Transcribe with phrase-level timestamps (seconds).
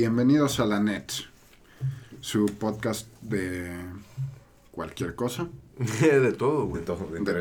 [0.00, 1.10] Bienvenidos a la NET,
[2.20, 3.68] su podcast de
[4.70, 5.48] cualquier cosa,
[6.00, 6.82] de todo, güey.
[6.82, 6.86] De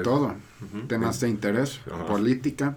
[0.02, 0.34] todo.
[0.74, 2.08] De, de temas de interés, Ajá.
[2.08, 2.76] política,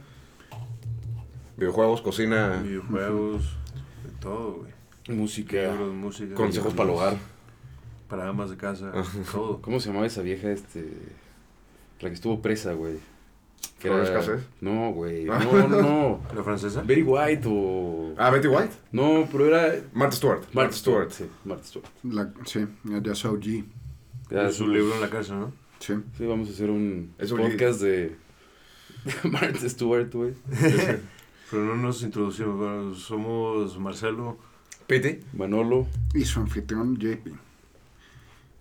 [1.57, 3.57] Videojuegos, cocina, Videojuegos,
[4.05, 5.17] de todo, güey.
[5.17, 5.73] Música.
[5.73, 6.35] Libros, música.
[6.35, 7.17] consejos para el hogar.
[8.07, 8.93] Para amas de casa,
[9.33, 9.63] todo.
[9.63, 10.93] ¿Cómo se llamaba esa vieja, este...
[12.01, 12.99] La que estuvo presa, güey?
[13.79, 14.43] Que ¿Flores era- Cassés?
[14.61, 15.27] No, güey.
[15.31, 15.39] Ah.
[15.43, 16.21] No, no, no.
[16.35, 16.83] ¿La francesa?
[16.83, 18.15] Betty White o...
[18.19, 18.73] Ah, Betty White.
[18.93, 19.75] No, pero era...
[19.95, 20.43] Martha Stewart.
[20.53, 21.11] Martha Stewart.
[21.11, 21.87] Sí, Martha Stewart.
[22.05, 23.43] la, sí, ya es OG,
[24.31, 25.53] Ya Es su somos- libro en la casa, ¿no?
[25.79, 25.95] sí.
[26.19, 27.91] Sí, vamos a hacer un Es un podcast de...
[29.05, 30.35] de Martha Stewart, güey.
[31.51, 32.57] Pero no nos introducimos.
[32.59, 34.39] Bueno, somos Marcelo.
[34.87, 35.21] Pete.
[35.33, 35.87] Manolo.
[36.15, 37.29] y su anfitrión JP.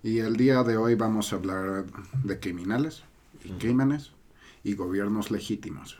[0.02, 1.84] Y el día de hoy vamos a hablar
[2.24, 3.02] de criminales
[3.44, 4.12] y crímenes
[4.62, 5.98] y gobiernos legítimos.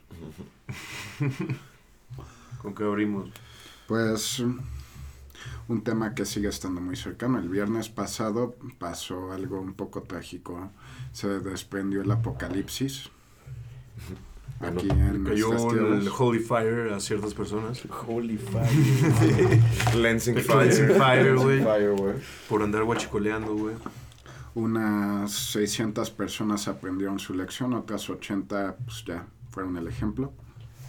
[2.62, 3.30] ¿Con qué abrimos?
[3.87, 4.43] Pues
[5.68, 7.38] un tema que sigue estando muy cercano.
[7.38, 10.71] El viernes pasado pasó algo un poco trágico.
[11.12, 13.09] Se desprendió el apocalipsis.
[14.60, 16.09] Aquí en Cayó el.
[16.09, 17.82] Holy Fire a ciertas personas.
[18.06, 18.38] Holy.
[19.96, 20.99] Lansing Lansing Fire.
[20.99, 21.62] Fire, güey.
[21.62, 22.15] Fire, güey.
[22.49, 23.74] Por andar guachicoleando, güey.
[24.54, 30.32] Unas 600 personas aprendieron su lección, otras 80 pues ya fueron el ejemplo.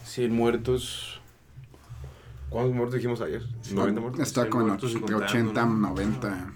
[0.05, 1.21] 100 muertos.
[2.49, 3.43] ¿Cuántos muertos dijimos ayer?
[3.71, 4.19] ¿90 muertos?
[4.21, 5.73] Está con muertos y entre contando, 80 ¿no?
[5.89, 6.53] 90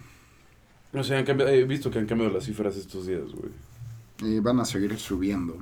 [0.94, 3.52] No sé, han cambiado- he visto que han cambiado las cifras estos días, güey.
[4.22, 5.58] y van a seguir subiendo.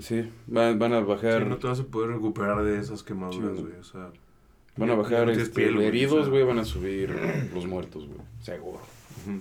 [0.00, 1.42] Sí, van, van a bajar...
[1.42, 3.62] Sí, no te vas a poder recuperar de esas quemaduras, Sí.
[3.62, 3.74] güey.
[3.78, 4.10] O sea,
[4.76, 6.30] Van a bajar no este, piel, güey, o heridos, sea.
[6.30, 7.14] güey, van a subir
[7.54, 8.18] los muertos, güey.
[8.40, 8.80] Seguro.
[9.26, 9.40] ujú.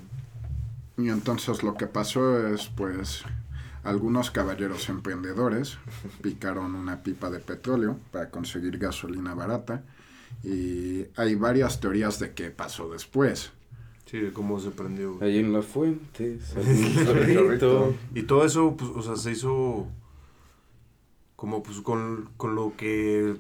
[1.00, 3.23] Y entonces lo que pasó es pues
[3.83, 5.78] algunos caballeros emprendedores
[6.22, 9.83] picaron una pipa de petróleo para conseguir gasolina barata
[10.44, 13.52] y hay varias teorías de qué pasó después.
[14.05, 15.17] Sí, de cómo se prendió.
[15.21, 16.39] Ahí en la fuente.
[18.16, 19.87] Y todo eso, pues, o sea, se hizo
[21.36, 23.36] como pues con, con lo que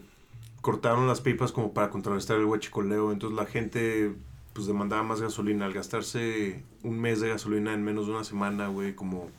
[0.61, 3.11] cortaron las pipas como para contrarrestar el huachicoleo.
[3.11, 4.13] Entonces la gente
[4.53, 5.65] pues demandaba más gasolina.
[5.65, 9.29] Al gastarse un mes de gasolina en menos de una semana, güey, como...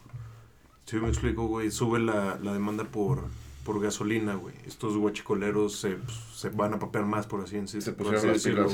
[0.86, 3.24] Si me explico, güey, sube la, la demanda por,
[3.64, 4.54] por gasolina, güey.
[4.66, 8.30] Estos huachicoleros se, pues, se van a papear más, por así, decir- Se por pusieron
[8.36, 8.70] así decirlo.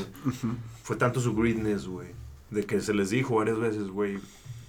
[0.83, 2.09] Fue tanto su greedness, güey.
[2.51, 4.17] De que se les dijo varias veces, güey,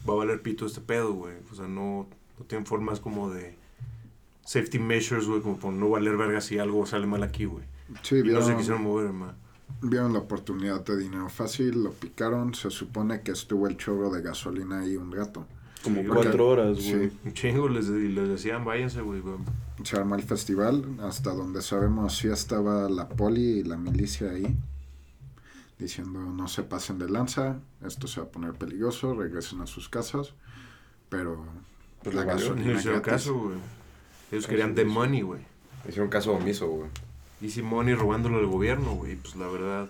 [0.09, 1.35] va a valer pito este pedo, güey.
[1.51, 2.07] O sea, no,
[2.37, 3.55] no tienen formas como de
[4.43, 7.63] safety measures, güey, como por no valer verga si algo sale mal aquí, güey.
[8.01, 9.35] Sí, Y no se quisieron mover, ma.
[9.81, 14.21] Vieron la oportunidad de dinero fácil, lo picaron, se supone que estuvo el chorro de
[14.21, 15.45] gasolina ahí un rato.
[15.83, 16.93] Como Sí, cuatro horas, sí.
[16.93, 17.11] güey.
[17.25, 19.21] Un chingo les, y les decían, váyanse, güey.
[19.83, 24.57] Se armó el festival, hasta donde sabemos sí estaba la poli y la milicia ahí,
[25.77, 29.87] diciendo no se pasen de lanza, esto se va a poner peligroso, regresen a sus
[29.87, 30.33] casas,
[31.09, 31.45] pero
[32.03, 32.49] Pues la valió.
[32.49, 33.57] No gasolina hicieron caso, güey.
[34.31, 35.41] Ellos querían the money, güey.
[35.87, 36.89] Hicieron caso omiso, güey.
[37.41, 39.15] Easy money robándolo al gobierno, güey.
[39.15, 39.89] Pues la verdad, no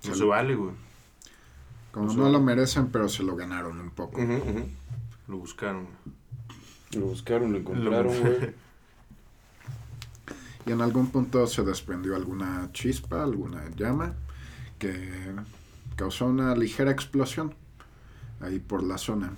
[0.00, 0.72] Se se lo- vale, güey.
[1.92, 4.18] Como no lo merecen, pero se lo ganaron un poco.
[5.28, 5.86] Lo buscaron.
[6.92, 8.54] Lo buscaron, lo encontraron, güey.
[10.66, 14.14] Y en algún punto se desprendió alguna chispa, alguna llama,
[14.78, 15.10] que
[15.96, 17.54] causó una ligera explosión
[18.40, 19.32] ahí por la zona.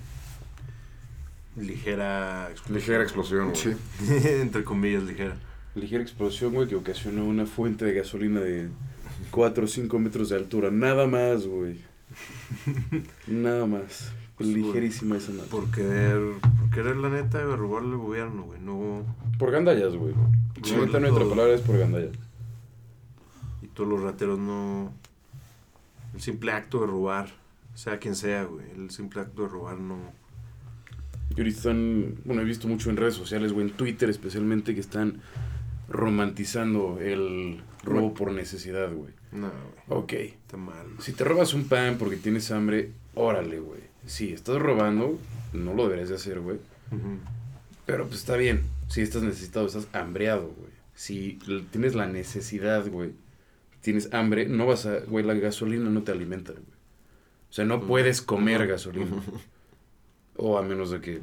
[1.57, 2.75] Ligera explosión.
[2.77, 3.55] Ligera explosión, güey.
[3.57, 3.75] Sí,
[4.41, 5.35] Entre comillas, ligera.
[5.75, 8.69] Ligera explosión, güey, que ocasionó una fuente de gasolina de
[9.31, 10.71] 4 o 5 metros de altura.
[10.71, 11.79] Nada más, güey.
[13.27, 14.11] Nada más.
[14.37, 15.47] Pues, Ligerísima esa madre.
[15.49, 18.59] Por querer, por querer la neta, robarle al gobierno, güey.
[18.59, 19.05] No.
[19.37, 20.13] Por gandallas, güey.
[20.63, 21.29] Sí, todo.
[21.29, 22.15] palabra, es por gandallas.
[23.61, 24.91] Y todos los rateros no.
[26.13, 27.27] El simple acto de robar,
[27.75, 28.65] sea quien sea, güey.
[28.75, 29.97] El simple acto de robar no.
[31.29, 34.79] Y ahorita están, bueno, he visto mucho en redes sociales, güey, en Twitter especialmente, que
[34.79, 35.21] están
[35.87, 39.13] romantizando el robo por necesidad, güey.
[39.31, 39.49] No,
[39.87, 39.99] güey.
[40.01, 40.85] Ok, Está mal.
[40.99, 43.81] si te robas un pan porque tienes hambre, órale, güey.
[44.05, 45.19] Si estás robando,
[45.53, 46.57] no lo deberías de hacer, güey.
[47.85, 50.71] Pero pues está bien, si estás necesitado, estás hambreado, güey.
[50.95, 51.37] Si
[51.71, 53.11] tienes la necesidad, güey,
[53.81, 56.63] tienes hambre, no vas a, güey, la gasolina no te alimenta, güey.
[57.49, 59.11] O sea, no puedes comer gasolina.
[60.37, 61.21] O a menos de que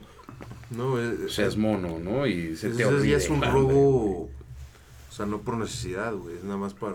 [0.71, 2.27] No, es, seas mono, ¿no?
[2.27, 4.31] Y se ese te ya olvide es un robo.
[5.13, 6.37] O sea, no por necesidad, güey.
[6.37, 6.95] Es nada más para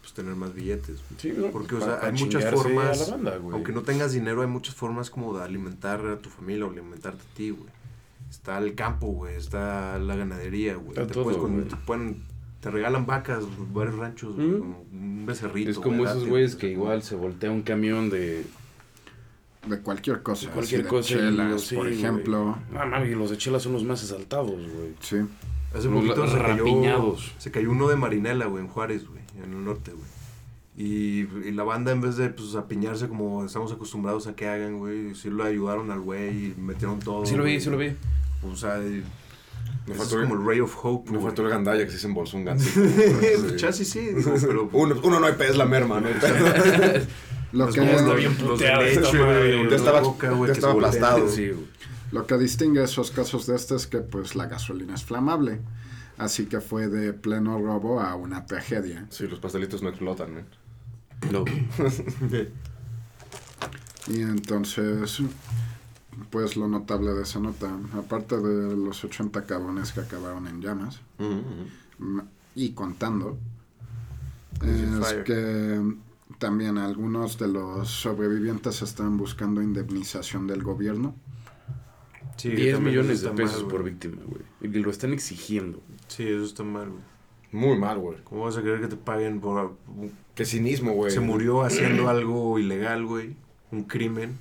[0.00, 1.00] pues, tener más billetes.
[1.08, 1.18] güey.
[1.20, 1.48] Sí, ¿no?
[1.48, 3.54] Porque, o sea, para hay muchas formas, a la banda, güey.
[3.54, 7.20] Aunque no tengas dinero, hay muchas formas como de alimentar a tu familia o alimentarte
[7.22, 7.68] a ti, güey.
[8.30, 9.34] Está el campo, güey.
[9.34, 10.90] Está la ganadería, güey.
[10.90, 11.64] Está Te, todo, puedes con- güey.
[11.68, 12.22] te pueden
[12.60, 14.58] te regalan vacas, varios ranchos, güey, Mm.
[14.60, 15.70] como un becerrito.
[15.70, 18.44] Es como güey, esos güeyes que igual se voltea un camión de
[19.66, 20.46] De cualquier cosa.
[20.46, 21.98] De cualquier así de cosa y chelas, sí, por güey.
[21.98, 22.56] ejemplo.
[22.76, 24.94] Ah, mami, los de chela son los más exaltados, güey.
[25.00, 25.16] Sí.
[25.74, 29.64] Hace poquito se cayó, se cayó uno de Marinela, güey, en Juárez, güey, en el
[29.64, 30.06] norte, güey.
[30.78, 34.78] Y, y la banda, en vez de pues, apiñarse como estamos acostumbrados a que hagan,
[34.78, 37.24] güey, sí lo ayudaron al güey y metieron todo.
[37.26, 37.60] Sí lo vi, güey.
[37.60, 37.92] sí lo vi.
[38.50, 39.02] O sea, y-
[39.86, 41.10] Me es faltó, como el Ray of Hope.
[41.10, 41.26] me güey.
[41.28, 42.80] faltó el gandalla que sí se embolsó un gancito.
[42.82, 44.68] Pues, Chasis sí, digo, pero...
[44.72, 46.08] uno, uno no hay pez, la merma, ¿no?
[47.52, 51.28] Lo que, está bien de de estaba- boca, güey, aplastado.
[51.28, 51.66] Sí, güey.
[52.12, 55.60] Lo que distingue esos casos de este es que pues la gasolina es flamable.
[56.18, 59.06] Así que fue de pleno robo a una tragedia.
[59.10, 60.40] Sí, los pastelitos no explotan, ¿no?
[61.32, 61.44] No.
[64.08, 65.20] Y entonces,
[66.30, 67.68] pues lo notable de esa nota,
[67.98, 72.22] aparte de los 80 cabones que acabaron en llamas, m-
[72.54, 73.36] y contando,
[74.62, 75.24] es fire.
[75.24, 75.94] que
[76.38, 81.14] también algunos de los sobrevivientes están buscando indemnización del gobierno.
[82.36, 84.42] Sí, 10 también millones de pesos mal, por víctima, güey.
[84.60, 85.80] Y lo están exigiendo.
[86.08, 87.02] Sí, eso está mal, güey.
[87.52, 88.18] Muy mal, güey.
[88.24, 89.74] ¿Cómo vas a querer que te paguen por...
[90.34, 91.10] Qué cinismo, güey.
[91.10, 93.34] Se murió haciendo algo ilegal, güey.
[93.70, 94.36] Un crimen.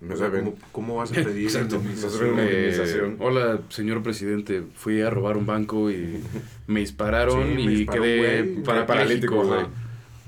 [0.00, 0.44] No O sea, saben.
[0.44, 1.76] ¿cómo, cómo vas a pedir Exacto.
[1.76, 3.16] Eh, indemnización.
[3.20, 4.64] hola, señor presidente.
[4.74, 6.20] Fui a robar un banco y
[6.66, 9.66] me dispararon Sí, me y disparó, quedé parapléjico, Paralítico, güey.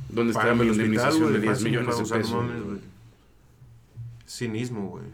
[0.08, 2.32] ¿Dónde está la indemnización de 10 fácil, millones de pesos?
[2.32, 2.78] mames, güey.
[4.26, 5.04] Cinismo, güey.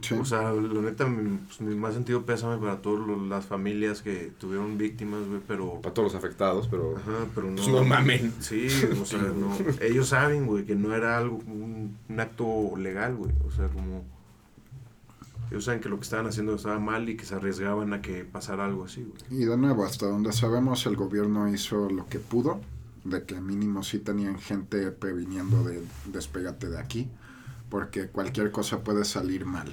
[0.00, 0.14] Sí.
[0.14, 4.32] O sea, la neta, mi, pues, mi más sentido pésame para todas las familias que
[4.38, 5.80] tuvieron víctimas, güey, pero...
[5.80, 6.96] Para todos los afectados, pero.
[6.96, 7.56] Ajá, pero no...
[7.56, 8.32] Pues no mamen.
[8.40, 8.68] Sí,
[9.00, 9.56] o sea, no...
[9.80, 13.32] Ellos saben, güey, que no era algo, un, un acto legal, güey.
[13.46, 14.04] O sea, como...
[15.50, 18.24] Ellos saben que lo que estaban haciendo estaba mal y que se arriesgaban a que
[18.24, 19.42] pasara algo así, güey.
[19.42, 22.60] Y de nuevo, hasta donde sabemos, el gobierno hizo lo que pudo,
[23.04, 27.10] de que mínimo sí tenían gente previniendo de despegate de aquí,
[27.72, 29.72] porque cualquier cosa puede salir mal.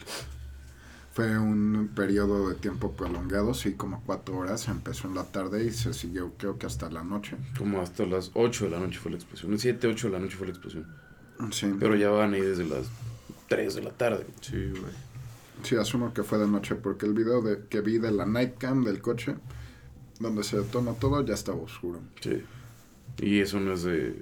[1.11, 5.71] Fue un periodo de tiempo prolongado, sí, como cuatro horas, empezó en la tarde y
[5.71, 7.35] se siguió creo que hasta la noche.
[7.57, 9.59] Como hasta las 8 de la noche fue la explosión.
[9.59, 10.87] 7, 8 de la noche fue la explosión.
[11.51, 12.87] Sí, Pero ya van ahí desde las
[13.49, 14.25] 3 de la tarde.
[14.39, 14.93] Sí, güey.
[15.63, 18.85] sí, asumo que fue de noche, porque el video de, que vi de la nightcam
[18.85, 19.35] del coche,
[20.21, 21.99] donde se detona todo, ya estaba oscuro.
[22.21, 22.43] Sí.
[23.17, 24.21] Y eso no es de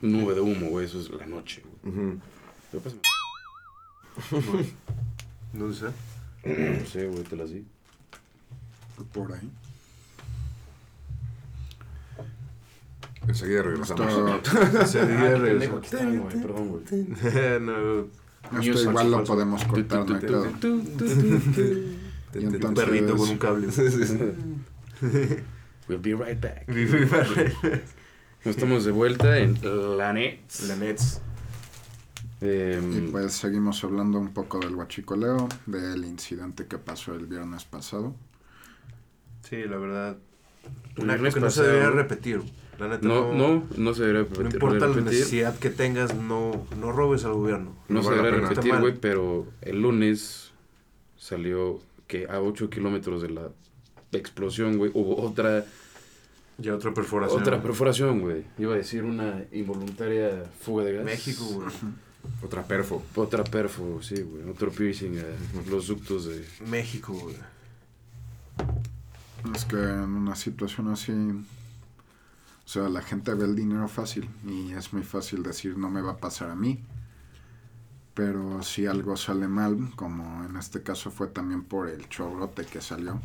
[0.00, 0.86] nube de humo, güey.
[0.86, 1.92] Eso es la noche, güey.
[1.92, 2.20] Ujú.
[2.70, 3.02] Pero pásame.
[5.52, 5.86] No sé.
[6.44, 7.64] No sé, güey, te las di.
[9.12, 9.50] Por ahí.
[13.26, 14.06] Enseguida regresamos.
[14.06, 14.50] Aquí
[15.84, 16.84] está, güey, perdón, güey.
[17.60, 18.08] no,
[18.60, 20.18] esto igual lo podemos cortar, no
[22.68, 23.68] un perrito con un cable.
[25.88, 26.64] We'll be right back.
[26.68, 29.58] La Estamos de vuelta en
[29.96, 30.40] la net.
[32.40, 37.64] Em, Y pues seguimos hablando un poco del huachicoleo, del incidente que pasó el viernes
[37.64, 38.14] pasado.
[39.42, 40.16] Sí, la verdad.
[40.96, 42.42] El Un acto viernes que no se debería repetir.
[42.78, 44.54] La neta, no, no, no se debería No repetir.
[44.54, 45.04] importa la repetir.
[45.18, 47.74] necesidad que tengas, no, no robes al gobierno.
[47.88, 50.52] No, No se la debería repetir, güey, pero el lunes
[51.16, 53.48] salió que a 8 kilómetros de la
[54.12, 55.64] explosión, güey, hubo otra
[56.58, 57.40] Ya otra perforación.
[57.42, 58.44] otra perforación, güey.
[58.58, 61.04] Iba a decir una involuntaria fuga de gas.
[61.04, 61.66] México, güey.
[62.44, 63.02] Otra perfo.
[63.16, 64.48] Otra perfo, sí, güey.
[64.48, 66.44] Otro piercing a los ductos de...
[66.66, 67.36] México, güey.
[69.54, 74.72] Es que en una situación así, o sea, la gente ve el dinero fácil y
[74.72, 76.80] es muy fácil decir no me va a pasar a mí.
[78.14, 82.80] Pero si algo sale mal, como en este caso fue también por el chorrote que
[82.80, 83.20] salió,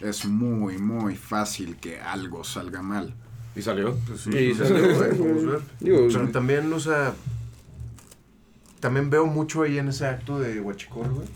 [0.00, 3.14] es muy, muy fácil que algo salga mal.
[3.56, 3.96] ¿Y salió?
[4.06, 5.28] Pues sí, Sí, salió, güey, güey.
[5.32, 5.60] vamos a ver.
[5.80, 7.14] Digo, O sea, también, o sea,
[8.80, 11.26] también veo mucho ahí en ese acto de Huachicol, güey.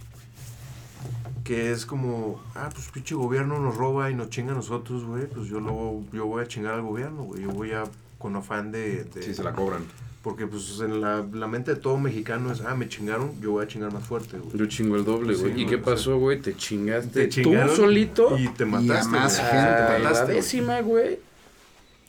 [1.44, 5.26] Que es como, ah, pues pinche gobierno nos roba y nos chinga a nosotros, güey.
[5.26, 7.42] Pues yo lo, yo voy a chingar al gobierno, güey.
[7.42, 7.82] Yo voy a,
[8.18, 9.04] con afán de...
[9.04, 9.82] de- Sí, se la cobran.
[10.22, 13.64] Porque pues en la, la mente de todo mexicano es, ah, me chingaron, yo voy
[13.64, 14.56] a chingar más fuerte, güey.
[14.56, 15.52] yo chingo el doble, güey.
[15.52, 16.40] Sí, ¿Y qué pasó, güey?
[16.40, 19.50] Te chingaste Te chingaron tú solito Y te mataste, más güey.
[19.50, 19.66] gente.
[19.66, 20.36] Te a la mataste, güey.
[20.36, 21.18] décima, güey.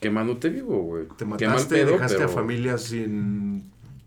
[0.00, 1.06] Quemándote vivo, güey.
[1.08, 3.64] Te Qué mal mataste, pedo, dejaste pero a familias sin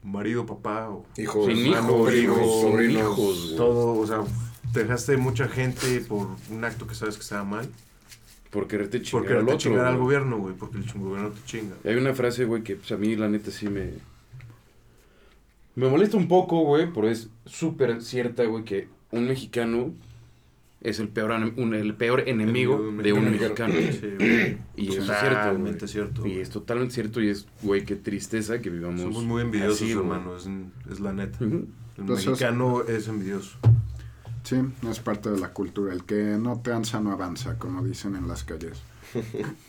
[0.07, 3.17] marido, papá, o Hijos, Sin hermanos, hijos, sobrinos.
[3.17, 4.23] hijos, todo, o sea,
[4.73, 7.69] dejaste mucha gente por un acto que sabes que estaba mal.
[8.49, 11.43] Por quererte chingar Porque al te otro, chingar al gobierno, güey, porque el gobierno te
[11.45, 11.75] chinga.
[11.83, 13.91] Hay una frase, güey, que pues, a mí la neta sí me...
[15.75, 19.93] Me molesta un poco, güey, pero es súper cierta, güey, que un mexicano
[20.81, 23.73] es el peor, un- el peor enemigo de un mexicano.
[23.73, 23.73] mexicano.
[23.91, 24.57] Sí, güey.
[24.75, 26.27] Y eso es cierto, cierto.
[26.27, 29.91] Y es totalmente cierto y es, güey, qué tristeza que vivamos Somos muy envidiosos, así,
[29.91, 30.47] hermano, es,
[30.91, 31.43] es la neta.
[31.43, 31.67] El
[32.05, 33.57] Pues es- mexicano es envidioso.
[34.43, 34.55] Sí,
[34.89, 35.91] es parte de la cultura.
[35.93, 38.81] El que no tranza no avanza, como dicen en las calles.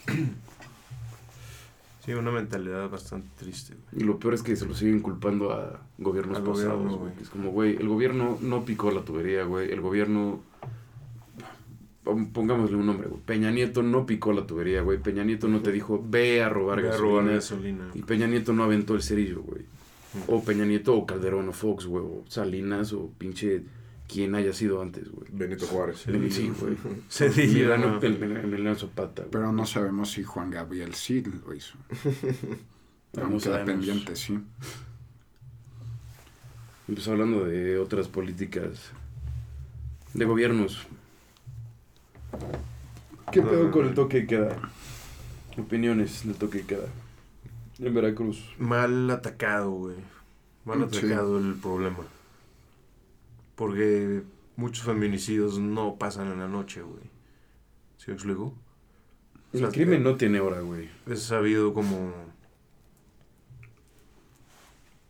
[2.05, 4.03] Sí, una mentalidad bastante triste, güey.
[4.03, 7.13] Y lo peor es que se lo siguen culpando a gobiernos pasados, gobierno, güey.
[7.21, 9.71] Es como, güey, el gobierno no picó la tubería, güey.
[9.71, 10.41] El gobierno...
[12.09, 13.21] pon- Pongámosle un nombre, güey.
[13.23, 14.99] Peña Nieto no picó la tubería, güey.
[14.99, 17.09] Peña Nieto no te dijo, ve a robar a gasolina.
[17.11, 17.85] robar gasolina.
[17.95, 19.63] Y Peña Nieto no aventó el cerillo, güey.
[20.27, 22.05] O Peña Nieto o Calderón o Fox, güey.
[22.05, 23.63] O Salinas o pinche
[24.09, 25.29] quien haya sido antes, güey.
[25.31, 25.99] Benito Juárez.
[26.07, 26.31] Sí.
[26.31, 26.77] Sí, güey.
[27.79, 28.01] No.
[28.01, 29.23] el- Emiliano Zapata.
[29.23, 29.31] güey.
[29.33, 31.77] Pero no sabemos si Juan Gabriel sí lo hizo.
[33.13, 33.65] Queda sabemos.
[33.67, 34.39] pendiente, sí.
[36.89, 38.91] Y pues hablando de otras políticas
[40.15, 40.87] de gobiernos.
[43.33, 44.57] ¿Qué pedo con el toque de queda?
[45.59, 46.87] Opiniones del toque de queda.
[47.79, 48.45] En Veracruz.
[48.59, 49.97] Mal atacado, güey.
[50.65, 50.99] Mal Sí.
[50.99, 51.99] atacado el problema.
[53.55, 54.23] Porque
[54.57, 57.03] muchos feminicidios no pasan en la noche, güey.
[57.99, 58.55] ¿Sí me explico?
[59.53, 60.89] El sea, crimen no tiene hora, güey.
[61.07, 62.13] Es sabido como...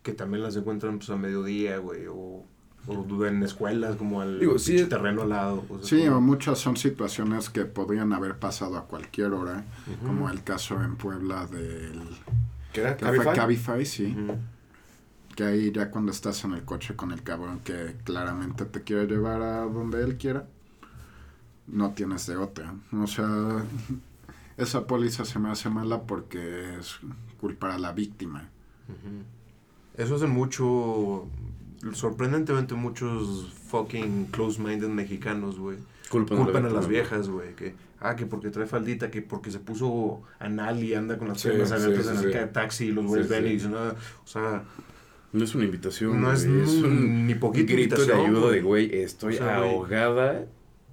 [0.03, 2.07] Que también las encuentran pues a mediodía, güey.
[2.07, 2.43] O,
[2.87, 5.63] o en escuelas como al Digo, sí, pinche terreno al lado.
[5.69, 9.63] o sea, Sí, como- o muchas son situaciones que podrían haber pasado a cualquier hora,
[10.05, 12.01] como el caso en Puebla del...
[12.73, 12.97] ¿Qué era?
[12.97, 13.35] ¿Cabify?
[13.35, 14.15] Cabify, sí.
[15.35, 19.05] Que ahí ya cuando estás en el coche con el cabrón que claramente te quiere
[19.07, 20.47] llevar a donde él quiera,
[21.67, 22.73] no tienes de otra.
[22.93, 23.27] O sea,
[24.57, 26.99] esa póliza se me hace mala porque es
[27.39, 28.49] culpar a la víctima.
[28.89, 29.23] Ujú.
[30.03, 31.27] Eso hacen mucho,
[31.93, 35.77] sorprendentemente muchos fucking close-minded mexicanos, güey.
[36.09, 37.55] Culpan, Culpan a la las viejas, güey.
[37.55, 41.39] Que, ah, que porque trae faldita, que porque se puso anal y anda con las
[41.39, 42.31] Sí, piernas sí, abiertas sí, en el sí.
[42.37, 43.49] ca- taxi y los güeyes Sí, ven sí.
[43.49, 43.93] y dicen, ah,
[44.23, 44.63] o sea,
[45.31, 46.19] No es una invitación.
[46.19, 48.53] No es güey, es un- un ni poquita grito de ayuda güey.
[48.55, 49.69] de, güey, estoy O sea, güey.
[49.69, 50.45] ahogada.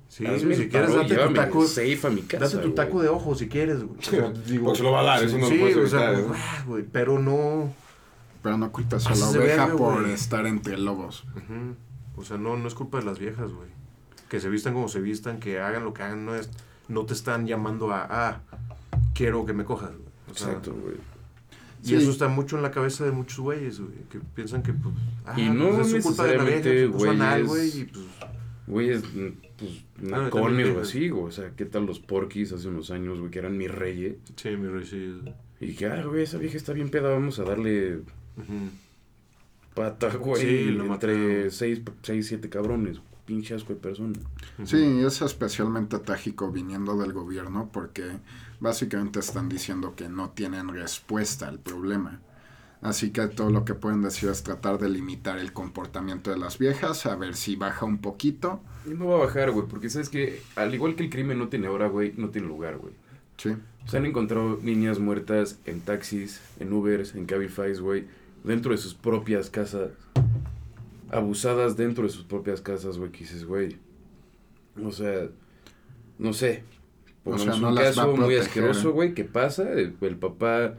[0.08, 2.44] sí, Hazme si el quieres paro, date tu taco, safe a mi casa.
[2.44, 2.74] date tu güey.
[2.74, 3.98] taco de ojo si quieres, güey.
[3.98, 5.86] O sea, digo, Porque se lo va a dar, eso no sí, lo puedes o
[5.88, 6.34] sea, pues, ¿no?
[6.36, 7.72] ah, güey, pero no...
[8.46, 11.24] Pero no culpas a la oveja verga, por estar entre lobos.
[12.14, 13.68] O sea, no, no es culpa de las viejas, güey.
[14.28, 16.48] Que se vistan como se vistan, que hagan lo que hagan, no es...
[16.88, 18.40] No te están llamando a, ah,
[19.14, 20.08] quiero que me cojas, güey.
[20.30, 20.94] O sea, Exacto, güey.
[21.82, 21.94] Y Sí.
[21.96, 23.96] eso está mucho en la cabeza de muchos güeyes, güey.
[24.10, 27.10] Que piensan que, pues, ah, Y no pues, es su culpa de la vieja, puso
[27.10, 28.04] anal, güeyes- güey, y pues...
[28.68, 29.02] Güeyes,
[29.58, 31.24] pues, también nacones o así, güey.
[31.24, 34.20] O sea, ¿qué tal los porquis hace unos años, güey, que eran mi rey?
[34.36, 35.20] Sí, mi rey, sí.
[35.60, 38.02] Y que, ah, güey, esa vieja está bien peda, vamos a darle
[38.36, 38.70] Ujú.
[39.74, 40.42] pata, güey.
[40.42, 41.50] Sí, lo entre mataron.
[41.50, 43.00] seis, seis, siete cabrones.
[43.26, 44.12] Pinche asco de persona.
[44.64, 48.04] Sí, es especialmente trágico viniendo del gobierno porque
[48.60, 52.20] básicamente están diciendo que no tienen respuesta al problema.
[52.82, 56.58] Así que todo lo que pueden decir es tratar de limitar el comportamiento de las
[56.58, 58.60] viejas, a ver si baja un poquito.
[58.84, 61.48] Y no va a bajar, güey, porque sabes que, al igual que el crimen no
[61.48, 62.92] tiene hora, güey, no tiene lugar, güey.
[63.38, 68.04] Sí, Se han encontrado niñas muertas en taxis, en Ubers, en Cabify, güey,
[68.46, 69.90] dentro de sus propias casas.
[71.10, 73.76] Abusadas dentro de sus propias casas, güey, que dices, güey.
[74.82, 75.28] O sea,
[76.18, 76.64] no sé.
[77.24, 78.92] O sea, no un caso muy proteger, asqueroso, ¿eh?
[78.92, 80.74] güey, que pasa, el, el papá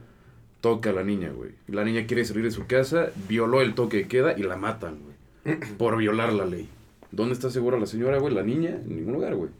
[0.60, 1.52] toca a la niña, güey.
[1.66, 4.98] La niña quiere salir de su casa, violó el toque de queda y la matan,
[5.02, 5.58] güey.
[5.78, 6.68] Por violar la ley.
[7.10, 8.34] ¿Dónde está segura la señora, güey?
[8.34, 9.50] La niña, en ningún lugar, güey.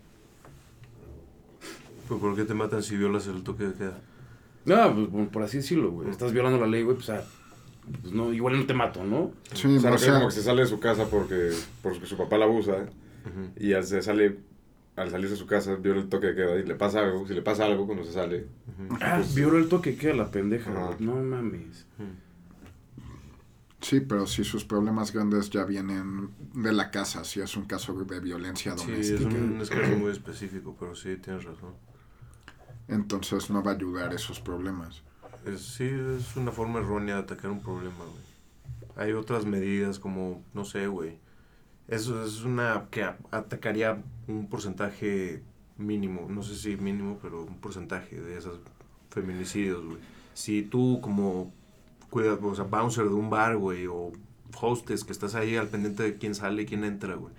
[2.09, 3.99] Pues, ¿por qué te matan si violas el toque de queda?
[4.65, 6.09] No, pues por- por así decirlo, güey.
[6.11, 7.23] Estás violando la ley, güey, pues, ah,
[8.01, 9.33] pues no, igual no te mato, ¿no?
[9.55, 11.53] sí, O sea, no o creo sea, como que se sale de su casa porque,
[11.83, 13.51] porque su papá la abusa Ujú.
[13.57, 14.39] y al, se sale,
[14.97, 17.27] al salirse de su casa viola el toque de queda y le pasa algo.
[17.27, 18.97] Si le pasa algo cuando se sale, Ujú.
[19.01, 20.71] Ah, Pues- violó el toque, queda la pendeja.
[20.99, 21.87] No mames.
[23.81, 27.95] sí, pero si sus problemas grandes ya vienen de la casa, si es un caso
[27.95, 31.75] de violencia Sí, es doméstica, un es caso muy específico, pero sí, tienes razón.
[32.89, 35.03] entonces no va a ayudar esos problemas.
[35.57, 38.29] Sí, es una forma errónea de atacar un problema, güey.
[38.97, 41.19] Hay otras medidas como, no sé, güey.
[41.87, 45.43] Eso es una que atacaría un porcentaje
[45.79, 48.59] mínimo, no sé si mínimo, pero un porcentaje de esos
[49.11, 49.99] feminicidios, güey.
[50.35, 51.53] Si tú como
[52.11, 54.13] cuida, o sea, bouncer de un bar, güey, o
[54.61, 57.33] hostess que estás ahí al pendiente de quién sale y quién entra, güey.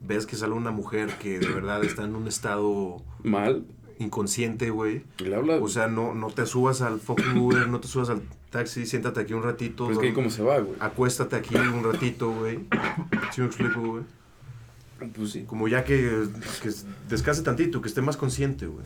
[0.00, 3.64] Ves que sale una mujer que de verdad está en un estado Mal.
[4.02, 5.02] Inconsciente, güey.
[5.18, 5.56] Y le habla.
[5.56, 9.20] O sea, no, no te subas al fucking Uber, no te subas al taxi, siéntate
[9.20, 9.86] aquí un ratito.
[9.86, 10.76] pues es que ahí cómo se va, güey.
[10.80, 12.60] Acuéstate aquí un ratito, güey.
[13.32, 14.02] ¿Sí me explico, güey?
[15.16, 15.44] Pues sí.
[15.44, 16.26] Como ya que,
[16.62, 16.70] que
[17.08, 18.84] descanse tantito, que esté más consciente, güey.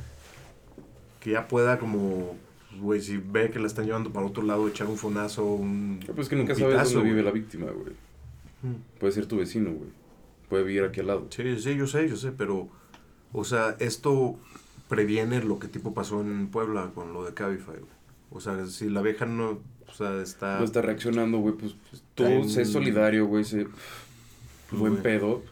[1.21, 2.37] Que ya pueda como,
[2.81, 6.01] güey, si ve que la están llevando para otro lado, echar un fonazo, un...
[6.15, 7.95] Pues que nunca sabes pitazo, dónde vive la víctima, güey.
[8.99, 9.91] Puede ser tu vecino, güey.
[10.49, 11.27] Puede vivir aquí al lado.
[11.31, 12.69] Sí, sí, yo sé, yo sé, pero,
[13.33, 14.39] o sea, esto
[14.89, 17.97] previene lo que tipo pasó en Puebla con lo de Cabify, güey.
[18.31, 20.59] O sea, si la vieja no, o sea, está...
[20.59, 21.75] No está reaccionando, güey, pues
[22.15, 23.67] tú en- sé solidario, güey, sé
[24.69, 25.03] Pues, buen güey.
[25.03, 25.43] pedo.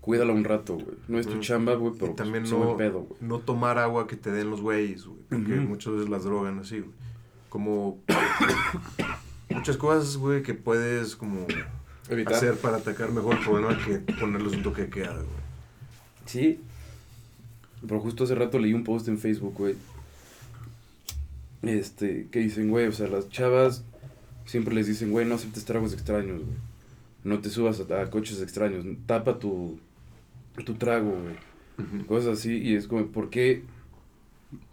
[0.00, 0.96] Cuídala un rato, güey.
[1.08, 1.40] No es tu Mm.
[1.40, 3.18] chamba, güey, Y pero también pues, sé no, buen pedo, güey.
[3.20, 5.18] no tomar agua que te den los güeyes, güey.
[5.28, 6.90] Porque muchas veces las drogan así, güey.
[7.48, 7.98] Como
[9.50, 11.46] muchas cosas, güey, que puedes como
[12.08, 12.34] Evitar.
[12.34, 15.26] hacer para atacar mejor el problema que ponerles un toque de queda, güey.
[16.26, 16.60] Sí.
[17.86, 19.74] Pero justo hace rato leí un post en Facebook, güey.
[21.62, 23.84] Este, que dicen, güey, o sea, las chavas
[24.46, 26.56] siempre les dicen, güey, no aceptes tragos extraños, güey.
[27.24, 28.84] No te subas a, a coches extraños.
[29.06, 29.78] Tapa tu,
[30.64, 32.06] tu trago, güey.
[32.06, 32.58] Cosas así.
[32.58, 33.62] Y es como, ¿por qué?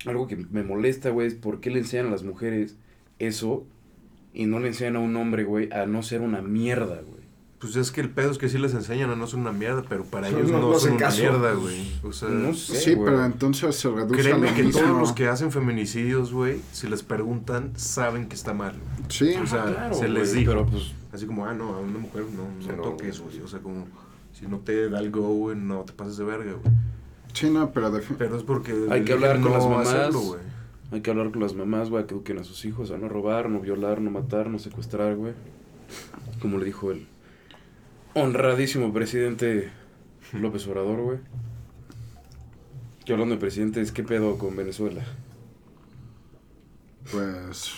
[0.05, 2.75] Algo que me molesta, güey, es por qué le enseñan a las mujeres
[3.17, 3.65] eso
[4.33, 7.18] y no le enseñan a un hombre, güey, a no ser una mierda, güey.
[7.59, 9.83] Pues es que el pedo es que sí les enseñan a no ser una mierda,
[9.89, 11.19] pero para ellos no- no, no son una caso.
[11.19, 11.91] mierda, güey.
[12.03, 13.11] O sea, No sé, Sí, güey.
[13.11, 14.79] pero entonces se reduce a créeme lo que mismo.
[14.81, 18.71] todos los que hacen feminicidios, güey, si les preguntan, saben que está mal.
[18.77, 19.05] güey.
[19.09, 20.51] Sí, O sea, Claro, se les güey, dijo.
[20.53, 23.41] Pero pues, Así como, ah, no, a una mujer no, no, toques, güey.
[23.41, 23.87] O sea, como,
[24.31, 26.73] si no te da el go, güey, no te pases de verga, güey.
[27.33, 28.73] sí, no, pero defi- Pero es porque...
[28.89, 29.87] Hay que hablar con las mamás.
[29.89, 30.39] hacerlo, güey.
[30.91, 33.49] Hay que hablar con las mamás, güey, que eduquen a sus hijos a no robar,
[33.49, 35.33] no violar, no matar, no secuestrar, güey.
[36.41, 37.05] Como le dijo el
[38.21, 39.71] honradísimo presidente
[40.33, 41.17] López Obrador, güey.
[43.05, 45.03] Que hablando de presidentes, ¿qué pedo con Venezuela?
[47.11, 47.71] pues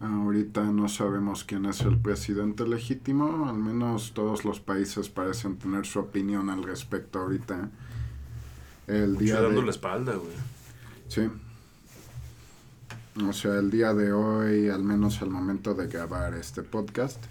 [0.00, 5.86] ahorita no sabemos quién es el presidente legítimo, al menos todos los países parecen tener
[5.86, 7.70] su opinión al respecto ahorita.
[8.86, 9.66] El Mucho día dando de...
[9.66, 10.32] la espalda, güey.
[11.08, 11.28] Sí.
[13.26, 17.22] O sea, el día de hoy, al menos al momento de grabar este podcast,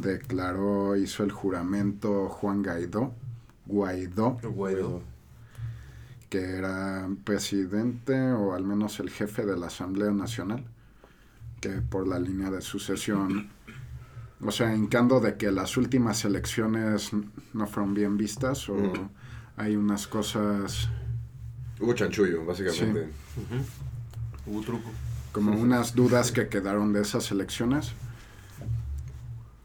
[0.00, 3.14] declaró, hizo el juramento Juan Guaidó,
[3.66, 5.02] Guaidó, Guaidó.
[6.30, 10.64] que era presidente o al menos el jefe de la Asamblea Nacional,
[11.60, 13.50] que por la línea de sucesión,
[14.40, 17.10] o sea, hincando de que las últimas elecciones
[17.52, 18.76] no fueron bien vistas o
[19.56, 20.88] hay unas cosas
[21.80, 23.08] Hubo chanchullo, básicamente.
[24.46, 24.90] Hubo truco.
[25.32, 27.92] como unas dudas que quedaron de esas elecciones.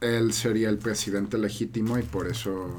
[0.04, 2.76] Él sería el presidente legítimo y por eso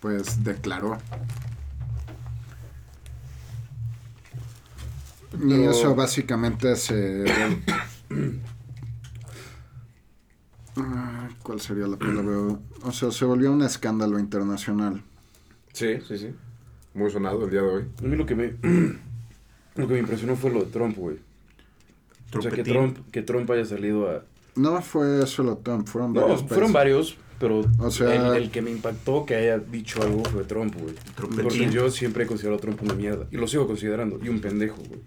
[0.00, 0.98] pues declaró.
[5.32, 7.24] Y Pero- eso básicamente se...
[10.76, 12.58] Ah, ¿Cuál sería la palabra?
[12.82, 15.02] O sea, se volvió un escándalo internacional.
[15.72, 16.34] Sí, sí, sí.
[16.94, 17.84] Muy sonado el día de hoy.
[17.98, 18.54] A mí lo que me,
[19.74, 21.18] lo que me impresionó fue lo de Trump, güey.
[22.36, 22.62] O sea, que.
[22.62, 24.24] Trump, que Trump haya salido a...
[24.58, 26.74] No fue solo Trump, fueron No, varios fueron países.
[26.74, 30.74] varios, pero O sea- el, el que me impactó que haya dicho algo fue Trump,
[30.80, 30.94] güey.
[31.42, 33.26] Porque yo siempre he considerado a Trump una mierda.
[33.30, 34.18] Y lo sigo considerando.
[34.22, 35.00] Y un pendejo, güey.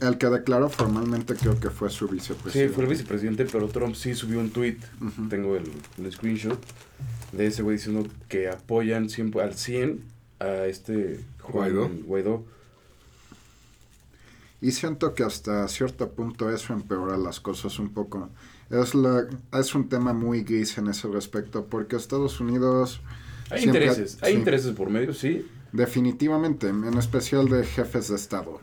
[0.00, 2.72] El que declaró formalmente creo que fue su Sí, vicepresidente.
[2.72, 4.76] fue el vicepresidente, pero Trump sí subió un tweet.
[5.28, 5.64] Tengo el,
[5.98, 6.58] el screenshot
[7.32, 10.00] de ese güey diciendo que apoyan siempre al 100
[10.38, 11.90] a este Juan Guaidó.
[12.06, 12.44] Guaidó.
[14.60, 18.28] Y siento que hasta cierto punto eso empeora las cosas un poco.
[18.70, 19.26] Es, la,
[19.58, 23.00] es un tema muy gris en ese respecto, porque Estados Unidos
[23.50, 24.38] Hay intereses, hay sí.
[24.38, 25.46] intereses por medio, sí.
[25.72, 28.60] definitivamente, en especial de jefes de Estado.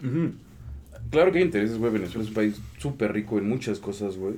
[1.10, 1.93] Claro que hay intereses, güey.
[1.93, 4.36] Venezuela es un país súper rico en muchas cosas, güey.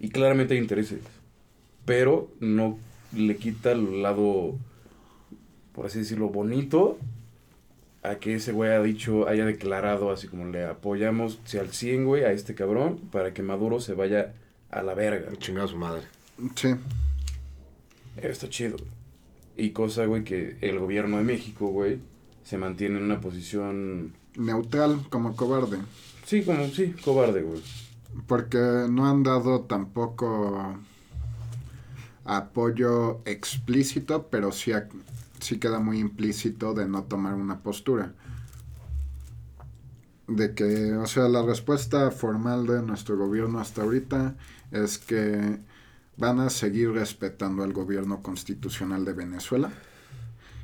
[0.00, 1.00] Y claramente hay intereses.
[1.84, 2.78] Pero no
[3.12, 4.56] le quita el lado,
[5.74, 6.98] por así decirlo, bonito
[8.08, 12.04] a que ese güey ha dicho, haya declarado así como le apoyamos si al 100,
[12.06, 14.34] güey, a este cabrón para que Maduro se vaya
[14.70, 15.30] a la verga.
[15.38, 16.02] Chingada su madre.
[16.54, 16.74] Sí,
[18.16, 18.76] Está chido.
[19.56, 21.98] Y cosa, güey, que el gobierno de México, güey,
[22.44, 25.78] se mantiene en una posición, neutral como cobarde,
[26.24, 27.60] sí, como, sí, cobarde, güey.
[28.26, 30.76] porque no han dado tampoco
[32.24, 34.88] apoyo explícito, pero sí, ha-
[35.40, 38.12] sí queda muy implícito de no tomar una postura.
[40.26, 44.34] De que, o sea, la respuesta formal de nuestro gobierno hasta ahorita
[44.70, 45.58] es que
[46.18, 49.70] van a seguir respetando al gobierno constitucional de Venezuela,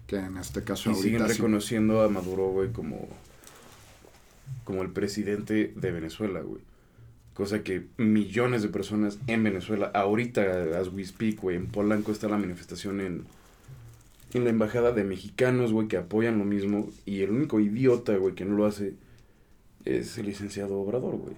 [0.06, 3.08] que en este caso Y siguen sí- reconociendo a Maduro, güey, como,
[4.64, 6.60] como el presidente de Venezuela, güey.
[7.32, 12.28] Cosa que millones de personas en Venezuela, ahorita, as we speak, güey, en Polanco está
[12.28, 13.24] la manifestación en,
[14.38, 16.88] en la embajada de mexicanos, güey, que apoyan lo mismo.
[17.06, 18.94] Y el único idiota, güey, que no lo hace
[19.84, 21.36] es el licenciado Obrador, güey.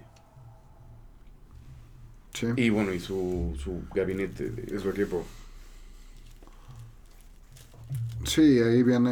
[2.33, 2.47] Sí.
[2.55, 4.79] Y bueno, y su, su gabinete de...
[4.79, 5.25] Su equipo.
[8.25, 9.11] Sí, ahí viene.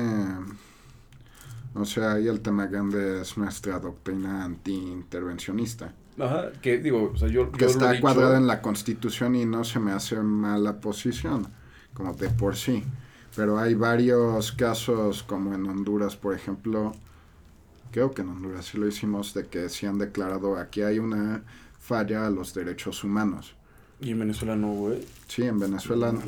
[1.73, 5.93] O sea, ahí el tema grande es nuestra doctrina anti-intervencionista.
[6.17, 7.51] Ajá, que digo, o sea, yo...
[7.51, 10.79] Que yo lo está dicho- cuadrada en la constitución y no se me hace mala
[10.79, 11.47] posición,
[11.93, 12.83] como de por sí.
[13.35, 16.93] Pero hay varios casos, como en Honduras, por ejemplo.
[17.91, 21.43] Creo que en Honduras sí lo hicimos, de que sí han declarado aquí hay una
[21.79, 23.55] falla a los derechos humanos.
[23.99, 25.05] Y en Venezuela no, güey.
[25.27, 26.11] Sí, en Venezuela.
[26.11, 26.21] No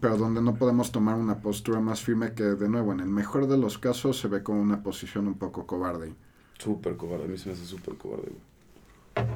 [0.00, 3.46] pero donde no podemos tomar una postura más firme que, de nuevo, en el mejor
[3.48, 6.14] de los casos se ve como una posición un poco cobarde.
[6.58, 9.28] Súper cobarde, a mí se me hace súper cobarde, güey.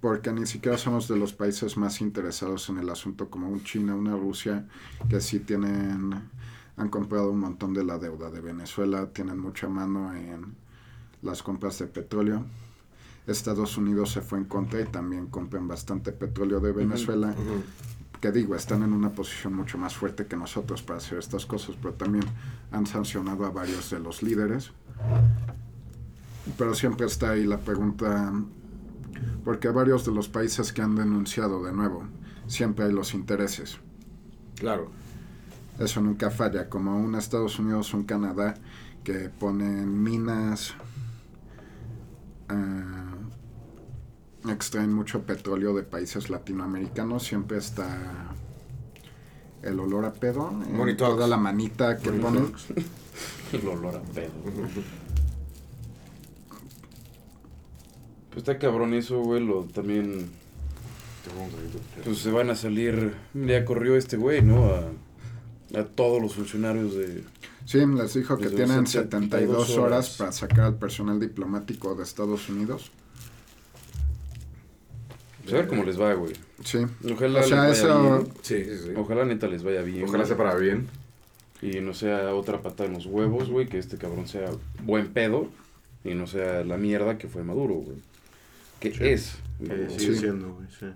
[0.00, 3.94] Porque ni siquiera somos de los países más interesados en el asunto, como un China,
[3.94, 4.66] una Rusia,
[5.08, 6.14] que sí tienen,
[6.76, 10.54] han comprado un montón de la deuda de Venezuela, tienen mucha mano en
[11.22, 12.46] las compras de petróleo.
[13.26, 17.34] Estados Unidos se fue en contra y también compran bastante petróleo de Venezuela.
[18.20, 21.74] que digo, están en una posición mucho más fuerte que nosotros para hacer estas cosas,
[21.80, 22.24] pero también
[22.70, 24.72] han sancionado a varios de los líderes.
[26.58, 28.30] Pero siempre está ahí la pregunta,
[29.44, 32.04] porque varios de los países que han denunciado de nuevo,
[32.46, 33.78] siempre hay los intereses.
[34.56, 34.90] Claro.
[35.78, 38.54] Eso nunca falla, como un Estados Unidos, un Canadá,
[39.02, 40.74] que ponen minas,
[42.48, 43.14] ah,
[44.48, 48.34] extraen mucho petróleo de países latinoamericanos, siempre está
[49.62, 50.96] el olor a pedo, talks.
[50.96, 52.52] toda la manita que ponen.
[53.52, 54.30] El olor a pedo.
[58.30, 60.30] Pues está cabrón eso, güey, lo también...
[62.04, 63.14] Pues se van a salir...
[63.34, 64.66] Ya corrió este güey, ¿no?
[64.66, 67.22] A, a todos los funcionarios de...
[67.66, 70.16] Sí, les dijo que tienen 72 72 horas horas.
[70.18, 72.90] para sacar al personal diplomático de Estados Unidos.
[75.42, 76.32] Pues a ver cómo les va, güey.
[76.64, 76.78] Sí.
[77.12, 78.32] Ojalá O sea, les vaya eso- bien.
[78.42, 78.90] Sí, sí, sí.
[78.96, 80.02] Ojalá neta les vaya bien.
[80.04, 80.26] Ojalá güey.
[80.28, 80.88] sea para bien.
[81.62, 84.50] Y no sea otra pata en los huevos, güey, que este cabrón sea
[84.82, 85.48] buen pedo
[86.04, 87.98] y no sea la mierda que fue Maduro, güey.
[88.80, 89.04] Que Sí.
[89.04, 89.36] es.
[89.58, 90.18] Que sigue Sí.
[90.20, 90.86] siendo, güey, sí.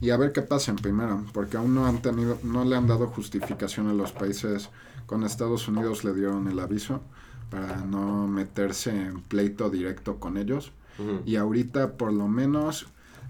[0.00, 2.86] Y a ver qué pasa en primero, porque aún no han tenido, no le han
[2.86, 4.68] dado justificación a los países.
[5.06, 7.00] Con Estados Unidos le dieron el aviso
[7.50, 10.72] para no meterse en pleito directo con ellos.
[11.24, 12.86] Y ahorita, por lo menos,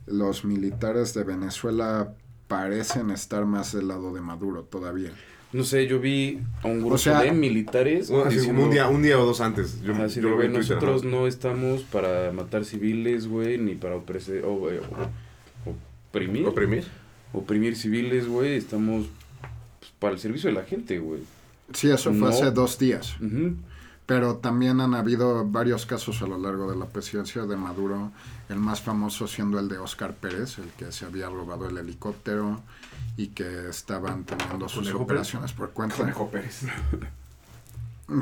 [0.07, 2.15] los militares de Venezuela
[2.49, 5.11] parecen estar más del lado de Maduro todavía.
[5.53, 8.11] No sé, yo vi a un grupo sea, de militares.
[8.11, 9.81] Bueno, diciendo- un día, un día o dos antes.
[9.83, 13.75] Yo, así yo de, lo vi Twitter, nosotros no estamos para matar civiles, güey, ni
[13.75, 15.77] para oprese- o- o-
[16.11, 16.47] oprimir.
[16.47, 16.85] ¿Oprimir?
[17.33, 18.55] Oprimir civiles, güey.
[18.57, 19.07] Estamos
[19.81, 21.21] pues, para el servicio de la gente, güey.
[21.73, 23.17] Sí, eso fue hace dos días.
[23.21, 23.55] Ujú.
[24.07, 28.13] Pero también han habido varios casos a lo largo de la presidencia de Maduro,
[28.49, 32.61] el más famoso siendo el de Oscar Pérez, el que se había robado el helicóptero
[33.17, 35.97] y que estaban teniendo sus Conejo operaciones por cuenta.
[35.97, 36.61] Conejo Pérez.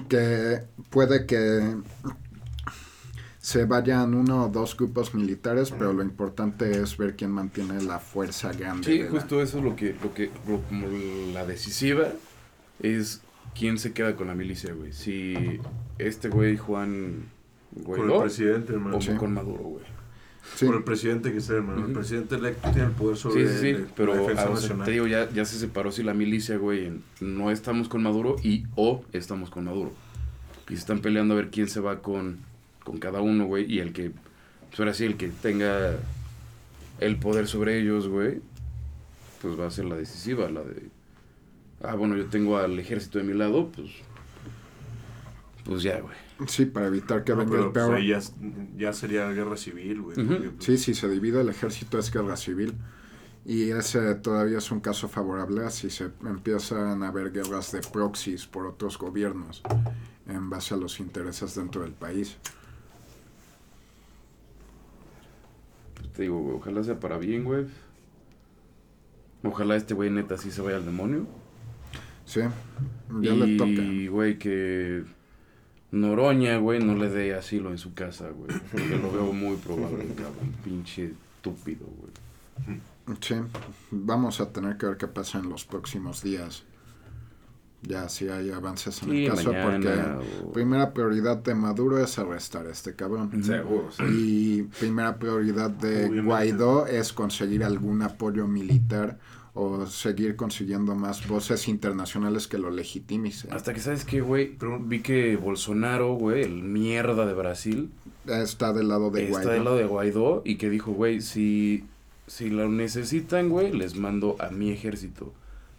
[0.09, 1.77] Que puede que
[3.39, 7.99] se vayan uno o dos grupos militares, pero lo importante es ver quién mantiene la
[7.99, 8.87] fuerza grande.
[8.87, 10.87] Sí, de la- justo eso es lo que, lo que, lo- como
[11.35, 12.09] la decisiva
[12.81, 13.21] es
[13.55, 14.93] quién se queda con la milicia, güey.
[14.93, 15.59] Si
[15.99, 17.25] este güey, Juan
[17.85, 18.97] Con el presidente, hermano.
[18.99, 19.13] o Sí.
[19.15, 19.85] con Maduro, güey.
[20.57, 21.79] Sí, Por el presidente que sea, hermano.
[21.79, 21.95] El Ujú.
[21.95, 24.57] presidente electo tiene el poder sobre Sí, sí, sí, el- pero la defensa ah, o
[24.57, 24.85] sea, nacional.
[24.85, 28.37] te digo, ya, ya se separó si la milicia, güey, en no estamos con Maduro
[28.43, 29.93] y o estamos con Maduro.
[30.69, 32.39] Y se están peleando a ver quién se va con,
[32.85, 34.11] con cada uno, güey, y el que,
[34.69, 35.97] pues ahora sí, el que tenga
[37.01, 38.41] el poder sobre ellos, güey,
[39.43, 40.83] pues va a ser la decisiva, la de,
[41.87, 43.91] ah, bueno, yo tengo al ejército de mi lado, pues,
[45.65, 46.15] pues ya, güey.
[46.49, 47.97] sí, para evitar que No, venga pero el pues peor.
[47.97, 48.21] ahí ya,
[48.77, 50.17] ya sería guerra civil, güey.
[50.17, 52.75] Porque, pues, Sí, si se divide el ejército es guerra civil.
[53.47, 57.81] Y ese todavía es un caso favorable a si se empiezan a haber guerras de
[57.83, 59.63] proxies por otros gobiernos
[60.27, 62.39] en base a los intereses dentro del país.
[65.95, 67.67] Pues te digo, güey, ojalá sea para bien, güey.
[69.43, 71.27] Ojalá este güey neta sí se vaya al demonio.
[72.27, 72.41] Sí,
[73.21, 73.71] ya le toca.
[73.71, 75.05] Y, güey, que
[75.93, 78.51] Noroña, güey, no le dé asilo en su casa, güey.
[78.73, 80.53] Porque lo veo muy probable, cabrón.
[80.65, 82.81] Pinche estúpido, güey.
[83.21, 83.35] Sí,
[83.91, 86.65] vamos a tener que ver qué pasa en los próximos días.
[87.87, 91.99] ya si hay avances en Sí, el caso, mañana, porque o- primera prioridad de Maduro
[91.99, 93.45] es arrestar a este cabrón.
[93.45, 94.03] Seguro, sí.
[94.09, 96.23] Y primera prioridad de Obviamente.
[96.23, 99.19] Guaidó es conseguir algún apoyo militar
[99.57, 103.53] o seguir consiguiendo más voces internacionales que lo legitimicen.
[103.53, 104.57] Hasta que, ¿sabes qué, güey?
[104.81, 107.91] Vi que Bolsonaro, güey, el mierda de Brasil,
[108.27, 109.51] Está del lado de está Guaidó.
[109.53, 111.85] del lado de Guaidó y que dijo, güey, si,
[112.27, 115.33] si lo necesitan, güey, les mando a mi ejército.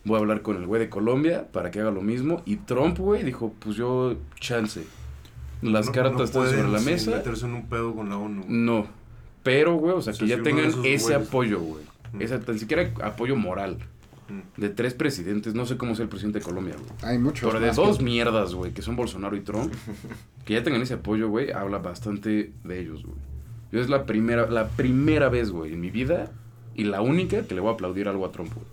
[0.05, 2.43] Voy a hablar con el güey de Colombia para que haga lo mismo.
[2.45, 4.83] Y Trump, güey, dijo, pues yo, chance.
[5.61, 7.11] Las No- cartas no están sobre la mesa.
[7.11, 8.43] meterse en un pedo con la ONU.
[8.43, 8.55] güey.
[8.55, 8.85] No.
[9.41, 10.77] Pero, güey, o sea, O sea, que ya tengan ese
[11.13, 11.83] güeyes- apoyo, güey.
[12.15, 12.21] Mm.
[12.21, 13.77] Ese, tan siquiera apoyo moral.
[14.27, 14.59] Mm.
[14.59, 16.89] De tres presidentes, no sé cómo sea el presidente de Colombia, güey.
[17.11, 19.71] Hay muchos Pero de dos que- mierdas, güey, que son Bolsonaro y Trump,
[20.45, 23.17] que ya tengan ese apoyo, güey, habla bastante de ellos, güey.
[23.71, 26.31] Yo es la primera, la primera vez, güey, en mi vida,
[26.73, 28.65] y la única que le voy a aplaudir algo a Trump, güey.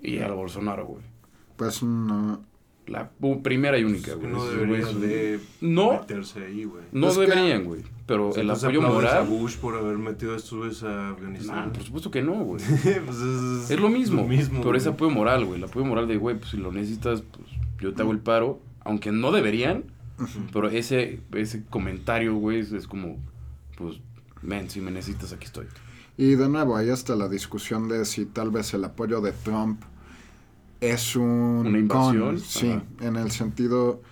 [0.00, 1.02] Y a Bolsonaro, güey.
[1.56, 2.40] Pues no.
[2.88, 3.10] La
[3.42, 4.32] primera y única, Que güey.
[4.32, 6.82] no deberían de No, meterse ahí, güey.
[6.92, 7.82] no Es que- deberían, güey.
[8.06, 9.26] Pero O sea, el apoyo aplaudes a moral...
[9.28, 11.66] Bush por haber metido a estos güeyes a Afganistán.
[11.66, 12.62] Nah, por supuesto que no, güey.
[13.04, 14.76] Pues es, Es lo mismo, pero güey.
[14.78, 15.58] ese apoyo moral, güey.
[15.58, 17.46] El apoyo moral de, güey, pues si lo necesitas, pues
[17.80, 18.60] yo te hago el paro.
[18.80, 19.84] Aunque no deberían,
[20.54, 23.18] pero ese, ese comentario, güey, es, es como,
[23.76, 24.00] pues,
[24.40, 25.66] men, si me necesitas, aquí estoy.
[26.16, 29.82] Y de nuevo, ahí está la discusión de si tal vez el apoyo de Trump
[30.80, 32.84] es un Una invasión, con, sí, ajá.
[33.00, 34.02] en el sentido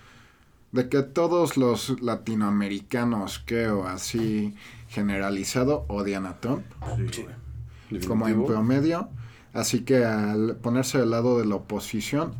[0.71, 4.55] de que todos los latinoamericanos, creo, así
[4.89, 6.65] generalizado, odian a Trump,
[7.11, 9.09] Sí, como en promedio.
[9.53, 12.33] Así que al ponerse del lado de la oposición,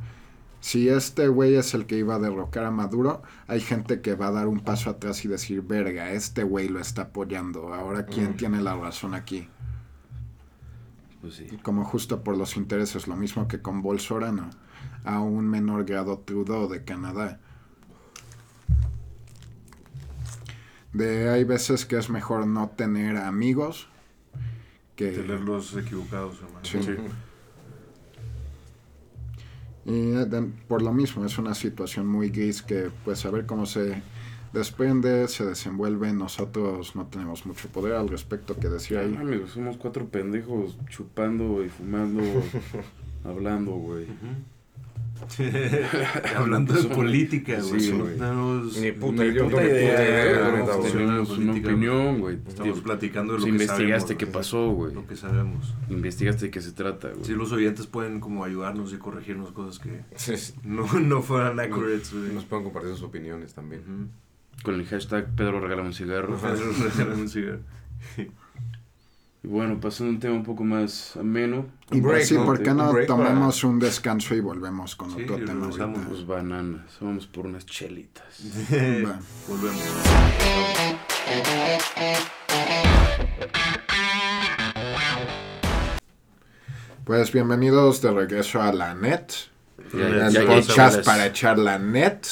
[0.60, 4.28] si este güey es el que iba a derrocar a Maduro, hay gente que va
[4.28, 7.74] a dar un paso atrás y decir, verga, este güey lo está apoyando.
[7.74, 8.38] Ahora, ¿quién Mm.
[8.38, 9.50] tiene la razón aquí?
[11.22, 11.48] Pues sí.
[11.64, 14.50] como justo por los intereses, lo mismo que con Bolsonaro,
[15.04, 17.40] a un menor grado Trudeau de Canadá.
[20.94, 23.88] De hay veces que es mejor no tener amigos
[24.96, 26.60] que Tenerlos equivocados, hermano.
[26.64, 26.80] Sí.
[29.86, 33.46] y eh, de- por lo mismo es una situación muy gris que pues a ver
[33.46, 34.02] cómo se
[34.54, 39.16] desprende, se desenvuelve, nosotros no tenemos mucho poder al respecto que decir Ah, ahí.
[39.16, 42.22] amigos, somos cuatro pendejos chupando y fumando,
[43.24, 44.06] hablando, güey.
[46.36, 47.80] Hablando de Sí, política, güey.
[47.82, 48.18] sí, no güey.
[48.18, 52.38] tenemos Ni puta ni idea, puta idea Tenemos una opinión, güey.
[52.48, 54.94] Estamos platicando de lo si que investigaste sabemos, qué pasó, güey.
[54.94, 55.74] Lo que sabemos.
[55.90, 57.24] Investigaste de qué se trata, güey.
[57.26, 60.54] Si los oyentes pueden como ayudarnos y corregirnos cosas que Sí, sí.
[60.64, 62.34] no, no fueran accurate, güey.
[62.34, 63.82] Nos pueden compartir sus opiniones también.
[64.64, 66.36] Con el hashtag Pedro regala un cigarro.
[66.38, 67.60] Pedro, regálame un cigarro.
[69.44, 71.68] Y bueno, pasando a un tema un poco más ameno.
[71.92, 72.44] Y Un break, sí, ¿no?
[72.44, 75.46] ¿por qué Un no break para- tomamos un descanso y volvemos con Sí, otro y
[75.46, 75.70] tema?
[76.10, 76.98] Pues bananas.
[77.00, 78.26] Vamos por unas chelitas.
[79.06, 79.20] Va.
[79.48, 79.84] Volvemos.
[87.04, 89.32] Pues bienvenidos de regreso a la net,
[89.94, 92.26] Ya, el ya, ya, podcast ya, para echar la net.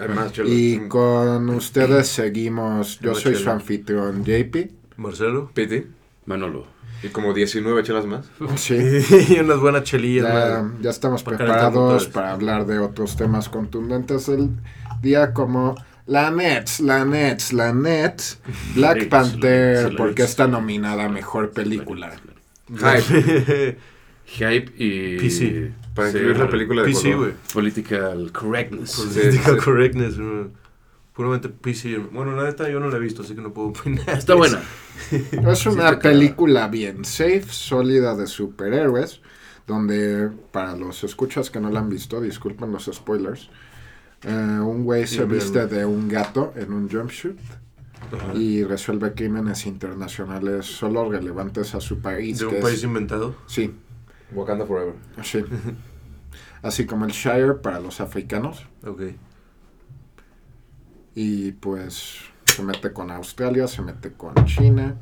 [0.00, 0.32] Además.
[0.46, 4.70] Y con ustedes seguimos, yo soy su anfitrión JP.
[4.96, 5.50] Marcelo.
[5.52, 5.84] Piti.
[6.24, 6.66] Manolo.
[7.02, 8.26] Y como 19 chelas más.
[8.56, 8.76] Sí,
[9.28, 14.50] y unas buenas chelillas, ya, estamos Para preparados para hablar de otros temas contundentes el
[15.00, 18.20] día como la net, la net, la net,
[18.74, 22.12] Black Panther, porque está nominada a Mejor Película.
[22.68, 23.78] Hype.
[24.26, 25.18] Hype y...
[25.18, 25.72] PC.
[26.00, 27.32] Para Sí, incluir la película de PC, güey.
[27.52, 28.92] Political correctness.
[28.96, 29.64] Political sí.
[29.64, 30.18] correctness.
[30.18, 30.46] güey.
[31.14, 31.98] Puramente PC.
[32.12, 34.08] Bueno, la neta yo no la he visto, así que no puedo opinar.
[34.10, 34.60] Está buena.
[35.10, 39.20] Es una película bien safe, sólida de superhéroes,
[39.66, 43.50] donde para los escuchas que no la han visto, disculpen los spoilers,
[44.22, 45.30] eh, un güey se Sí, bien.
[45.30, 47.38] viste de un gato en un jumpsuit
[48.12, 48.34] Ajá.
[48.34, 52.38] y resuelve crímenes internacionales solo relevantes a su país.
[52.38, 53.34] De que un país es- inventado.
[53.46, 53.74] Sí,
[54.32, 54.94] Wakanda Forever.
[55.22, 55.44] sí.
[56.62, 58.66] Así como el Shire para los africanos.
[58.86, 59.02] Ok.
[61.14, 64.96] Y pues se mete con Australia, se mete con China.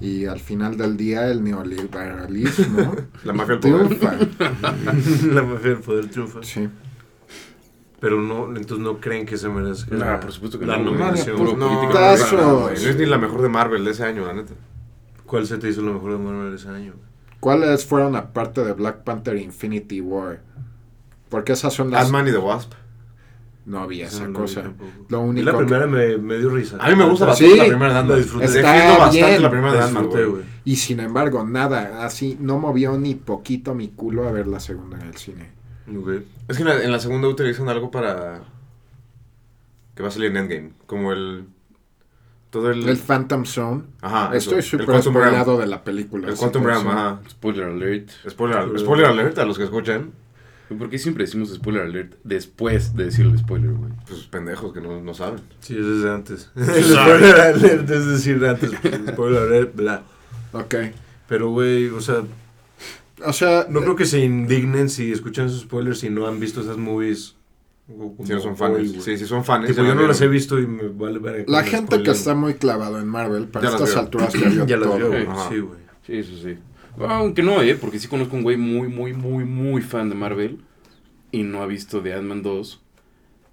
[0.00, 3.86] Y al final del día el neoliberalismo La mafia del poder.
[3.86, 4.12] triunfa.
[5.32, 6.42] la mafia del poder triunfa.
[6.42, 6.68] Sí.
[8.00, 11.36] Pero no, entonces no creen que se merezca Nah, por supuesto que la no, nominación.
[11.36, 14.54] No, no es ni la mejor de Marvel de ese año, la neta.
[15.26, 16.94] ¿Cuál se te hizo lo mejor de Marvel ese año?
[17.40, 20.40] ¿Cuáles fueron aparte de Black Panther Infinity War?
[21.28, 22.04] Porque esas son las...
[22.04, 22.72] Ant-Man y The Wasp.
[23.66, 24.62] No vi Esa no cosa.
[25.10, 26.78] Lo Y único la que- primera me, me dio risa.
[26.80, 27.44] A mí me gusta Sí.
[27.44, 28.18] bastante la primera de Ant-Man.
[28.18, 28.44] Disfruté.
[28.46, 29.42] Está bastante bien.
[29.42, 30.08] la primera de Ant-Man.
[30.64, 34.98] Y sin embargo, nada, así no movió ni poquito mi culo a ver la segunda
[34.98, 35.50] en el cine.
[36.48, 38.40] Es que en la, en la segunda utilizan algo para.
[39.94, 40.70] que va a salir en Endgame.
[40.86, 41.44] Como el.
[42.50, 42.88] Todo el.
[42.88, 43.82] El Phantom Zone.
[44.00, 44.28] ajá.
[44.34, 46.28] eso, Estoy el súper spoilado de la película.
[46.28, 47.20] El Quantum Realm, ajá.
[47.28, 48.10] Spoiler alert.
[48.28, 50.12] Spoiler, spoiler alert a los que escuchan.
[50.76, 53.92] ¿Por qué siempre decimos spoiler alert después de decir el spoiler, güey?
[54.06, 55.40] Pues pendejos que no, no saben.
[55.60, 56.50] Sí, es desde antes.
[56.56, 58.70] El spoiler alert es decir antes.
[59.08, 60.02] Spoiler alert, bla.
[60.52, 60.74] Ok.
[61.26, 62.22] Pero, güey, o sea,
[63.24, 66.60] O sea, no creo que se indignen si escuchan esos spoilers y no han visto
[66.60, 67.34] esas movies.
[67.86, 68.92] como Si no son fans.
[69.02, 69.66] Sí, sí son fans.
[69.68, 71.44] Tipo, yo no las he visto y me vale ver.
[71.48, 74.76] la gente que está muy clavado en Marvel, para Ya estas alturas ya vio Ya
[74.76, 75.26] las vio, güey.
[75.48, 75.78] Sí, güey.
[76.06, 76.58] Sí, eso sí.
[77.06, 77.74] Aunque no, ¿eh?
[77.74, 80.58] Porque sí conozco un güey muy, muy, muy, muy fan de Marvel
[81.30, 82.82] y no ha visto The Ant-Man 2.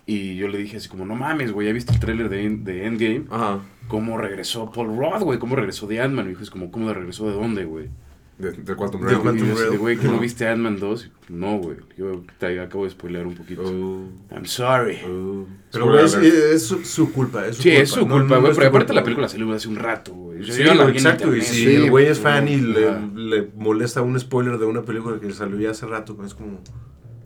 [0.08, 2.86] Y yo le dije así como, no mames, güey, ¿ya viste el tráiler de, de
[2.86, 3.26] Endgame?
[3.30, 3.60] Ajá.
[3.88, 5.40] ¿Cómo regresó Paul Rudd, güey?
[5.40, 6.26] ¿Cómo regresó de Ant-Man?
[6.26, 7.90] Me dijo, es como, ¿cómo regresó de dónde, güey?
[8.38, 9.38] De, del Quantum Realm.
[9.56, 11.12] De, güey, ¿que no viste Ant-Man 2?
[11.30, 11.78] No, güey.
[11.98, 13.62] Yo te acabo de spoilear un poquito.
[13.64, 15.00] Oh, I'm sorry.
[15.08, 15.46] oh.
[15.72, 17.48] Pero, Spoiler güey, es, es su, su culpa.
[17.48, 17.84] Es su Sí, culpa.
[17.84, 18.42] es su No, culpa, no, güey.
[18.42, 20.44] no es pero tu aparte culpa, la película salió hace un rato, güey.
[20.44, 21.34] Sí, en exacto.
[21.36, 24.82] Y si Sí, el güey es fan y le, le molesta un spoiler de una
[24.84, 26.60] película que salió ya hace rato, pues es como.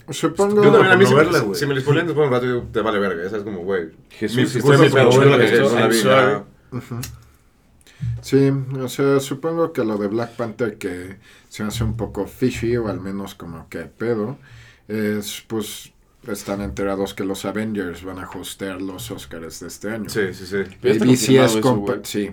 [0.10, 0.64] Supongo.
[0.64, 1.60] Yo también a mí si, no me- verla, güey.
[1.60, 3.24] si me lo spoilean después de un rato, yo, te vale verga.
[3.26, 3.90] Esa es como, güey.
[4.10, 6.00] Jesús, mi- si estoy estás mi pedo, no la vi.
[8.22, 11.18] Sí, o sea, supongo que lo de Black Panther que
[11.50, 14.38] se hace un poco fishy o al menos como que pedo
[14.88, 15.92] es pues
[16.28, 20.10] están enterados que los Avengers van a hostear los Oscars de este año.
[20.10, 20.58] Sí, sí, sí.
[20.58, 22.00] ABC es, eso, compa- güey.
[22.04, 22.32] sí,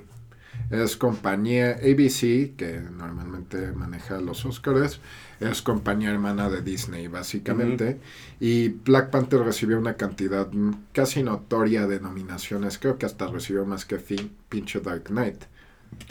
[0.70, 5.00] es compañía ABC que normalmente maneja los Oscars,
[5.40, 8.00] es compañía hermana de Disney básicamente
[8.40, 10.48] y Black Panther recibió una cantidad
[10.92, 15.44] casi notoria de nominaciones, creo que hasta recibió más que fin, pinche Dark Knight.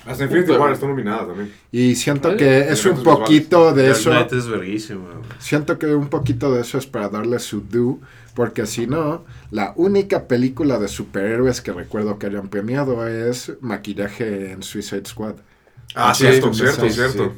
[0.06, 1.52] Hasta Infinity War está nominada también.
[1.72, 2.40] Y siento Vale.
[2.40, 4.94] que es un poquito de Dark eso, Knight es
[5.40, 7.98] siento que un poquito de eso es para darle su due,
[8.36, 14.52] porque si no, la única película de superhéroes que recuerdo que hayan premiado es maquillaje
[14.52, 15.36] en Suicide Squad.
[15.96, 17.34] Ah, Sí, cierto, sí, cierto, sí, cierto.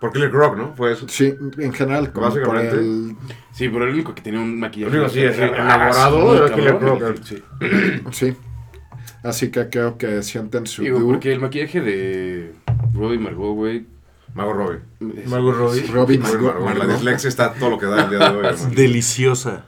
[0.00, 0.74] Por Killer Croc, ¿no?
[0.76, 1.06] Fue eso.
[1.08, 2.76] Sí, en general, como por Básicamente.
[2.76, 3.16] el...
[3.52, 4.94] Sí, pero el único que tenía un maquillaje.
[4.94, 7.18] El único, sí, Ah, elaborado, muy era Killer.
[7.24, 7.42] Sí.
[8.12, 8.36] Sí.
[9.22, 12.52] Así que creo que sienten su Digo, porque el maquillaje de
[12.94, 13.84] Robbie Margot, güey.
[14.34, 14.78] Mago Robbie.
[15.22, 15.82] es- Margot Robbie.
[15.88, 16.88] Robbie Margot, La Margot.
[16.92, 18.70] dislexia está todo lo que da el día de hoy, hermano.
[18.74, 19.64] Deliciosa.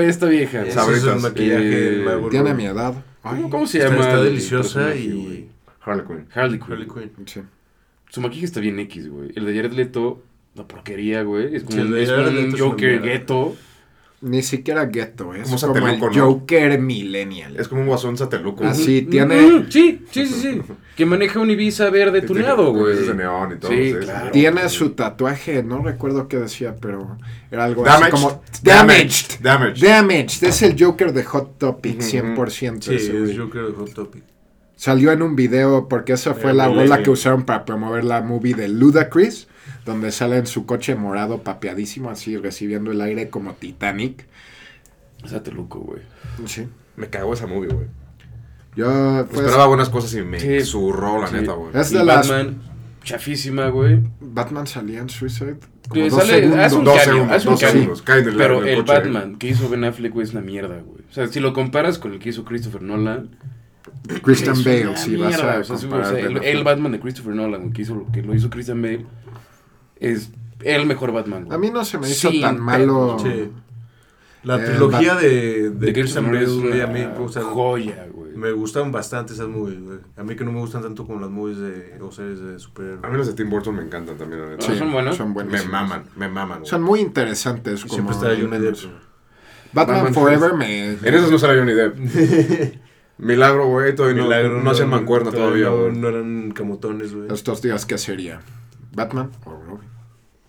[0.00, 0.62] Esta vieja.
[0.62, 1.20] es el Sabritas.
[1.22, 2.64] maquillaje de Eh, Margot Tiene Robbie.
[2.64, 2.94] mi edad.
[3.22, 3.96] ¿Cómo, cómo se llama?
[4.00, 5.50] está el deliciosa y.
[5.82, 6.26] Harley Quinn.
[6.34, 6.72] Harley Quinn.
[6.72, 7.26] Harley Quinn.
[7.26, 7.40] Sí.
[8.08, 9.32] Su maquillaje está bien X, güey.
[9.34, 10.22] El de Jared Leto,
[10.54, 11.56] una porquería, güey.
[11.56, 13.06] Es como Sí, el un, de es un Joker mierda.
[14.24, 16.18] Ni siquiera ghetto, es Como como, el.
[16.18, 17.56] Joker millennial.
[17.58, 18.64] Es como un guasón sateluco.
[18.64, 19.36] Así Mm, tiene...
[19.42, 20.62] mm, sí, sí, sí, sí.
[20.96, 22.92] Que maneja un Ibiza verde tuneado, güey.
[22.94, 23.70] luces de neón y todo.
[23.70, 24.30] Sí, claro.
[24.30, 27.18] Tiene su tatuaje, no recuerdo qué decía, pero
[27.50, 28.14] era algo Damaged.
[28.14, 28.42] así como...
[28.62, 29.40] Damaged.
[29.42, 29.82] Damaged.
[29.82, 29.82] Damaged.
[29.88, 30.44] Damaged.
[30.44, 32.08] Es el Joker de Hot Topic, Ujú.
[32.08, 32.80] 100%.
[32.82, 34.22] Sí, es Joker de Hot Topic.
[34.76, 38.22] Salió en un video porque esa fue Eh, la rola que usaron para promover la
[38.22, 39.48] movie de Ludacris,
[39.84, 44.26] donde sale en su coche morado papeadísimo, así recibiendo el aire como Titanic.
[45.26, 46.02] Sateluco, güey.
[46.46, 46.66] Sí.
[46.96, 47.86] Me cagó esa movie, güey.
[48.76, 50.60] Yo, pues, Esperaba buenas cosas y me Sí.
[50.62, 51.34] zurró, la Sí.
[51.36, 51.70] neta, güey.
[51.74, 52.62] Es Y de las- Batman,
[53.02, 54.00] chafísima, güey.
[54.20, 55.56] Batman salía en Suicide.
[55.88, 56.58] Como dos sale- segundos.
[56.60, 57.96] hace un Dos cambio, segundos, hace un cambio.
[57.96, 58.04] segundos.
[58.32, 58.92] El, Pero el coche.
[58.92, 61.02] Batman que hizo Ben Affleck, güey, es una mierda, güey.
[61.08, 63.30] O sea, si lo comparas con el que hizo Christopher Nolan.
[64.22, 66.92] Christian Bale, si vas a o sea, sí, comparar o sea, Ben el, el Batman
[66.92, 69.04] de Christopher Nolan, que, hizo, lo- que lo hizo Christian Bale,
[70.12, 70.30] es
[70.62, 71.54] el mejor Batman, güey.
[71.54, 73.16] A mí no se me hizo tan malo.
[73.20, 73.50] Sí.
[74.42, 76.20] La Eh, trilogía de, de, De güey, es a
[76.86, 78.32] mí, o sea, joya, güey.
[78.36, 79.98] me gustan bastante esas movies, güey.
[80.18, 83.04] A mí que no me gustan tanto como las movies de, o series de superhéroes.
[83.04, 84.66] A mí los de Tim Burton me encantan también, la neta.
[84.70, 85.16] Ah, ¿son buenos?
[85.16, 86.68] Son Me maman, me maman, güey.
[86.70, 87.80] Son muy interesantes.
[87.82, 88.76] Como siempre está Johnny Depp.
[89.72, 90.90] Batman, Batman Forever me.
[90.90, 91.96] En esas no sale Johnny Depp.
[93.18, 97.32] Milagro, güey, todavía no, Milagro, no hacían mancuerna todavía, no, no eran camotones, güey.
[97.32, 98.40] Estos días, ¿qué sería?
[98.92, 99.88] ¿Batman o Robin?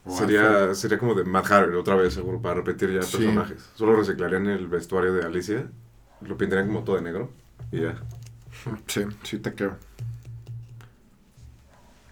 [0.07, 3.17] Sería, sería como de Matt Harry otra vez, seguro, para repetir ya Sí.
[3.17, 3.69] personajes.
[3.75, 5.67] Solo reciclarían el vestuario de Alicia,
[6.21, 7.31] lo pintarían como todo de negro
[7.71, 7.95] y ya.
[8.87, 9.77] Sí, sí te creo.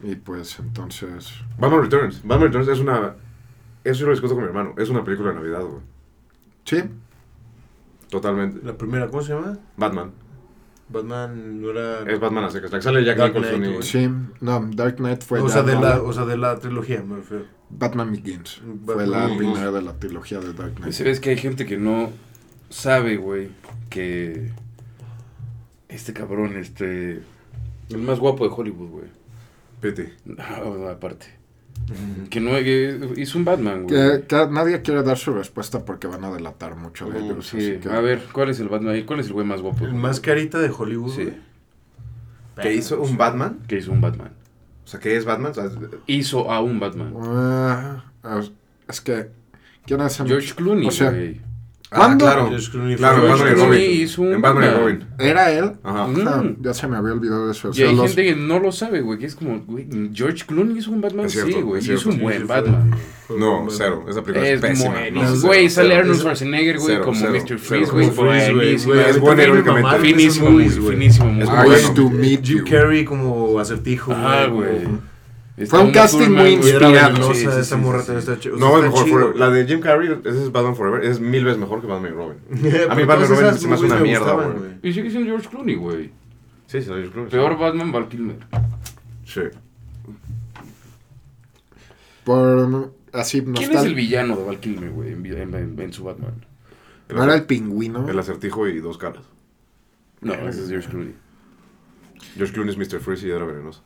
[0.01, 1.33] Y pues entonces.
[1.57, 2.21] Batman Returns.
[2.23, 3.15] Batman Returns es una...
[3.83, 4.73] Eso yo lo discuto con mi hermano.
[4.77, 5.81] Es una película de Navidad, güey.
[6.65, 6.83] Sí,
[8.09, 8.59] Totalmente.
[8.63, 9.57] La primera, ¿cómo se llama?
[9.75, 10.11] Batman.
[10.89, 12.01] Batman no era...
[12.01, 12.71] Es Batman a secas.
[12.71, 13.83] La que sale Jack Dark Nicholson Knight, y...
[13.83, 14.09] sí.
[14.41, 17.01] No, Dark Knight fue o, ya sea, de no- la, o sea, de la trilogía,
[17.01, 17.45] me refiero.
[17.77, 18.61] Batman Begins.
[18.85, 19.37] Fue la Begins.
[19.37, 20.93] primera de la trilogía de Dark Y Knight.
[20.93, 22.09] se ves que hay gente que no
[22.69, 23.49] sabe, güey,
[23.89, 24.51] que
[25.89, 27.21] este cabrón, este,
[27.89, 29.05] el más guapo de Hollywood, güey.
[30.25, 31.25] No, aparte.
[32.29, 33.95] Que no que hizo un Batman, güey.
[34.21, 37.47] Que, que nadie quiere dar su respuesta porque van a delatar mucho de Uh, ellos.
[37.47, 37.79] sí.
[37.81, 39.03] que- A ver, ¿cuál es el Batman?
[39.05, 39.83] ¿Cuál es el güey más guapo?
[39.85, 41.13] El más carita de Hollywood.
[41.13, 41.33] Sí.
[42.61, 43.59] ¿Que hizo un Batman?
[43.67, 44.31] Que hizo un Batman.
[44.83, 45.51] O sea, ¿qué es Batman?
[45.51, 45.69] O sea,
[46.07, 47.13] Hizo a un Batman.
[47.21, 48.03] Ah,
[48.87, 49.29] es que.
[49.85, 51.41] ¿Quién es el- George Clooney, O sea, güey.
[51.93, 52.25] Ah, ¿Cuándo?
[52.25, 52.47] claro.
[52.49, 53.81] George Clooney Claro, fue- en Batman Robin.
[53.91, 54.79] hizo un En Batman y.
[54.79, 55.03] Robin.
[55.19, 55.71] ¿Era él?
[55.83, 56.07] Ajá.
[56.07, 56.27] Mm.
[56.27, 57.69] Ah, ya se me había olvidado eso.
[57.69, 60.43] O Y hay los- gente que no lo sabe, güey, que es como, güey, George
[60.45, 62.17] Clooney hizo un Batman, Es cierto, sí, güey, es es cierto.
[62.17, 62.91] un buen Batman.
[63.27, 64.05] fue No, cero.
[64.09, 64.95] Esa película es, Es pésima.
[65.11, 65.95] No, Güey, cero, sale.
[65.95, 67.57] Arnold Es- Schwarzenegger, güey, como cero, Mr.
[67.59, 69.71] Freeze, güey, güey, güey, Es irónicamente.
[69.71, 70.95] mamaron Finísimo, güey, güey.
[70.97, 71.29] finísimo.
[71.29, 71.63] Es muy bueno.
[71.63, 71.93] Nice bueno.
[71.93, 72.65] to meet Jim you.
[72.69, 75.12] Carrey como acertijo, Ah, como- güey.
[75.55, 77.33] Está Fue un casting muy inspirado.
[77.33, 78.31] Sí, sí, morra sí, también sí.
[78.31, 79.03] está ch- o sea, No, es está mejor.
[79.05, 79.17] chido.
[79.19, 79.35] Forever.
[79.39, 81.03] La de Jim Carrey, ese es Batman Forever.
[81.05, 82.37] Es mil veces mejor que Batman y Robin.
[82.89, 84.55] A mí Batman y Robin se me hace una me mierda, güey.
[84.81, 86.11] Y sigue siendo George Clooney, güey.
[86.65, 87.29] Sí, sí, George Clooney.
[87.31, 88.37] Peor Batman, Val Kilmer.
[89.25, 89.41] Sí.
[92.23, 95.93] Por así ¿Quién es el villano de Val Kilmer, güey, en, vi- en- en- en
[95.93, 96.45] su Batman?
[97.09, 98.07] El, ¿No era el pingüino?
[98.09, 99.23] el acertijo y dos caras.
[100.21, 101.15] No, ese es George Clooney.
[102.37, 102.99] George Clooney es Mr.
[103.01, 103.83] Freeze y era venenoso.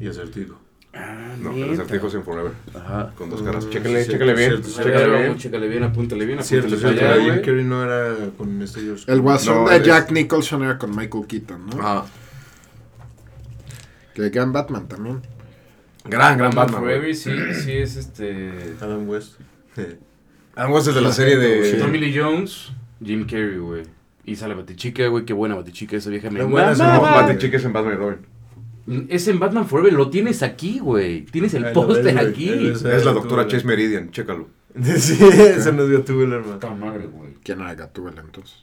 [0.00, 0.58] Y acertijo.
[0.94, 2.52] Ah, No, el acertijo es en Forever.
[2.74, 3.12] Ajá.
[3.16, 3.68] Con dos caras.
[3.68, 4.62] Chécale, sí, chécale bien.
[4.62, 5.36] Chécale Chécale, bien.
[5.38, 7.14] chécale bien, apúntale bien, Cierto, apúntale cierto.
[7.14, 7.42] allá, Jim.
[7.44, 10.96] Carrey no era con este George El guasón No, de es- Jack Nicholson era con
[10.96, 11.80] Michael Keaton, ¿no?
[11.80, 12.06] Ajá.
[14.14, 15.20] Que gran Batman también.
[16.04, 16.80] Gran, gran Batman.
[16.80, 17.30] Forever sí,
[17.62, 18.74] sí es este...
[18.80, 19.34] Adam West.
[20.56, 21.74] Adam West es de la serie de.
[21.74, 22.72] Tommy Lee Jones,
[23.04, 23.82] Jim Carrey, güey.
[24.24, 27.96] Y sale Batichica, güey, qué buena Batichica, esa vieja me buena es en Batman y
[27.96, 28.18] Robin.
[29.08, 31.24] Es en Batman Forever, lo tienes aquí, güey.
[31.26, 32.68] Tienes el póster aquí.
[32.68, 34.48] Es la doctora Chase Meridian, chécalo.
[34.78, 36.76] Sí, ese nos dio tu hermano.
[36.76, 37.34] Madre, güey.
[37.42, 38.58] ¿Quién era Gatúbela entonces?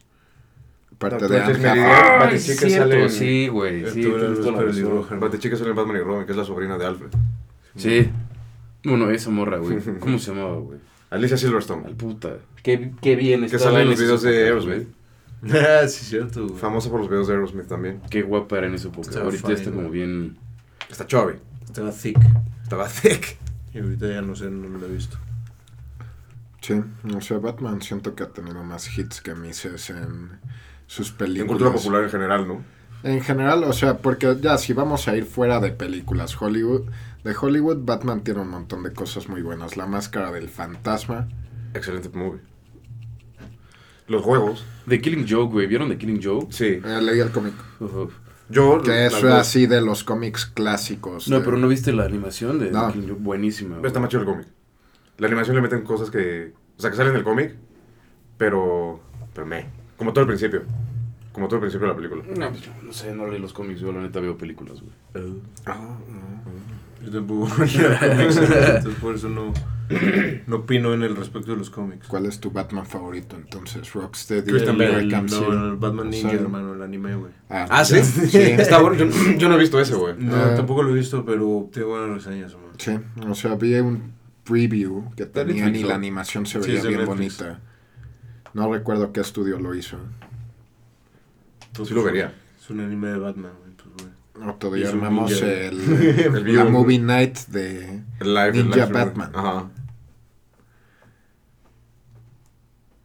[0.97, 1.39] Parte de.
[1.39, 3.85] Ah, Batichica es cierto, sale en- sí, güey.
[3.91, 4.39] Sí, Gatúbela es
[5.57, 7.09] sale en Batman y Robin, que es la sobrina de Alfred.
[7.75, 8.09] Sí.
[8.83, 9.77] Bueno, esa morra, güey.
[9.99, 10.79] ¿Cómo se llamaba, güey?
[11.09, 11.85] Alicia Silverstone.
[11.85, 12.37] Al puta.
[12.63, 14.87] Qué, qué bien Que sale en los videos de Aerosmith.
[15.53, 16.47] Ah, sí, cierto.
[16.47, 16.59] güey.
[16.59, 18.01] Famosa por los videos de Aerosmith también.
[18.09, 19.09] Qué guapa era en esa época.
[19.09, 19.99] Estaba Ahorita fine, está como güey.
[19.99, 20.37] bien...
[20.89, 21.35] Está chubby.
[21.65, 22.17] Estaba thick.
[22.63, 23.37] Estaba thick.
[23.73, 25.17] Y ahorita ya no sé, no lo he visto.
[26.61, 26.81] Sí,
[27.15, 30.39] o sea, Batman siento que ha tenido más hits que Mises en
[30.87, 31.47] sus En películas.
[31.49, 32.63] cultura popular en general, ¿no?
[33.03, 36.89] En general, o sea, porque ya si vamos a ir fuera de películas Hollywood,
[37.23, 39.77] de Hollywood, Batman tiene un montón de cosas muy buenas.
[39.77, 41.27] La máscara del fantasma.
[41.75, 42.39] Excelente movie.
[44.07, 44.65] Los juegos.
[44.87, 45.67] The Killing Joke, güey.
[45.67, 46.47] ¿Vieron The Killing Joke?
[46.53, 46.79] Sí.
[46.83, 47.53] Eh, leí el cómic.
[48.49, 48.81] Yo.
[48.81, 51.27] Que las es así de los cómics clásicos.
[51.27, 52.87] No, de- pero no viste la animación de No.
[52.87, 53.21] The Killing Joke.
[53.21, 53.77] Buenísima.
[53.83, 54.47] Está chido el cómic.
[55.17, 56.53] La animación le meten cosas que.
[56.77, 57.55] O sea, que salen del cómic.
[58.37, 58.99] Pero.
[59.33, 59.65] Pero me.
[59.97, 60.63] Como todo el principio.
[61.31, 62.23] Como todo el principio de la película.
[62.37, 63.79] No, pues, yo no sé, no leí los cómics.
[63.81, 64.93] Yo la neta veo películas, güey.
[67.03, 69.53] Yo tampoco leo cómics, entonces por eso no,
[70.47, 72.07] no opino en el respecto de los cómics.
[72.07, 73.93] ¿Cuál es tu Batman favorito entonces?
[73.93, 75.45] Rocksteady, Christian El, Bale, no, City.
[75.51, 77.31] el Batman Ninja, hermano, el anime, güey.
[77.49, 78.01] Ah, sí.
[78.03, 78.37] Sí.
[78.37, 78.97] Está bueno.
[79.05, 80.15] Yo, yo no he visto ese, güey.
[80.17, 80.53] No, Ah.
[80.55, 82.73] tampoco lo he visto, pero tiene buenas reseñas, hermano.
[82.77, 82.91] Sí,
[83.27, 84.13] o sea, vi un
[84.43, 85.89] preview que De tenía Netflix, y ¿no?
[85.89, 87.37] la animación se Sí, veía de bien Netflix.
[87.39, 87.59] bonita.
[88.53, 89.97] No recuerdo qué estudio lo hizo.
[91.67, 92.33] Entonces, Sí lo vería.
[92.59, 93.64] Es un anime de Batman, güey.
[94.43, 95.79] Otro día armamos el,
[96.35, 98.03] El la movie night de...
[98.19, 99.31] Live, Ninja Batman.
[99.33, 99.69] Ajá.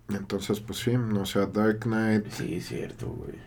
[0.08, 2.30] Entonces, pues sí, o sea, Dark Knight.
[2.30, 3.38] Sí, cierto, güey.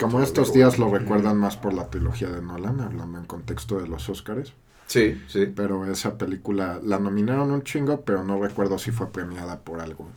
[0.00, 3.88] Como estos días lo recuerdan más por la trilogía de Nolan, hablando en contexto de
[3.88, 4.52] los Oscars.
[4.86, 5.46] Sí, sí.
[5.54, 10.08] Pero esa película la nominaron un chingo, pero no recuerdo si fue premiada por algo.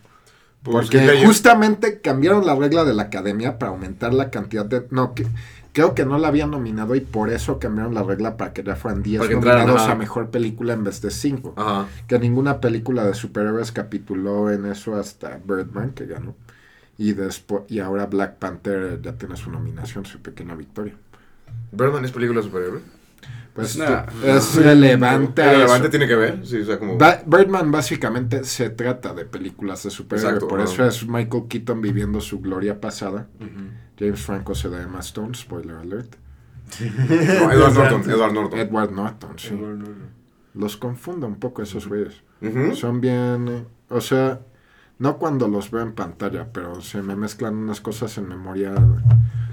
[0.63, 4.85] Porque justamente cambiaron la regla de la academia para aumentar la cantidad de...
[4.91, 5.25] No, que,
[5.73, 8.75] creo que no la habían nominado y por eso cambiaron la regla para que ya
[8.75, 11.53] fueran 10 Para que entraran, nominados a Mejor Película en vez de 5.
[11.55, 11.87] Ajá.
[12.07, 16.35] Que ninguna película de superhéroes capituló en eso hasta Birdman, que ganó.
[16.97, 20.93] Y, después, y ahora Black Panther ya tiene su nominación, su pequeña victoria.
[21.71, 22.81] ¿Birdman es película de superhéroe?
[23.53, 24.05] Pues Nah.
[24.23, 25.41] es relevante.
[25.43, 26.45] a relevante tiene que ver.
[26.45, 26.97] Sí, o sea, como.
[26.97, 30.43] Ba- Birdman básicamente se trata de películas de superhéroes.
[30.45, 33.27] Por eso es Michael Keaton viviendo su gloria pasada.
[33.99, 36.15] James Franco se da Emma Stone, spoiler alert.
[36.79, 38.09] No, Edward Norton.
[38.09, 38.59] Edward Norton.
[38.59, 39.49] Edward Norton, sí.
[39.49, 40.09] Edward Norton.
[40.53, 42.23] Los confundo un poco esos güeyes.
[42.75, 43.47] Son bien...
[43.49, 44.39] eh, O sea,
[44.97, 48.73] no cuando los veo en pantalla, pero se me mezclan unas cosas en memoria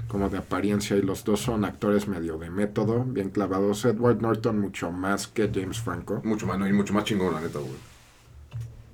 [0.09, 3.85] como de apariencia y los dos son actores medio de método, bien clavados.
[3.85, 6.19] Edward Norton mucho más que James Franco.
[6.25, 7.71] Mucho más, no, y mucho más chingón, la neta, güey.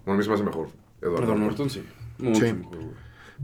[0.05, 0.67] Bueno, a mí se me hace mejor.
[1.01, 1.83] Edward Perdón, Norton sí.
[2.19, 2.53] Mucho Sí.
[2.53, 2.77] mejor.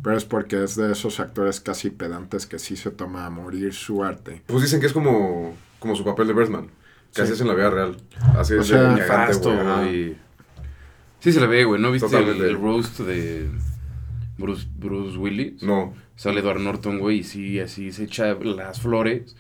[0.04, 3.74] Pero es porque es de esos actores casi pedantes que sí se toma a morir
[3.74, 4.42] su arte.
[4.46, 6.70] Pues dicen que es como, como su papel de Birdman.
[7.14, 7.34] Casi Sí.
[7.34, 7.98] es en la vida real.
[8.38, 10.18] Así O es sea, Nefasto, güey.
[11.20, 11.82] Sí se le ve, güey.
[11.82, 13.50] ¿No viste el, el roast de
[14.42, 15.64] Bruce, Bruce Willis?
[15.64, 15.94] No.
[16.16, 19.36] Sale Edward Norton, güey, y sí, así se echa las flores.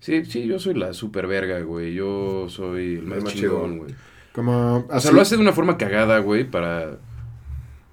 [0.00, 1.94] Sí, sí, yo soy la super verga, güey.
[1.94, 3.94] Yo soy el más, más chingón, güey.
[4.32, 6.98] Como O así, sea, lo hace de una forma cagada, güey, para...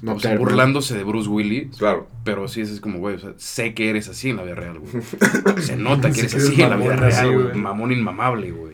[0.02, 1.78] no o sea, burlándose de Bruce Willis.
[1.78, 2.08] Claro.
[2.26, 4.56] Pero sí, ese es como, güey, o sea, sé que eres así en la vida
[4.56, 4.92] real, güey.
[5.62, 7.44] Se nota que Sí, eres que eres así en la vida real, güey.
[7.46, 7.56] güey.
[7.58, 8.74] Mamón inmamable, güey.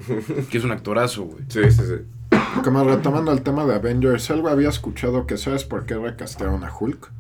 [0.50, 1.44] Que es un actorazo, güey.
[1.50, 2.38] Sí, sí, sí.
[2.64, 6.74] Como retomando el tema de Avengers, algo había escuchado que sabes por qué recastearon a
[6.76, 7.12] Hulk.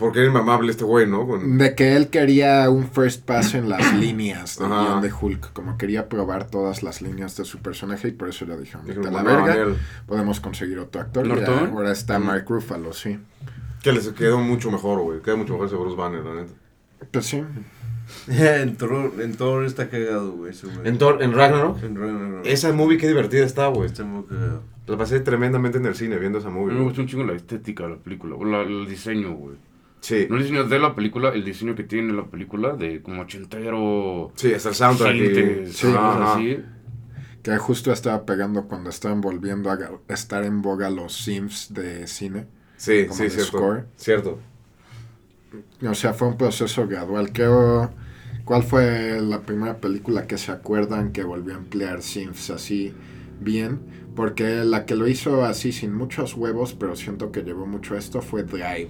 [0.00, 1.26] Porque era inmamable este güey, ¿no?
[1.28, 1.58] Con...
[1.58, 5.52] De que él quería un first pass en las líneas del guion de Hulk.
[5.52, 9.04] Como quería probar todas las líneas de su personaje y por eso le dijeron, Dijeron,
[9.04, 9.76] "Vete a la "No, verga, Daniel".
[10.06, 11.30] podemos conseguir otro actor.
[11.30, 12.24] Ahora está Mm.
[12.24, 13.18] Mark Ruffalo, sí.
[13.82, 15.20] Que les quedó mucho mejor, güey.
[15.22, 16.52] Queda mucho mejor ese Bruce Banner, la neta.
[17.12, 17.44] Pues sí.
[18.28, 20.52] en, Thor, en Thor está cagado, güey.
[20.84, 22.46] En, Thor, en Ragnarok, En Ragnarok.
[22.46, 23.86] esa movie qué divertida está, güey.
[23.86, 24.62] Está muy cagado.
[24.86, 26.74] La pasé tremendamente en el cine viendo esa movie.
[26.74, 29.56] me gustó un chingo la estética de la película, el diseño, güey.
[30.00, 30.26] Sí.
[30.30, 34.32] No el diseño de la película, el diseño que tiene la película de como ochentero.
[34.34, 35.14] Sí, hasta el soundtrack.
[35.14, 35.86] y- Gentes, Sí.
[35.86, 36.34] cosas Ajá.
[36.34, 36.58] así.
[37.42, 39.78] Que justo estaba pegando cuando estaban volviendo a
[40.08, 42.46] estar en boga los sims de cine.
[42.76, 43.58] Sí, Como sí, de cierto.
[43.58, 43.84] score.
[43.96, 44.38] Cierto.
[45.88, 47.32] O sea, fue un proceso gradual.
[47.32, 47.90] Creo,
[48.44, 52.92] ¿Cuál fue la primera película que se acuerdan que volvió a emplear sims así
[53.40, 53.80] bien?
[54.16, 57.98] Porque la que lo hizo así sin muchos huevos, pero siento que llevó mucho a
[57.98, 58.88] esto, fue Drive.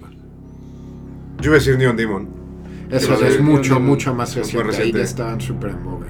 [1.41, 2.29] Yo iba a decir Neon Demon.
[2.89, 4.59] Eso es mucho, mucho más fue reciente.
[4.59, 4.97] Ahí reciente.
[4.99, 6.07] ya estaban súper en boga.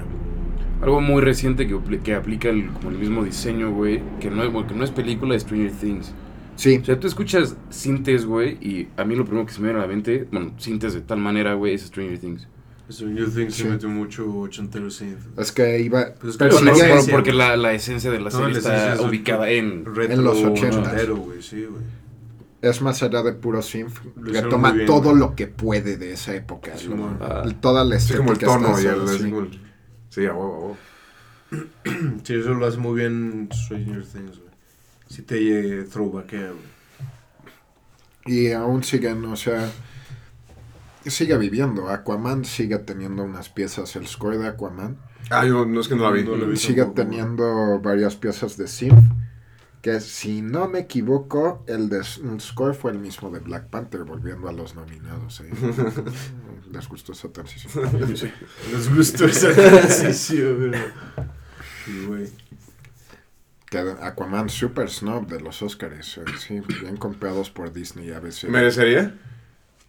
[0.80, 4.02] Algo muy reciente que, que aplica el, como el mismo diseño, güey.
[4.20, 6.12] Que no, es, que no es película de Stranger Things.
[6.56, 9.68] Sí, O sea, tú escuchas sintes, güey, y a mí lo primero que se me
[9.68, 12.46] viene a la mente, bueno, sintes de tal manera, güey, es Stranger Things.
[12.90, 13.62] Stranger Things Sí.
[13.62, 15.38] se metió mucho ochentero synth.
[15.38, 16.12] es que iba...
[16.20, 19.02] Pues es que pero sí, porque la, la esencia de la No, serie la está
[19.02, 19.84] ubicada en...
[19.86, 21.08] Retro En los ochentas.
[21.08, 21.82] güey, sí, güey.
[22.62, 23.98] Es más allá de puro synth.
[24.16, 26.72] Lo hicieron Retoma muy bien, todo lo que puede de esa época.
[26.78, 26.88] Sí.
[27.20, 27.44] Ah.
[27.60, 29.08] toda la Sí, como el estética tono está y el.
[29.08, 29.24] sí.
[29.24, 29.60] el-
[30.08, 30.76] Sí, a huevo, a huevo.
[32.24, 34.50] Sí, eso lo hace muy bien Stranger Things, güey.
[35.08, 36.72] Sí te eh, throwbackea, güey.
[38.24, 39.68] Y aún siguen, o sea,
[41.04, 41.88] sigue viviendo.
[41.88, 44.96] Aquaman sigue teniendo unas piezas, el score de Aquaman
[45.30, 46.22] Ah, yo no es que no la vi.
[46.24, 46.56] No la vi.
[46.56, 49.11] sigue tampoco, teniendo varias piezas de synth.
[49.82, 54.04] Que si no me equivoco, el, de, el score fue el mismo de Black Panther,
[54.04, 55.40] volviendo a los nominados.
[55.40, 55.50] ¿eh?
[56.70, 57.90] Les gustó esa transición.
[58.70, 60.72] Les gustó esa transición,
[62.06, 62.30] güey.
[63.68, 68.48] Que Aquaman Super Snob de los Oscars, eh, sí, bien comprados por Disney a veces.
[68.50, 69.18] ¿Merecería?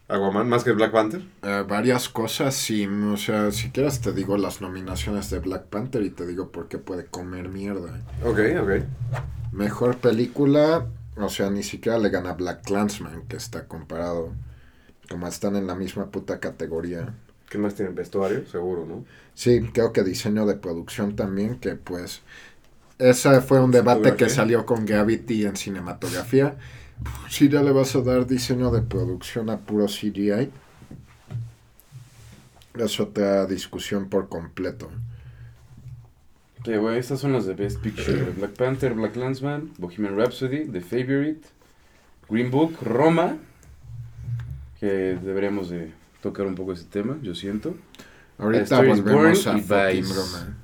[0.08, 1.22] ¿Aquaman más que Black Panther?
[1.42, 6.02] Eh, varias cosas, sí, o sea, si quieres te digo las nominaciones de Black Panther
[6.02, 8.02] y te digo por qué puede comer mierda.
[8.24, 8.70] Ok, ok.
[9.54, 14.32] Mejor película, o sea, ni siquiera le gana Black Clansman, que está comparado,
[15.08, 17.14] como están en la misma puta categoría.
[17.48, 17.94] ¿Qué más tienen?
[17.94, 19.04] Vestuario, seguro, ¿no?
[19.32, 22.22] Sí, creo que diseño de producción también, que pues,
[22.98, 26.56] ese fue un debate que salió con Gravity en cinematografía.
[27.30, 30.50] Si ya le vas a dar diseño de producción a puro CGI,
[32.74, 34.90] es otra discusión por completo.
[36.64, 38.32] Sí, güey, estas son las de Best Picture.
[38.38, 41.42] Black Panther, Black Landsman, Bohemian Rhapsody, The Favorite,
[42.28, 43.36] Green Book, Roma,
[44.80, 45.92] que deberíamos de
[46.22, 47.74] tocar un poco ese tema, yo siento.
[48.38, 49.52] Ahorita volvemos a.
[49.52, 50.58] Roma.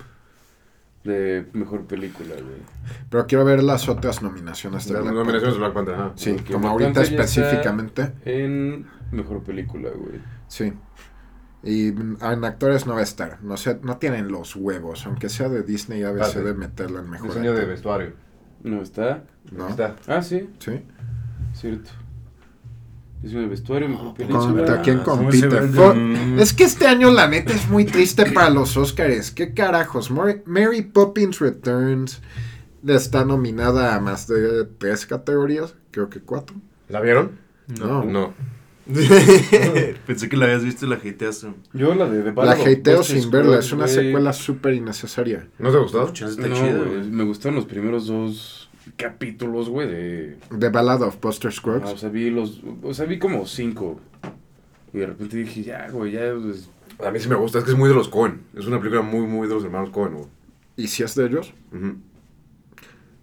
[1.05, 2.61] De mejor película, güey.
[3.09, 5.61] Pero quiero ver las otras nominaciones de Las Black nominaciones de.
[5.61, 6.12] Black Panther, ajá.
[6.16, 8.12] Sí, Porque como Black ahorita específicamente.
[8.24, 10.20] En mejor película, güey.
[10.48, 10.72] Sí.
[11.62, 13.42] Y en actores no va a estar.
[13.42, 15.04] No, sé, no tienen los huevos.
[15.06, 17.28] Aunque sea de Disney, a veces de meterlo en mejor.
[17.28, 18.12] Diseño de vestuario.
[18.62, 19.24] No está.
[19.52, 19.68] ¿No?
[19.68, 19.96] Está.
[20.06, 20.82] Ah, sí, Sí.
[21.54, 21.90] cierto.
[23.22, 24.82] Diseño de vestuario, mejor ¿Contra película.
[24.82, 25.61] quién ¿cómo se compite?
[25.94, 26.38] Mm.
[26.38, 29.30] Es que este año, la neta, es muy triste para los Oscars.
[29.30, 30.11] ¿Qué carajos?
[30.11, 32.22] Mor- Mary Poppins Returns
[32.86, 35.74] está nominada a más de tres categorías.
[35.90, 36.56] Creo que cuatro.
[36.88, 37.32] ¿La vieron?
[37.78, 38.04] No.
[38.04, 38.32] No.
[40.07, 41.53] Pensé que la habías visto y la hateaste.
[41.72, 43.59] Yo la de The La Ballad of hateo sin verla.
[43.59, 45.49] Es una secuela súper innecesaria.
[45.59, 46.09] ¿No te gustó?
[46.09, 47.11] Está No, chida, güey, güey.
[47.11, 50.36] me gustaron los primeros dos capítulos, güey, de...
[50.59, 51.91] The Ballad of Buster Ah, Scruggs.
[51.93, 52.61] o sea, vi los...
[52.82, 54.01] O sea, vi como cinco.
[54.93, 56.32] Y de repente dije, ya, güey, ya...
[56.34, 56.68] pues,
[57.07, 58.41] A mí sí me gusta, es que es muy de los Cohen.
[58.57, 60.26] Es una película muy, muy de los hermanos Cohen, güey.
[60.76, 61.53] ¿Y si es de ellos?
[61.72, 61.97] Ujú.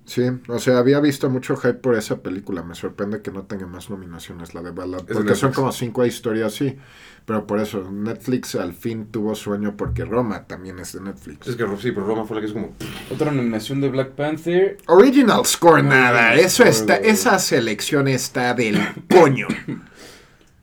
[0.08, 2.64] Sí, o sea, había visto mucho hype por esa película.
[2.64, 5.04] Me sorprende que no tenga más nominaciones, la de Ballad.
[5.04, 6.78] Porque son como cinco historias, sí.
[7.26, 11.46] Pero por eso, Netflix al fin tuvo sueño porque Roma también es de Netflix.
[11.48, 12.74] Es que sí, pero Roma fue la que es como.
[13.14, 14.78] Otra nominación de Black Panther.
[14.88, 16.36] Original score, No, nada.
[16.36, 17.06] no, Eso no, está, no.
[17.06, 18.80] esa selección está del
[19.10, 19.48] coño.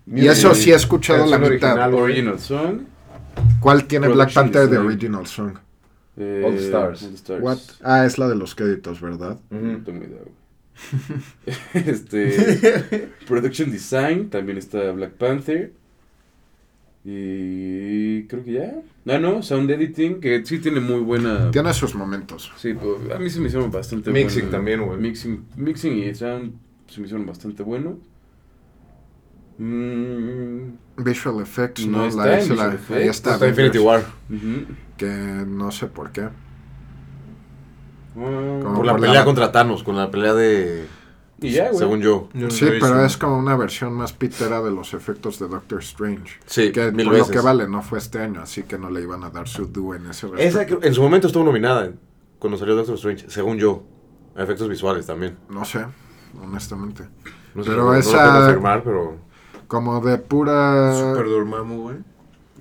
[0.07, 1.93] Y eso sí he escuchado la mitad.
[1.93, 2.79] original, Song.
[3.61, 4.79] ¿Cuál tiene Black Panther de.
[4.79, 5.59] Original Song?
[6.17, 7.03] Eh, All the Stars.
[7.03, 7.43] All the Stars.
[7.43, 7.59] What?
[7.83, 9.39] Ah, es la de los créditos, ¿verdad?
[9.51, 9.85] No Ujú.
[9.85, 10.45] tengo idea, güey.
[11.89, 13.09] este.
[13.29, 14.31] Production Design.
[14.31, 15.73] También está Black Panther.
[17.05, 18.25] Y.
[18.25, 18.75] Creo que ya.
[19.07, 19.43] Ah, no.
[19.43, 20.21] Sound Editing.
[20.21, 21.51] Que sí tiene muy buena.
[21.51, 22.51] Tiene sus momentos.
[22.57, 24.57] Sí, pues, a mí se me hicieron bastante Mixing bueno.
[24.57, 24.99] también, güey.
[24.99, 26.55] Mixing, mixing y sound
[26.89, 27.99] se me hicieron bastante bueno.
[29.59, 32.07] Mm, Visual Effects, No ¿no?
[32.07, 33.35] está la, en esa la- Visual ahí está.
[33.35, 34.05] Está Infinity War.
[34.97, 36.29] Que no sé por qué.
[38.15, 40.87] Como Por la por pelea la- contra Thanos, con la pelea de.
[41.41, 41.79] y ya, güey.
[41.79, 42.29] Según yo.
[42.33, 45.81] Yo no Sí, pero es como una versión más pitera de los efectos de Doctor
[45.81, 46.39] Strange.
[46.47, 49.03] Sí, Que mil por lo que vale, no fue este año, así que no le
[49.03, 51.91] iban a dar su due en ese Esa que en su momento estuvo nominada
[52.39, 53.83] cuando salió Doctor Strange, según yo.
[54.37, 55.37] Efectos visuales también.
[55.49, 55.85] No sé,
[56.43, 57.05] honestamente.
[57.55, 59.17] No sé, Pero no, no esa- lo puedo confirmar, pero.
[59.75, 60.95] Como de pura...
[60.95, 61.97] Super Dormammu, güey.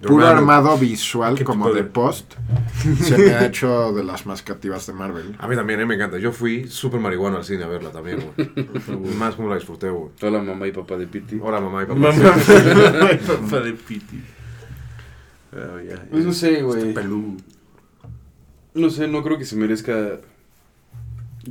[0.01, 2.33] Puro armado visual, como de de- post,
[3.01, 5.33] se me ha hecho de las más creativas de Marvel.
[5.39, 6.17] A mí también, eh, me encanta.
[6.17, 9.15] Yo fui súper marihuano al cine a verla también, güey.
[9.17, 10.11] Más como la disfruté, güey.
[10.21, 11.39] Hola mamá y papá de Pity.
[11.41, 11.99] Hola, mamá y papá.
[11.99, 12.33] Mamá,
[13.27, 14.21] papá de Piti.
[15.55, 15.77] Ah,
[16.09, 16.89] Pues no sé, güey.
[16.89, 17.03] Este.
[18.73, 19.93] No sé, no creo que se merezca.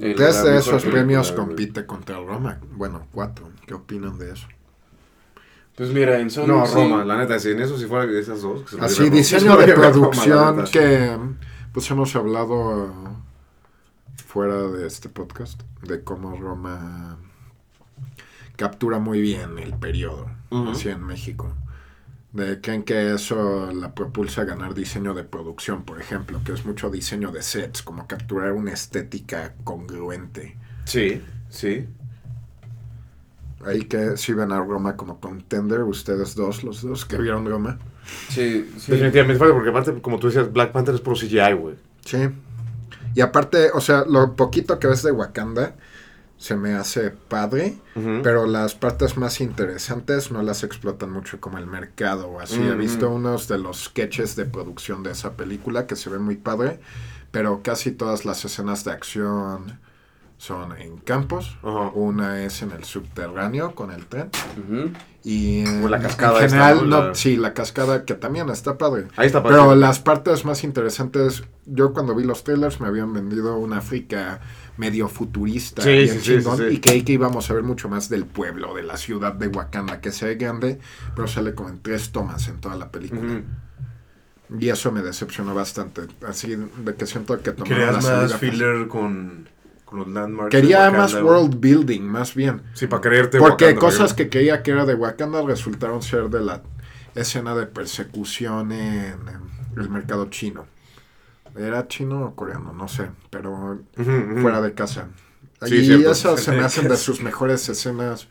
[0.01, 2.59] el- Tres de esos premios compite contra Roma.
[2.73, 3.49] Bueno, cuatro.
[3.67, 4.47] ¿Qué opinan de eso?
[5.75, 8.43] Pues mira, en Sound No, Roma, la neta, si en eso si fuera de esas
[8.43, 8.63] dos.
[8.63, 9.17] que se lo Así, Roma.
[9.17, 11.17] diseño de Roma, producción que
[11.73, 13.17] pues hemos hablado uh,
[14.27, 17.17] fuera de este podcast de cómo Roma
[18.57, 20.31] captura muy bien el periodo
[20.71, 21.53] así en México.
[22.33, 26.65] De, creen que eso la propulsa a ganar diseño de producción, por ejemplo, que es
[26.65, 30.57] mucho diseño de sets, como capturar una estética congruente.
[30.85, 31.87] Sí, sí.
[33.65, 37.79] Ahí que si ven a Roma como contender, ustedes dos, los dos que vieron Roma.
[38.29, 38.93] Sí, sí.
[38.93, 41.77] Definitivamente, porque aparte, como tú decías, Black Panther es puro CGI, güey.
[42.05, 42.29] Sí.
[43.15, 45.75] Y aparte, o sea, lo poquito que ves de Wakanda
[46.39, 47.77] se me hace padre,
[48.25, 52.61] pero las partes más interesantes no las explotan mucho como el mercado o así.
[52.61, 56.35] He visto unos de los sketches de producción de esa película que se ve muy
[56.35, 56.81] padre,
[57.31, 59.79] pero casi todas las escenas de acción
[60.43, 61.57] son en campos.
[61.95, 64.29] Una es en el subterráneo con el tren.
[65.23, 66.83] Y O la en- cascada en general, ¿no?
[67.03, 69.07] no, La- sí, la cascada que también está padre.
[69.17, 69.57] Ahí está padre.
[69.59, 74.41] Pero las partes más interesantes, yo cuando vi los trailers me habían vendido una África
[74.79, 76.75] medio futurista Sí, bien sí, chingón, sí, sí.
[76.75, 80.01] y creí que íbamos a ver mucho más del pueblo, de la ciudad de Wakanda,
[80.01, 80.81] que se ve grande,
[81.15, 83.43] pero sale como en tres tomas en toda la película.
[84.59, 88.89] Y eso me decepcionó bastante, así de que siento que tomaron Querías la más filler
[88.89, 89.49] con,
[89.93, 90.53] con los landmarks.
[90.53, 92.63] de Quería más world building, más bien.
[92.73, 93.39] Sí, para creerte.
[93.39, 96.63] Porque Wakanda, cosas que creía que era de Wakanda resultaron ser de la
[97.15, 99.19] escena de persecución en,
[99.77, 100.67] el mercado chino.
[101.55, 102.73] ¿Era chino o coreano?
[102.73, 105.09] No sé, pero fuera de casa.
[105.63, 106.11] Sí, y cierto.
[106.11, 108.29] esas se me hacen de sus mejores escenas.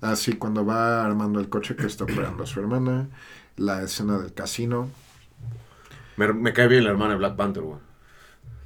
[0.00, 3.08] Así cuando va armando el coche que está operando a su hermana.
[3.56, 4.90] La escena del casino.
[6.16, 7.85] Me, me cae bien la hermana de Black Panther, güey.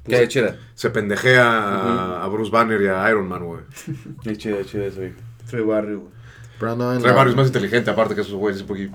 [0.03, 0.57] Qué chida.
[0.73, 3.61] Se pendejea a, a Bruce Banner y a Iron Man, güey.
[4.23, 4.97] Qué chida, chida eso.
[4.97, 5.13] güey.
[5.49, 6.09] Trey Barry, güey.
[6.99, 8.63] Trae la- varios más inteligente, aparte que esos güeyes.
[8.63, 8.89] Porque,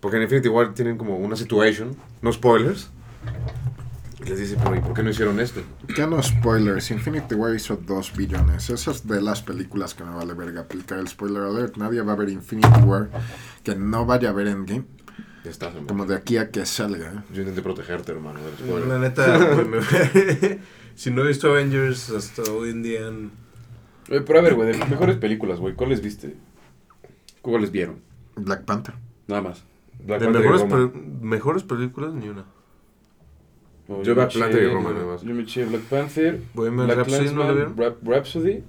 [0.00, 2.90] porque en Infinity War tienen como una situation, no spoilers.
[4.24, 5.62] Y les dice, pero ¿y por qué no hicieron esto?
[5.94, 6.90] ¿Qué no spoilers?
[6.90, 8.68] Infinity War hizo 2 billones.
[8.68, 11.76] Esas es de las películas que me vale verga aplicar el spoiler alert.
[11.78, 13.08] Nadie va a ver Infinity War
[13.64, 14.84] que no vaya a ver Endgame.
[15.44, 15.86] Ya estás, hermano.
[15.88, 17.12] Como de aquí a que salga.
[17.12, 17.20] ¿eh?
[17.32, 18.40] Yo intenté protegerte, hermano.
[18.40, 18.88] del spoiler.
[18.88, 19.38] La neta,
[20.94, 23.06] si no he visto Avengers hasta hoy en día.
[23.08, 23.30] en-
[24.10, 26.34] Oye, pero a ver, güey, de las mejores películas, güey, ¿cuáles viste?
[27.42, 28.00] ¿Cuáles vieron?
[28.36, 28.94] Black Panther.
[29.28, 29.62] Nada más.
[30.04, 30.62] Black De Panther mejores,
[30.92, 32.44] pe- mejores películas, ni una.
[33.88, 35.22] No, Yo me Black Panther y eché- Roma, nada más.
[35.22, 37.76] Yo me eché Black Panther, Bohemian Black Rhapsody, ¿no la vieron?
[38.02, 38.64] Rhapsody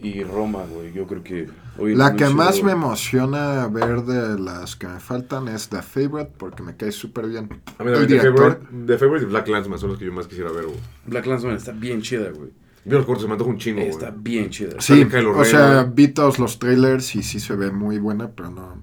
[0.00, 0.92] y Roma, güey.
[0.92, 1.48] Yo creo que...
[1.78, 6.32] hoy La que más me emociona ver de las que me faltan es The Favorite
[6.36, 7.48] porque me cae súper bien.
[7.78, 8.30] A mí El también, The.
[8.30, 10.78] Favorite, The Favorite y Black Landsman son los que yo más quisiera ver, güey.
[11.06, 12.50] Black Clansman está bien chida, güey.
[12.84, 13.90] Vi los cortos, se me antoja un chingo, güey.
[13.90, 14.80] Está bien chida.
[14.80, 15.94] Sí, o sea, güey.
[15.94, 18.82] vi todos los trailers y sí se ve muy buena, pero no.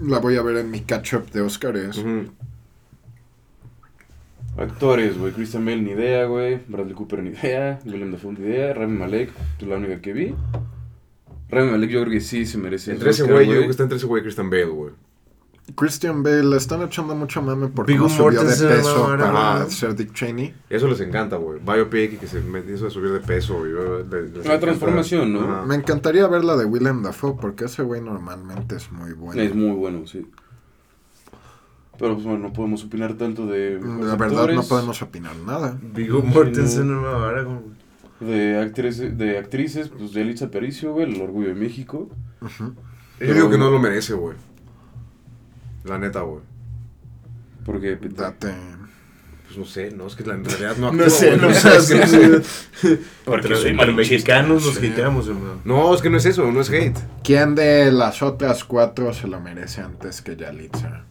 [0.00, 1.98] La voy a ver en mi catch-up de Oscars.
[1.98, 2.26] Ujú.
[4.58, 5.32] Actores, güey.
[5.32, 6.60] Christian Bale, ni idea, güey.
[6.66, 7.78] Bradley Cooper, ni idea.
[7.84, 8.74] William Dafoe, ni idea.
[8.74, 10.34] Rami Malek, tú la única que vi.
[11.48, 12.92] Rami Malek yo creo que sí se merece.
[12.92, 14.92] Entre ese güey, yo creo que está entre ese güey Christian Bale, güey.
[15.74, 20.14] Christian Bale le están echando mucho mame porque no subió de peso para ser Dick
[20.14, 20.54] Cheney.
[20.70, 21.60] Eso les encanta, güey.
[21.60, 23.74] Biopic y que se eso de subir de peso, les
[24.10, 24.60] La encanta.
[24.60, 25.66] transformación, ¿no?
[25.66, 29.40] Me encantaría ver la de Willem Dafoe porque ese güey normalmente es muy bueno.
[29.40, 30.26] Es muy bueno, sí.
[31.98, 33.80] Pero pues bueno, no podemos opinar tanto de.
[33.80, 35.78] La los verdad no podemos opinar nada.
[35.82, 37.00] Vigo Mortensen no.
[37.42, 37.62] no
[38.20, 38.26] me.
[38.26, 42.08] De actrices, de actrices, pues de Elisa Aparicio, güey, El Orgullo de México.
[42.40, 42.74] Ujú.
[43.20, 44.36] Yo digo que no lo merece, güey.
[45.84, 46.40] La neta, güey.
[47.64, 47.96] Porque.
[47.96, 48.54] Date.
[49.46, 51.40] Pues no sé, no, es que la, en realidad no No actúa, sé, güey.
[51.40, 51.94] no Es sé.
[51.94, 52.98] que no sé.
[53.24, 53.92] Porque malinchista.
[53.92, 54.86] mexicanos nos Sí.
[54.86, 55.60] hiteamos, hermano.
[55.64, 56.98] No, es que no es eso, no es hate.
[57.24, 61.04] ¿Quién de las otras cuatro se lo merece antes que Yalitza?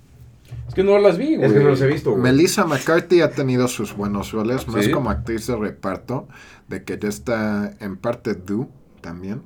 [0.77, 1.47] Es que no las vi, güey.
[1.47, 2.21] Es que no los he visto, güey.
[2.21, 4.91] Melissa McCarthy ha tenido sus buenos roles, más Sí.
[4.91, 6.27] como actriz de reparto,
[6.67, 8.69] de que ya está en parte Do
[9.01, 9.41] también.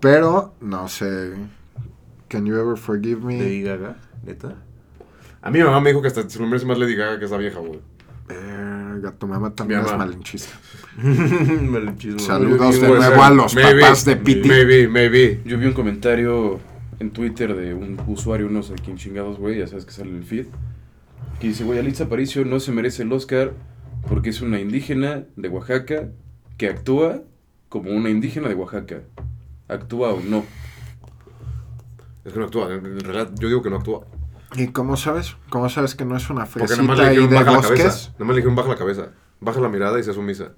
[0.00, 1.32] Pero, no sé.
[2.28, 3.38] Can you ever forgive me?
[3.38, 4.54] Lady Gaga, neta.
[5.42, 7.36] A mi mamá me dijo que hasta se lo merece más Lady Gaga que esa
[7.36, 7.80] vieja, güey.
[8.28, 10.04] Verga, tu mamá también Mi es mamá.
[10.06, 10.54] malinchista.
[11.02, 12.18] Malichismo.
[12.20, 14.48] Saludos de nuevo a los Maybe, papás de Piti.
[14.48, 15.40] Maybe, maybe.
[15.44, 16.58] Yo vi un comentario
[17.00, 20.16] en Twitter de un usuario, no sé quién chingados, güey, ya sabes que sale en
[20.16, 20.46] el feed,
[21.40, 23.52] que dice, güey, Alitza Aparicio no se merece el Oscar
[24.08, 26.10] porque es una indígena de Oaxaca
[26.56, 27.22] que actúa
[27.68, 29.02] como una indígena de Oaxaca.
[29.68, 30.44] Actúa o no.
[32.24, 34.06] Es que no actúa, en realidad yo digo que no actúa.
[34.54, 35.36] ¿Y cómo sabes?
[35.50, 37.52] ¿Cómo sabes que no es una Porque nada fresita más le ahí dijeron de baja
[37.52, 38.14] la cabeza.
[38.18, 39.10] le dijeron baja la cabeza.
[39.40, 40.52] Baja la mirada y se sumisa.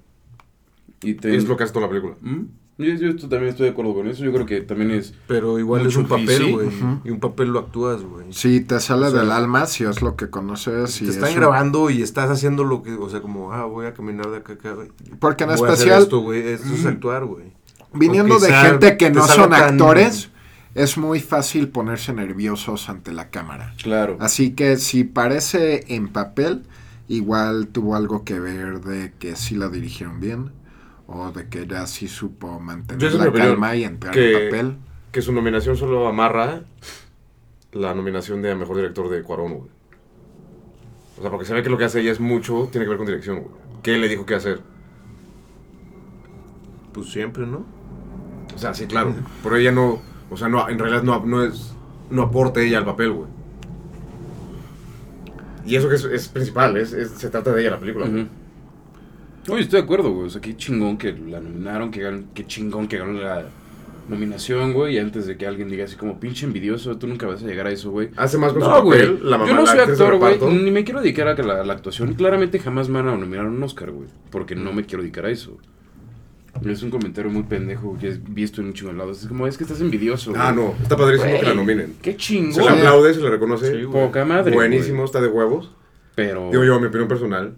[1.01, 1.35] Y te...
[1.35, 2.15] Es lo que hace toda la película.
[2.21, 2.45] ¿Mm?
[2.81, 4.23] Yo, yo esto- también estoy de acuerdo con eso.
[4.23, 5.13] Yo creo que también es...
[5.27, 6.69] Pero igual es un papel, güey.
[7.03, 8.25] Y un papel lo actúas, güey.
[8.31, 10.97] Si te sale O sea, del alma, si es lo que conoces.
[10.99, 13.93] Te y están grabando y estás haciendo lo que, o sea, como, ah, voy a
[13.93, 14.89] caminar de acá acá, güey.
[15.19, 16.47] Porque en Voy a hacer especial, esto, güey.
[16.47, 17.45] Esto es actuar, güey.
[17.93, 20.29] viniendo de gente que no son tan- actores,
[20.75, 23.73] es muy fácil ponerse nerviosos ante la cámara.
[23.81, 24.17] Claro.
[24.21, 26.63] Así que si parece en papel,
[27.09, 30.51] igual tuvo algo que ver de que sí la dirigieron bien
[31.13, 34.77] o de que ya sí supo mantener la calma y entrar que- en papel.
[35.11, 36.61] Que su nominación solo amarra
[37.73, 39.69] la nominación de a mejor director de Cuarón, güey.
[41.17, 42.97] O sea, porque se ve que lo que hace ella es mucho, tiene que ver
[42.97, 43.51] con dirección, güey.
[43.83, 44.61] ¿Qué le dijo que hacer?
[46.93, 47.65] Pues siempre, ¿no?
[48.55, 49.13] O sea, sí, claro.
[49.43, 51.73] Pero ella no, o sea, no, en realidad no, no es,
[52.09, 53.27] no aporta ella al papel, güey.
[55.65, 58.07] Y eso que es, es principal, es, es- se trata de ella la película.
[58.07, 58.27] güey.
[59.49, 60.27] Oye, estoy de acuerdo, güey.
[60.27, 63.45] O sea, qué chingón que la nominaron, que gan- qué chingón que ganó la
[64.07, 64.95] nominación, güey.
[64.95, 67.67] Y antes de que alguien diga así como pinche envidioso, tú nunca vas a llegar
[67.67, 68.09] a eso, güey.
[68.17, 70.39] Hace más con No, su papel, la mamá, Yo no la soy actor, güey.
[70.63, 72.13] Ni me quiero dedicar a la, la actuación.
[72.13, 74.07] Claramente jamás me van a nominar a un Oscar, güey.
[74.29, 75.57] Porque no me quiero dedicar a eso.
[76.65, 79.21] Es un comentario muy pendejo que he visto en un chingo de lados.
[79.23, 80.65] Es como, es que estás envidioso, Ah, güey.
[80.67, 81.95] no, está padrísimo que la nominen.
[82.01, 82.53] Qué chingón.
[82.53, 83.71] Se le aplaude, se le reconoce.
[83.81, 83.87] Sí.
[83.87, 84.53] Poca madre.
[84.53, 85.05] Buenísimo, güey.
[85.05, 85.71] está de huevos.
[86.13, 86.49] Pero.
[86.51, 87.55] Digo yo, mi opinión personal,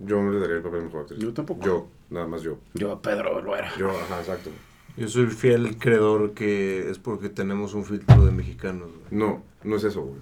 [0.00, 1.18] yo no le daría el papel mejor actriz.
[1.20, 1.64] Yo tampoco.
[1.64, 2.58] Yo, nada más yo.
[2.74, 3.70] Yo a Pedro lo era.
[3.76, 4.50] Yo, ajá, exacto.
[4.96, 9.04] Yo soy fiel creedor que es porque tenemos un filtro de mexicanos, güey.
[9.20, 10.20] No, no es eso, güey.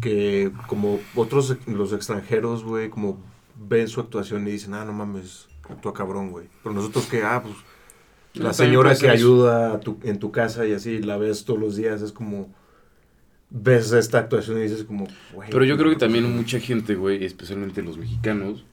[0.00, 3.18] Que como otros, los extranjeros, güey, como
[3.56, 6.46] ven su actuación y dicen, ah, no mames, actúa cabrón, güey.
[6.62, 7.54] Pero nosotros que, ah, pues,
[8.34, 11.58] la No, señora que ayuda a tu- en tu casa y así, la ves todos
[11.58, 12.54] los días, es como,
[13.50, 15.50] ves esta actuación y dices como, güey.
[15.50, 18.64] Pero yo creo que también mucha gente, güey, especialmente los mexicanos,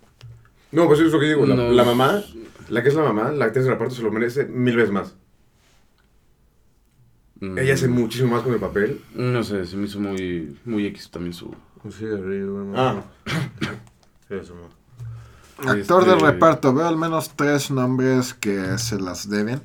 [0.74, 1.46] No, pues eso es lo que digo.
[1.46, 1.72] La, No.
[1.72, 2.22] la mamá,
[2.70, 5.16] la que es la mamá, la actriz de reparto se lo merece mil veces más.
[7.40, 9.02] mm, Ella hace muchísimo más con el papel.
[9.16, 11.54] No sé, se me hizo muy, muy X también su...
[11.92, 12.74] Cigarrillo, güey.
[12.78, 13.04] Ah.
[14.30, 15.70] Eso, no.
[15.70, 19.62] Actor de Este- reparto, veo al menos tres nombres que se las deben.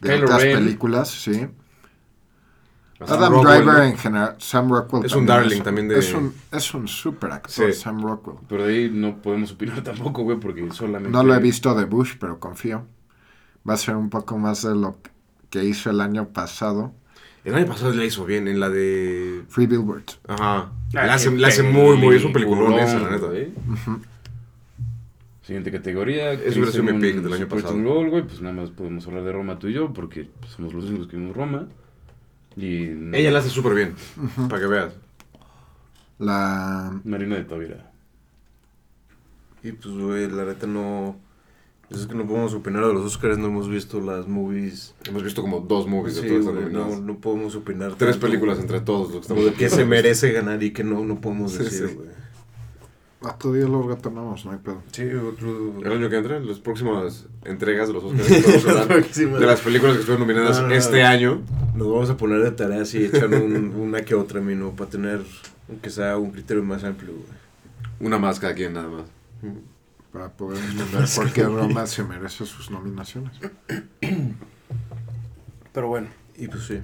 [0.00, 1.46] De Kylo otras películas, sí.
[3.08, 3.82] Adam Rockwell, Driver ¿no?
[3.84, 7.50] en general, Sam Rockwell Es un darling también de- Es un, es un super actor,
[7.72, 7.72] Sí.
[7.72, 8.36] Sam Rockwell.
[8.48, 11.10] Pero de ahí no podemos opinar tampoco, güey, porque solamente...
[11.10, 12.84] No lo he visto de Bush, pero confío.
[13.68, 14.96] Va a ser un poco más de lo
[15.50, 16.92] que hizo el año pasado.
[17.44, 19.42] El año pasado la hizo bien, en la de...
[19.48, 20.04] Free Billboard.
[20.28, 20.38] Ajá.
[20.44, 20.72] Ah,
[21.06, 22.16] la hace, la hace muy, muy...
[22.16, 23.26] Es un peliculón esa, la neta.
[23.26, 23.52] güey.
[25.42, 26.32] Siguiente categoría.
[26.34, 27.72] Eso hubiera sido mi pick del año pasado.
[27.74, 30.72] Role, güey, pues nada más podemos hablar de Roma tú y yo, porque pues, somos
[30.72, 31.66] los únicos que vimos Roma.
[32.56, 32.84] Y...
[33.16, 33.94] Ella la hace súper bien,
[34.48, 34.92] para que veas.
[36.18, 37.00] La...
[37.04, 37.90] Marina de Tavira.
[39.62, 41.16] Y pues, güey, la neta no.
[41.90, 44.94] Es que no podemos opinar de los Oscars, no hemos visto las movies.
[45.04, 47.00] Hemos visto como dos movies Sí, de todas güey, no, nominadas.
[47.02, 47.94] no podemos opinar.
[47.96, 48.62] Tres películas güey.
[48.66, 51.52] entre todos los que estamos de que se merece ganar y que no, no podemos
[51.52, 51.98] Sí, decir, sí.
[53.24, 54.82] Otro día lo retomamos, no hay pedo.
[54.90, 55.80] Sí, otro...
[55.84, 58.28] El año que entra, las próximas entregas de los Oscars.
[59.16, 60.74] de las películas que estuvieron nominadas No, no, no.
[60.74, 61.40] este año.
[61.76, 65.20] Nos vamos a poner de tarea así, echar un- una que otra, mino, para tener,
[65.68, 67.24] aunque sea un criterio más amplio, güey.
[68.00, 69.04] Una más cada quien, nada más.
[70.12, 73.32] Para poder entender por qué Roma se merece sus nominaciones.
[75.72, 76.80] Pero bueno, Y pues sí.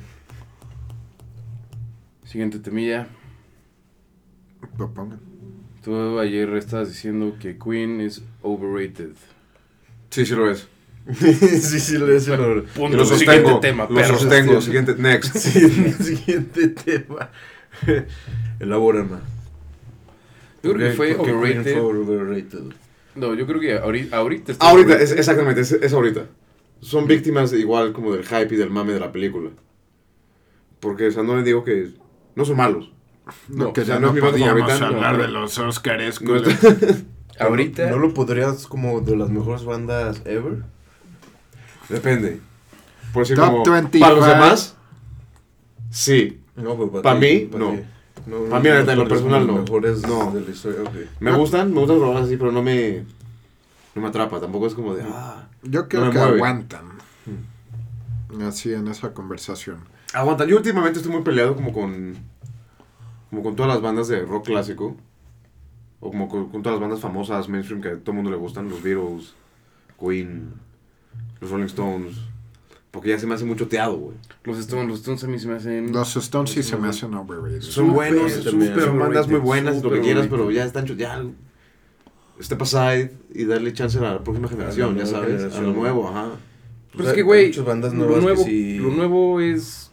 [2.24, 3.08] siguiente temilla.
[4.78, 5.20] Lo pongan.
[5.82, 9.12] Tú ayer estabas diciendo que Queen es overrated.
[10.10, 10.68] Sí, sí lo es.
[11.14, 12.26] sí, sí, lo es.
[12.26, 12.64] Pero...
[12.64, 12.96] Punto.
[12.96, 13.60] Lo Siguiente sostengo.
[13.60, 14.18] tema, lo perro.
[14.18, 14.60] sostengo.
[14.60, 15.36] Siguiente, next.
[15.38, 17.30] Sí, siguiente tema.
[18.60, 19.20] Elabora, man.
[20.62, 21.72] Yo creo que fue ¿Por qué Queen overrated.
[21.78, 22.58] fue overrated?
[23.14, 24.52] No, yo creo que ahorita, ahorita
[25.00, 26.26] es, exactamente, es, es ahorita.
[26.80, 29.50] Son víctimas igual como del hype y del mame de la película.
[30.80, 31.90] Porque, o sea, no les digo que
[32.36, 32.92] no son malos.
[33.48, 36.20] No, No, que ya no no, podíamos hablar no, de los Oscars.
[37.40, 37.90] Ahorita.
[37.90, 40.64] ¿No lo podrías como de las mejores bandas ever?
[41.88, 42.40] Depende.
[43.12, 44.00] Por decir Top como, 25.
[44.04, 44.76] para los demás,
[45.90, 46.40] sí.
[46.56, 47.76] No, pues para mí, pa' no.
[48.50, 49.58] Pa' mí, en lo los personal, no.
[49.62, 50.30] mejores No.
[50.32, 50.94] de la historia, ok.
[51.20, 53.04] Me gustan, me gustan rolas así, pero no me,
[53.94, 54.40] no me atrapa.
[54.40, 55.48] Tampoco es como de, ah.
[55.62, 56.34] Yo creo No que mueve.
[56.34, 56.98] aguantan.
[58.46, 59.78] Así en esa conversación.
[60.12, 62.14] Aguanta, yo últimamente estoy muy peleado como con,
[63.30, 64.96] como con todas las bandas de rock clásico.
[66.00, 68.36] O como con, con todas las bandas famosas, mainstream, que a todo el mundo le
[68.36, 68.68] gustan.
[68.68, 69.34] Los Beatles,
[69.98, 70.54] Queen,
[71.40, 72.16] los Rolling Stones.
[72.90, 74.16] Porque ya se me hace mucho teado, güey.
[74.44, 75.92] Los Stones, los Stones a mí se me hacen.
[75.92, 77.60] Los Stones sí se me hacen overrated.
[77.60, 81.22] Son buenos, Súper bandas muy buenas, lo que quieras, pero ya están, ya,
[82.40, 86.30] step aside y darle chance a la próxima generación, ya sabes, a lo nuevo, ajá.
[86.92, 89.87] Pero O es que, güey, lo nuevo es.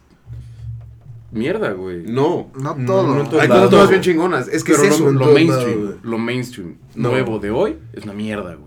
[1.32, 2.02] Mierda, güey.
[2.06, 3.06] No, No No, todo.
[3.06, 3.62] no hay lado.
[3.62, 7.10] cosas todas bien chingonas, es que Pero es lo, mainstream, lados, lo mainstream No.
[7.10, 8.66] nuevo de hoy es una mierda, güey.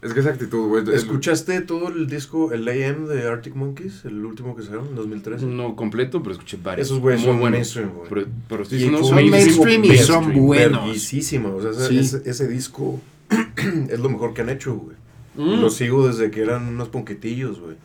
[0.00, 0.82] es que esa actitud, güey.
[0.82, 4.96] es- ¿Escuchaste todo el disco, el AM de Arctic Monkeys, el último que sacaron en
[4.96, 5.46] 2013?
[5.46, 6.88] No completo, pero escuché varios.
[6.88, 7.50] Esos güeyes son buenos.
[7.58, 8.08] mainstream, güey.
[8.08, 10.84] Pero, pero Y diciendo son mainstream y son buenos.
[10.86, 11.98] Verguísima, o sea, ese, Sí.
[11.98, 13.00] ese, ese disco
[13.90, 14.96] es lo mejor que han hecho, güey.
[15.36, 15.60] Mm.
[15.60, 17.76] Lo sigo desde que eran unos ponquetillos, güey.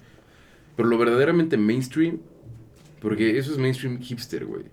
[0.75, 2.17] Pero lo verdaderamente mainstream,
[3.01, 4.63] porque eso es mainstream hipster, güey.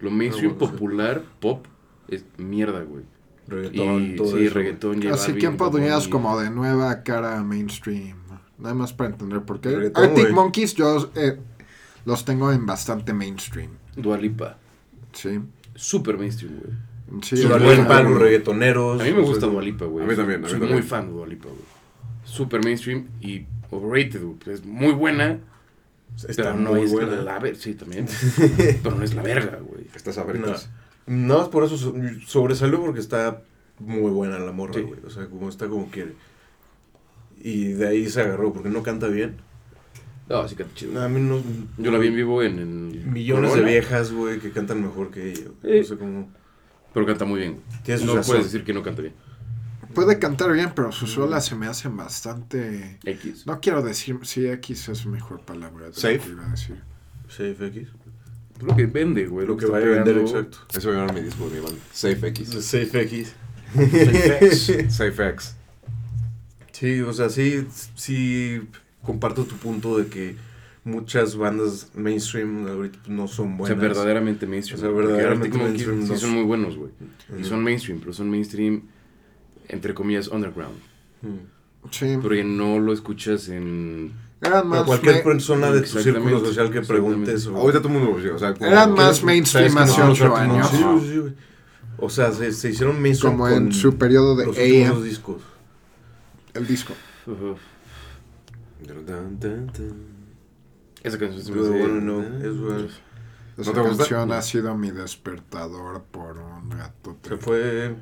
[0.00, 0.66] Lo mainstream Ah, sí.
[0.66, 1.66] popular, pop,
[2.08, 3.04] es mierda, güey.
[3.46, 6.10] Reggaetón, Y todo sí, eso, reggaetón Así que podrías Bunny.
[6.10, 8.16] como de nueva cara mainstream.
[8.58, 9.70] Nada más para entender por qué.
[9.70, 10.34] Reggaetón, Arctic güey.
[10.34, 11.36] Monkeys yo eh,
[12.04, 13.70] los tengo en bastante mainstream.
[13.96, 14.58] Dua Lipa.
[15.12, 15.40] Sí.
[15.74, 17.22] Super mainstream, güey.
[17.22, 19.00] Sí, es buen para los reggaetoneros.
[19.00, 20.04] A mí me o sea, gusta Dua Lipa, güey.
[20.04, 20.78] A mí también, a mí Soy también.
[20.78, 21.60] muy fan de Dua Lipa, güey.
[22.22, 24.36] Super mainstream y overrated, güey.
[24.46, 25.40] Es muy buena,
[26.16, 27.16] Está pero no muy es buena.
[27.22, 27.58] la verga.
[27.58, 28.06] Sí, también.
[28.82, 29.86] pero no es la verga, güey.
[29.94, 30.70] Estas No, abritas.
[31.06, 31.94] no, es por eso so-
[32.26, 33.42] sobresalió porque está
[33.78, 34.82] muy buena la morra, Sí.
[34.82, 35.00] güey.
[35.06, 36.12] O sea, como está como quiere.
[37.42, 39.36] Y de ahí se agarró porque no canta bien.
[40.28, 41.02] No, sí canta chido.
[41.02, 41.42] A mí no.
[41.78, 45.10] Yo la vi en vivo en, en Millones Corona, de viejas, güey, que cantan mejor
[45.10, 45.46] que ella.
[45.62, 45.78] güey.
[45.78, 45.80] Eh.
[45.80, 46.30] O sea, como.
[46.92, 47.60] Pero canta muy bien.
[48.04, 48.22] No razón.
[48.26, 49.14] puedes decir que no canta bien.
[49.94, 52.98] Puede cantar bien, pero sus rolas se me hacen bastante...
[53.04, 53.46] X.
[53.46, 54.18] No quiero decir...
[54.22, 55.86] Sí, X es mejor palabra.
[55.86, 56.18] de lo Safe.
[56.20, 56.80] que iba a decir.
[57.28, 57.88] Safe X.
[58.62, 59.46] Lo que vende, güey.
[59.46, 60.58] Lo que vaya a vender, exacto.
[60.76, 61.80] Eso va a mi disco de mi banda.
[61.92, 62.48] Safe X.
[62.64, 63.34] Safe X.
[64.88, 65.56] Safe X.
[66.72, 68.60] Sí, o sea, sí, sí
[69.02, 70.36] comparto tu punto de que
[70.84, 73.78] muchas bandas mainstream ahorita no son O sea, buenas.
[73.80, 74.78] verdaderamente mainstream.
[74.78, 76.90] O sea, verdaderamente mainstream, Sí son muy buenos, güey.
[77.30, 77.44] Y Ujú.
[77.44, 78.82] son mainstream, pero son mainstream,
[79.70, 80.76] entre comillas, underground.
[81.22, 81.88] Mm.
[81.90, 82.18] Sí.
[82.20, 84.12] Porque no lo escuchas en...
[84.42, 84.84] Eran más...
[84.84, 87.46] cualquier persona de tu círculo social que preguntes.
[87.46, 90.12] o- Ahorita todo el mundo o sea, Eran más mainstream ¿Sabes hace que no?
[90.12, 91.32] ocho Los Arctic años.
[91.98, 95.02] O sea, se, se hicieron mainstream Como en su periodo de los AM.
[95.02, 95.42] discos.
[96.54, 96.94] El disco.
[97.26, 97.56] Dun,
[99.38, 99.70] dun.
[101.02, 102.88] Esa canción se me hace- bueno, no, es bueno.
[103.58, 103.82] Esa gusta?
[103.82, 107.16] canción ha sido mi despertador por un rato.
[107.26, 107.94] Se fue.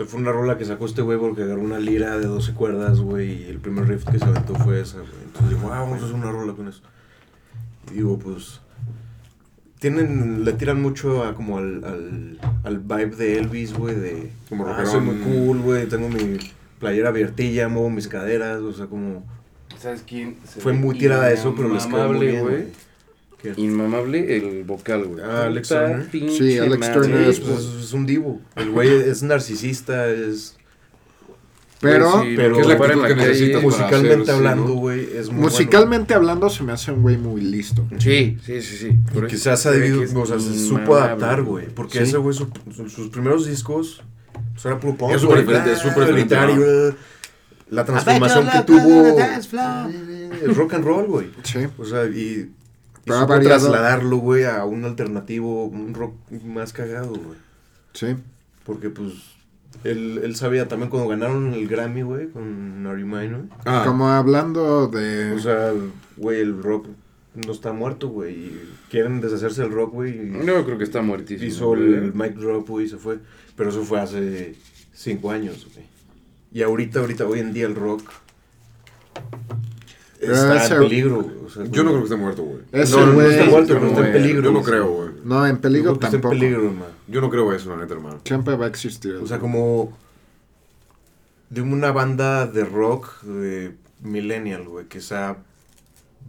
[0.00, 3.00] Se fue una rola que sacó este güey porque agarró una lira de 12 cuerdas,
[3.00, 5.12] güey, y el primer riff que se aventó fue esa, güey.
[5.26, 6.80] Entonces dijo, ah, vamos a hacer una rola con eso.
[7.90, 8.62] Y digo, pues.
[9.78, 14.32] Tienen, le tiran mucho a como al, al, al vibe de Elvis, güey, de.
[14.48, 16.38] Como ah, soy muy cool, güey, tengo mi
[16.78, 19.26] playera abiertilla, muevo mis caderas, o sea, como.
[19.76, 20.38] ¿Sabes quién?
[20.46, 22.64] Se Fue muy tirada a eso, pero les quedó muy inmamable, bien, güey.
[23.56, 25.24] Inmamable el vocal, güey.
[25.24, 26.08] Ah, Alex Turner.
[26.10, 28.40] Sí, Alex madre, Turner es- pues, es, un divo.
[28.56, 30.56] El güey es narcisista, es.
[31.80, 34.74] Pero sí, pero que es la que calle- necesitas musicalmente hacer, sí, hablando, ¿no?
[34.74, 37.86] güey, es muy musicalmente hablando se me hace un güey muy listo.
[37.98, 38.90] Sí, sí, sí, sí.
[39.14, 41.68] Por Quizás se ha debido, que o sea, se supo adaptar, güey.
[41.74, 42.04] Porque Sí.
[42.04, 44.02] ese güey, su- su- sus primeros discos,
[44.52, 45.12] pues era puro punk.
[45.14, 46.56] Es súper ¿no?
[46.56, 46.94] güey,
[47.70, 49.18] La transformación que tuvo
[50.44, 51.30] el rock and roll, güey.
[51.44, 51.60] Sí.
[51.78, 52.50] O sea, y
[53.10, 57.38] Pero supo trasladarlo, güey, a un alternativo, un rock más cagado, güey.
[57.92, 58.16] Sí.
[58.64, 59.12] Porque, pues,
[59.84, 63.48] él, él sabía también cuando ganaron el Grammy, güey, con Mine, güey.
[63.64, 65.32] Ah, Como hablando de...
[65.32, 65.72] O sea,
[66.16, 66.86] güey, el rock
[67.34, 68.52] no está muerto, güey.
[68.90, 70.18] Quieren deshacerse del rock, güey.
[70.18, 71.48] No, creo que está muertísimo.
[71.48, 71.94] hizo güey.
[71.94, 73.18] el mic drop, güey, y se fue.
[73.56, 74.54] Pero eso fue hace
[74.92, 75.86] cinco años, güey.
[76.52, 78.02] Y ahorita, ahorita, hoy en día el rock
[80.20, 81.36] está ese- en peligro, güey.
[81.46, 82.60] O sea, yo no creo que esté muerto, güey.
[82.72, 83.30] Ese no, no güey...
[83.30, 84.42] está muerto, pero no, está en güey, peligro.
[84.42, 85.08] Yo no creo, güey.
[85.24, 86.40] No, en peligro creo que está en tampoco.
[86.40, 86.92] peligro, hermano.
[87.08, 88.20] Yo no creo eso, la neta, hermano.
[88.24, 89.14] Siempre va a existir.
[89.16, 89.96] O sea, como
[91.48, 95.38] de una banda de rock de millennial, güey, que sea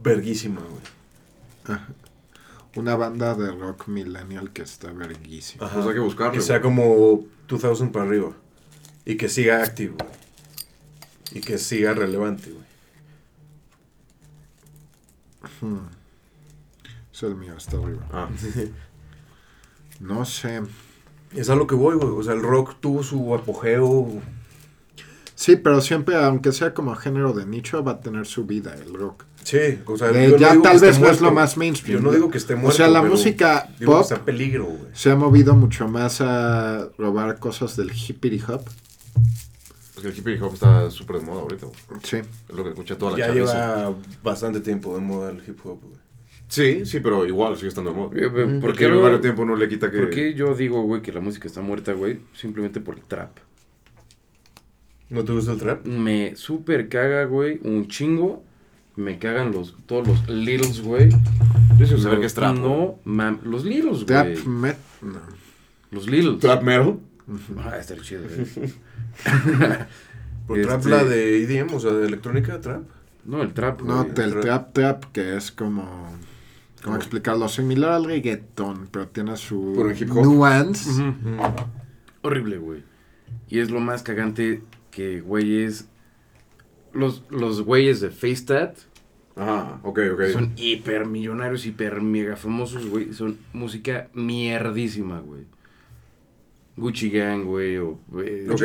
[0.01, 1.77] verguísima, güey.
[2.75, 5.65] Una banda de rock millennial que está verguísima.
[5.65, 5.75] Ajá.
[5.75, 6.31] Pues hay que buscarlo.
[6.33, 8.31] Que sea como 2000 para arriba.
[9.05, 10.09] Y que siga activo, güey.
[11.33, 12.63] Y que siga relevante, güey.
[15.61, 15.77] Hmm.
[17.13, 18.07] Es el mío, está arriba.
[18.11, 18.29] Ah,
[19.99, 20.61] No sé.
[21.35, 22.09] Es a lo que voy, güey.
[22.09, 24.07] O sea, el rock tuvo su apogeo.
[25.35, 28.93] Sí, pero siempre, aunque sea como género de nicho, va a tener su vida el
[28.93, 29.25] rock.
[29.43, 31.99] Sí, o sea, Eh, no ya tal vez no es lo más mainstream.
[31.99, 32.69] Yo no digo que esté muerto.
[32.73, 34.79] O sea, la pero música pop está en peligro, güey.
[34.93, 38.61] se ha movido mucho más a robar cosas del hippity hop.
[40.01, 42.01] Porque el hippie hop está súper de moda ahorita, güey.
[42.03, 42.17] Sí.
[42.17, 43.75] Es lo que escucha toda la Ya chaviza.
[43.77, 46.01] lleva bastante tiempo de moda el hip hop, güey.
[46.47, 48.09] Sí, sí, pero igual sigue estando de moda.
[48.15, 49.97] Eh, eh, ¿Por Porque qué, varios tiempo no le quita que...
[49.97, 52.19] por qué yo digo, güey, que la música está muerta, güey?
[52.33, 53.37] Simplemente por el trap.
[55.09, 55.85] ¿No te gusta el trap?
[55.85, 58.43] Me super caga, güey, un chingo.
[58.95, 61.09] Me cagan los, todos los littles, güey.
[61.77, 62.57] Yo saber qué es trap.
[62.57, 62.69] güey.
[62.69, 64.47] No, mam, los littles, Trap güey.
[64.47, 64.77] met...
[65.01, 65.19] no.
[65.91, 66.39] Los littles.
[66.39, 66.99] Trap metal.
[67.57, 68.71] Ah, está chido, güey.
[70.47, 72.84] Por Este- trap la de EDM, o sea, de electrónica, trap.
[73.26, 74.26] No, el trap, No, güey.
[74.26, 74.74] el trap.
[74.74, 76.09] trap que es como...
[76.84, 77.47] ¿Cómo explicarlo?
[77.47, 79.76] Similar al reggaetón, pero tiene su
[80.24, 80.89] nuance.
[82.24, 82.84] Horrible, güey.
[83.49, 85.88] Y es lo más cagante que güeyes.
[86.93, 88.78] Los, los güeyes de FaceTat
[89.36, 90.22] Ajá, ok, ok.
[90.34, 93.14] son hiper millonarios, hiper mega famosos, güey.
[93.14, 95.43] Son música mierdísima, güey.
[96.78, 98.61] Gucci Gang, güey, o eh, estos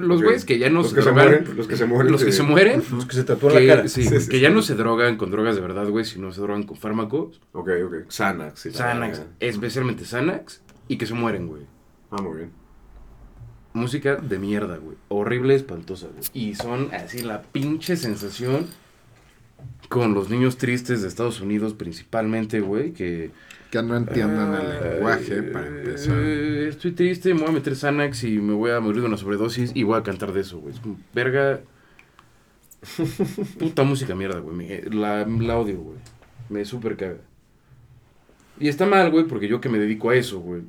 [0.00, 2.12] los güeyes que ya no los se que se mueren, los que se mueren.
[2.12, 2.36] los que sí.
[2.38, 3.88] se mueren, Los que se tatúan que, la cara.
[3.88, 4.40] sí, Sí, sí, que sí.
[4.40, 7.70] ya no se drogan con drogas de verdad, güey, sino se drogan con fármacos, Ok,
[7.86, 7.94] ok.
[8.08, 8.60] Xanax.
[8.60, 11.62] sí, Xanax, especialmente Xanax, y que se mueren, güey.
[12.10, 12.50] Ah, muy bien.
[13.72, 14.96] Música de mierda, güey.
[15.08, 16.22] Horrible, espantosa, güey.
[16.32, 18.66] Y son así la pinche sensación
[19.88, 23.30] con los niños tristes de Estados Unidos principalmente, güey, que...
[23.74, 26.16] Que no entienden el lenguaje, para empezar.
[26.16, 29.16] eh, estoy triste, me voy a meter Xanax y me voy a morir de una
[29.16, 30.74] sobredosis y voy a cantar de eso, güey.
[30.74, 31.60] Es como, verga...
[33.58, 34.82] Puta música mierda, güey.
[34.90, 35.96] La, la odio, güey.
[36.50, 37.16] Me super caga.
[38.60, 40.62] Y está mal, güey, porque yo que me dedico a eso, güey.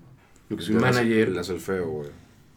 [0.50, 1.30] Yo que soy manager.
[1.30, 2.10] Le hace el feo, güey.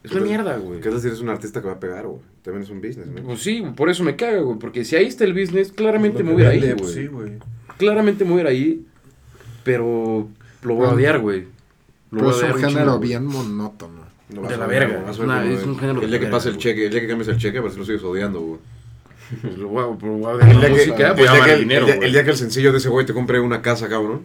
[0.02, 0.80] Es una mierda, güey.
[0.80, 2.22] ¿Qué tal si eres un artista que va a pegar, güey?
[2.40, 3.22] También es un business, ¿no?
[3.22, 4.58] Pues sí, por eso me caga, güey.
[4.58, 6.82] Porque si ahí está el business, claramente me Lo voy a ir vende, güey.
[6.84, 7.32] pues, Sí, güey.
[7.76, 8.86] Claramente me voy a ir ahí,
[9.64, 10.28] pero
[10.68, 10.94] lo voy a Bueno.
[10.96, 11.40] odiar, güey.
[12.10, 14.08] Lo Pero voy a es odiar un un género bien monótono.
[14.28, 15.28] No De la ver, verga, es ver
[15.68, 17.62] un género El día que pase el cheque, el día que cambies el cheque, a
[17.62, 18.60] ver si lo sigues odiando, güey.
[19.58, 21.30] Lo voy a, pero voy a odiar El día que- música, el voy a día
[21.32, 22.06] amar que el el- dinero, el día- güey.
[22.06, 24.22] el día que el sencillo de ese güey te compre una casa, cabrón.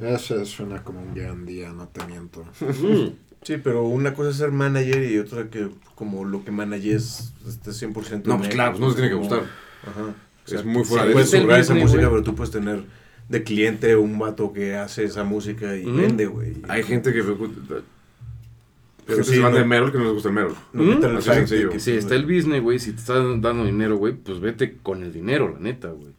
[0.00, 2.44] Ese suena como un gran día, no te miento.
[3.42, 7.70] Sí, pero una cosa es ser manager y otra que como lo que manages esté
[7.70, 9.40] 100% No, pues claro, pues no te tiene que gustar.
[9.82, 10.14] Ajá.
[10.46, 12.84] Es muy fuera Sí, de Puedes es el cobrar esa música, pero tú puedes tener
[13.28, 16.54] de cliente un vato que hace esa música y vende, güey.
[16.68, 17.22] Hay gente que...
[17.22, 17.82] Pero
[19.06, 20.54] Pero sí, se van no- de Merol que no les gusta el Merol.
[20.72, 21.70] No el Así sencillo.
[21.70, 25.02] que- Si está el business, güey, si te están dando dinero, güey, pues vete con
[25.04, 26.10] el dinero, la neta, güey.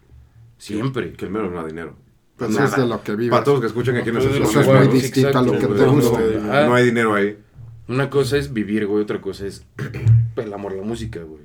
[0.58, 1.12] Siempre.
[1.14, 1.96] Que el Merol no da dinero.
[2.38, 2.66] Pues Nada.
[2.66, 3.32] es de lo que vives.
[3.32, 5.52] Para todos que escuchan aquí no Pues Eso es que muy vives, distinto a lo
[5.54, 6.20] que te gusta.
[6.66, 7.38] No hay dinero ahí.
[7.90, 9.66] Una cosa es vivir, güey, otra cosa es
[10.36, 11.44] el amor a la música, güey.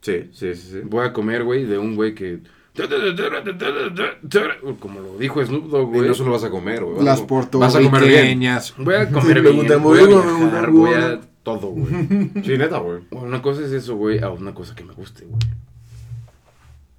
[0.00, 0.68] Sí, sí, sí.
[0.72, 0.80] sí.
[0.84, 2.40] Voy a comer, güey, de un güey que...
[4.80, 6.08] Como lo dijo Snoop Dogg, Y güey.
[6.08, 7.04] no solo vas a comer, güey.
[7.04, 7.90] Las Vas a comer bien.
[7.90, 8.74] puertorriqueñas.
[8.78, 10.94] Voy a comer Me bien, voy a viajar, voy
[11.42, 11.92] todo, güey.
[12.44, 13.00] Sí, neta, güey.
[13.10, 15.40] Una cosa es eso, güey, a una cosa que me guste, güey.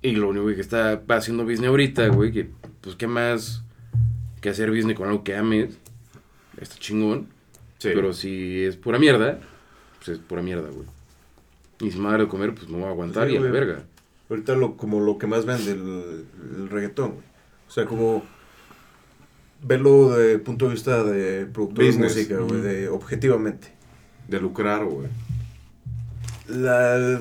[0.01, 2.49] Y lo único que está haciendo business ahorita, güey, que
[2.81, 3.63] pues qué más
[4.41, 5.77] que hacer business con algo que ames.
[6.59, 7.29] Está chingón.
[7.79, 7.89] Sí.
[7.95, 9.39] Pero si es pura mierda,
[9.97, 10.85] pues es pura mierda, güey.
[11.81, 13.37] Y si me va a dar de comer, pues no voy a aguantar Sí, y
[13.37, 13.83] a la verga.
[14.33, 16.25] Ahorita lo, como lo que más vende el,
[16.57, 17.23] el reggaetón, güey.
[17.67, 18.23] O sea, como
[19.61, 22.15] verlo de punto de vista de productor Business.
[22.15, 23.67] de música, güey, de objetivamente.
[24.27, 25.07] De lucrar, güey.
[26.47, 27.19] La,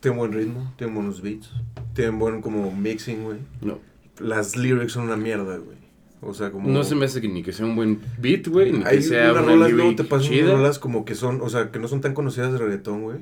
[0.00, 1.50] tiene buen ritmo, tiene buenos beats,
[1.94, 3.38] tienen buen como mixing, güey.
[3.62, 3.78] No.
[4.18, 5.78] Las lyrics son una mierda, güey.
[6.20, 6.68] O sea, como...
[6.68, 9.02] No se me hace que ni que sea un buen beat, güey, ni que Hay
[9.02, 11.78] sea unas una rolas, luego te pasan unas rolas como que son, o sea, que
[11.78, 13.20] no son tan conocidas de reggaetón, güey.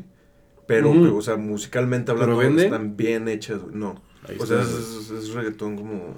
[0.69, 3.61] Pero, o sea, musicalmente hablando, están bien hechas.
[3.73, 4.01] No.
[4.29, 6.15] Ahí O sea, es, es- es reggaetón como...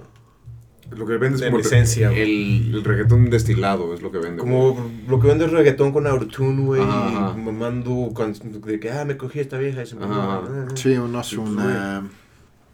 [0.91, 2.21] Lo que vende es como esencia, güey.
[2.21, 4.39] el, el reggaetón destilado, es lo que vende.
[4.39, 6.83] Como lo que vende es reggaetón con autotune, güey.
[6.83, 10.43] Mamando con, de que, ah, me cogí esta vieja y se me Ajá.
[10.75, 11.33] Sí, uno es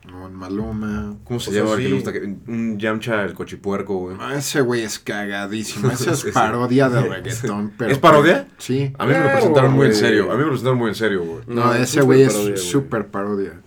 [0.07, 0.27] una.
[0.27, 1.17] Un Maluma.
[1.25, 1.75] ¿Cómo se O sea, llama?
[1.75, 1.89] el que sí.
[1.89, 2.13] le gusta?
[2.13, 2.21] que-
[2.53, 4.17] Un Yamcha, el cochipuerco, güey.
[4.21, 5.91] Ah, Ese güey es cagadísimo.
[5.91, 7.73] Esa es parodia de reggaetón.
[7.77, 8.49] Pero ¿Es parodia?
[8.59, 8.93] Sí.
[8.99, 10.25] A mí me lo presentaron muy en serio.
[10.31, 11.41] A mí me lo presentaron muy en serio, güey.
[11.47, 13.61] No, No, ese güey es súper parodia.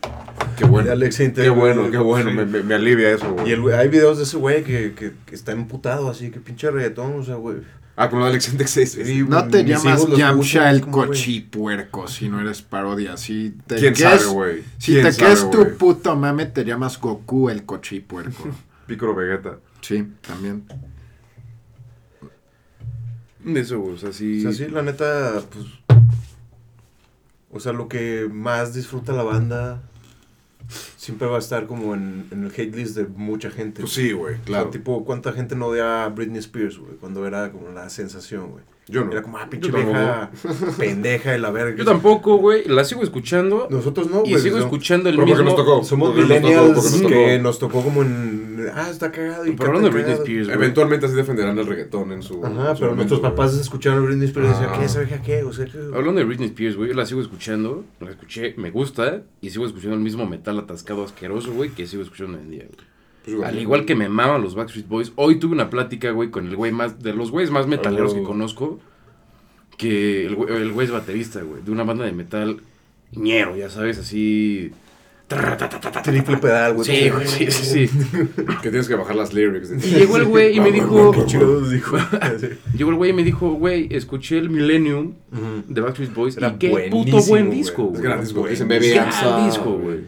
[0.57, 0.91] Qué bueno.
[0.91, 2.29] Alex Qué bueno, qué bueno.
[2.31, 2.35] Sí.
[2.35, 3.49] Me, me- me alivia eso, güey.
[3.49, 6.39] Y el, güey- hay videos de ese güey que, que, que está emputado, así que
[6.39, 7.57] pinche reggaetón, o sea, güey.
[8.01, 12.39] Ah, con lo de Alex Intec, sí, No te llamas Yamcha el cochipuerco si no
[12.39, 13.17] eres parodia.
[13.17, 14.63] Si te ¿Quién crees- sabe, güey?
[14.77, 18.47] Si ¿Quién te crees tu puto mame, te llamas Goku el cochipuerco.
[18.87, 19.57] Picoro Vegeta.
[19.81, 20.63] sí, también.
[23.45, 24.45] Eso, güey, o sea, sí.
[24.45, 25.65] O sea, sí, la neta, pues.
[27.51, 29.81] O sea, lo que más disfruta la banda
[31.09, 33.81] siempre va a estar como en, en el hate list de mucha gente.
[33.81, 34.69] Pues sí, güey, O sea, claro.
[34.69, 36.93] tipo, ¿cuánta gente no odia a Britney Spears, güey?
[36.95, 38.63] Cuando era como la sensación, güey.
[38.89, 39.11] Yo no.
[39.11, 40.31] Era como, ah, pinche vieja
[40.77, 41.77] pendeja de la verga.
[41.77, 44.41] Yo tampoco, güey, la sigo escuchando Nosotros no, y güey.
[44.41, 44.63] sigo no.
[44.63, 45.43] escuchando el Pero mismo.
[45.43, 45.83] nos tocó.
[45.83, 47.09] Somos Porque nos tocó, millennials porque nos tocó.
[47.09, 48.69] que nos tocó como en...
[48.75, 50.13] Ah, está cagado y Pero hablando de Britney.
[50.15, 50.57] Spears, güey.
[50.57, 52.43] Eventualmente así defenderán el reggaetón en su.
[52.45, 54.77] Ajá, en su pero momento, nuestros papás escucharon a Britney Spears y decían, Ah.
[54.79, 54.85] ¿qué?
[54.85, 55.43] ¿Esa vieja qué?
[55.43, 55.77] O sea, que...
[55.77, 59.65] Hablando de Britney Spears, güey, yo la sigo escuchando, la escuché, me gusta, y sigo
[59.65, 62.88] escuchando el mismo metal atascado asqueroso, güey, que sigo escuchando hoy en día, güey.
[63.29, 63.49] Pues, güey.
[63.49, 66.55] Al igual que me maman los Backstreet Boys, hoy tuve una plática, güey, con el
[66.55, 68.79] güey más, de los güeyes más metaleros que conozco,
[69.77, 72.61] que el güey, el güey es baterista, güey, de una banda de metal
[73.13, 74.71] ñero, ya sabes, así...
[76.03, 76.85] Triple pedal, güey.
[76.87, 77.99] Sí, güey, sí, sí, sí.
[78.63, 79.71] Que tienes que bajar las lyrics.
[79.71, 81.13] Y llegó el güey y me dijo...
[82.75, 85.13] Llegó el güey y me dijo, güey, escuché el Millennium
[85.67, 87.57] de Backstreet Boys y qué puto buen güey.
[87.59, 88.01] disco, Es güey.
[88.01, 88.39] gran disco.
[88.41, 88.55] güey.
[88.55, 89.99] Gran disco, güey.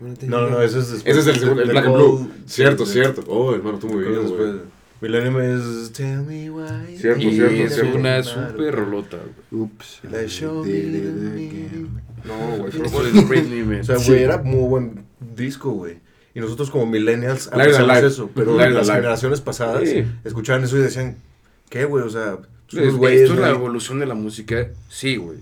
[0.00, 1.16] No, no, ese es después.
[1.16, 2.30] Ese es el segundo, el Black and Blue.
[2.46, 3.22] Cierto, cierto.
[3.26, 4.52] Oh, hermano, tú muy bien, güey.
[5.00, 6.96] Millennium es Tell me why.
[6.98, 7.98] Cierto, Y cierto, es cierto.
[7.98, 9.16] una super rolota,
[9.50, 9.62] güey.
[9.62, 10.00] Ups.
[10.10, 12.00] La show me did it little again.
[12.24, 12.68] No, güey.
[12.84, 13.80] Eso es Britney, man.
[13.80, 15.04] O sea, güey, era muy buen
[15.36, 15.98] disco, güey.
[16.34, 18.06] Y nosotros como millennials Alive.
[18.06, 18.30] eso.
[18.34, 20.04] Pero las generaciones pasadas Sí.
[20.24, 21.16] escuchaban eso y decían,
[21.70, 22.04] ¿qué, güey?
[22.04, 23.58] O sea, son Es- unos güeyes, Esto es la güey.
[23.60, 25.38] evolución de la música, sí, güey.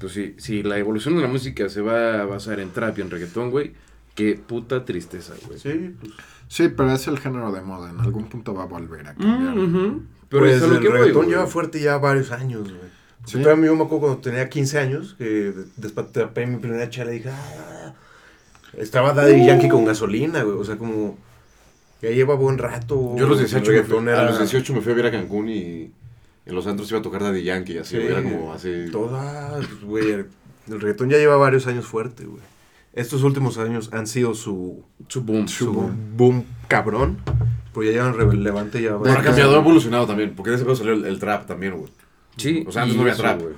[0.00, 3.00] Pues sí, si la evolución de la música se va a basar en trap y
[3.02, 3.72] en reggaetón, güey,
[4.14, 5.58] qué puta tristeza, güey.
[5.58, 6.12] Sí, pues.
[6.48, 7.90] Sí, pero es el género de moda.
[7.90, 9.54] En algún punto va a volver a cambiar.
[9.56, 10.02] Mm, ujú.
[10.28, 11.30] Pero pues es a lo el que voy, reggaetón güey.
[11.34, 12.90] lleva fuerte ya varios años, güey.
[13.24, 13.42] Sí.
[13.42, 17.94] Yo me acuerdo cuando tenía 15 años, que despatapé mi primera chela y dije, "Ah".
[18.76, 19.46] estaba Daddy Uh.
[19.46, 20.56] Yankee con gasolina, güey.
[20.58, 21.16] O sea, como,
[22.02, 23.16] ya lleva buen rato.
[23.16, 25.06] Yo a los el 18 me fui, reggaetón a los 18 me fui a ver
[25.06, 25.90] a Cancún y
[26.46, 28.02] en los antros iba a tocar Daddy Yankee, así, Sí.
[28.02, 28.86] güey, era como así.
[28.90, 30.26] Toda, pues, güey, el
[30.68, 32.42] el reggaetón ya lleva varios años fuerte, güey.
[32.92, 35.46] Estos últimos años han sido su, Su boom.
[35.48, 35.96] su Su boom.
[36.16, 37.18] boom cabrón.
[37.74, 38.98] Pero ya llevan relevante ya.
[38.98, 41.76] Pero ha cambiado, ha evolucionado también, porque de ese pedo salió el, el trap también,
[41.76, 41.92] güey.
[42.36, 42.64] Sí.
[42.66, 43.40] O sea, antes no había eso, trap.
[43.42, 43.54] güey.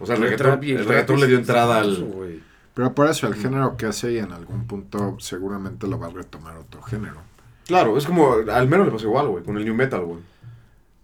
[0.00, 2.04] O sea, el El reggaetón, trap y el reggaetón le dio entrada eso, al...
[2.04, 2.40] güey.
[2.74, 6.10] Pero por eso el género que hace y en algún punto seguramente lo va a
[6.10, 7.22] retomar otro género.
[7.66, 10.18] Claro, es como, al menos le pasó igual, güey, con el new metal, güey.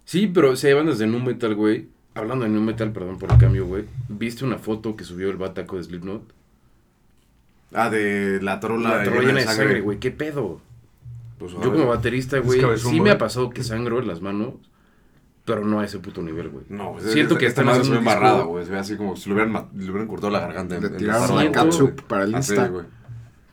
[0.07, 1.89] Sí, pero se llevan desde Nu Metal, güey.
[2.15, 3.83] Hablando de Nu Metal, perdón por el cambio, güey.
[4.07, 6.23] ¿Viste una foto que subió el bataco de Slipknot?
[7.73, 9.99] Ah, de la trola, La trola llena de sangre, güey.
[9.99, 10.61] ¿Qué pedo?
[11.37, 13.11] Pues, Yo como baterista, Es güey, sí me güey.
[13.11, 14.53] ha pasado que sangro en las manos,
[15.43, 16.63] pero no a ese puto nivel, güey.
[16.69, 18.65] No, güey, Siento esta- que esta están madre se ve embarrada, güey.
[18.65, 20.75] Se ve así como si le hubieran, ma- le hubieran cortado la garganta.
[20.77, 22.69] en- Le en tiraron la catsup para el Así, Insta.
[22.69, 22.85] güey.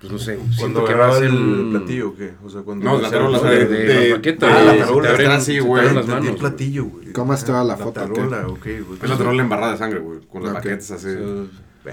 [0.09, 0.37] Pues no sé.
[0.37, 2.35] Cuando Siento que va a ser el platillo, ¿o qué?
[2.45, 2.85] O sea, cuando...
[2.85, 5.87] No, la tarola, de- de de- las Ah, güey, la tarola, está así, güey.
[6.29, 7.13] el platillo, güey.
[7.13, 8.99] ¿Cómo estaba la La foto, tarola, ok, güey.
[9.03, 10.21] Es la tarola embarrada de sangre, güey.
[10.29, 10.57] Con las Ok.
[10.57, 11.09] baquetas así.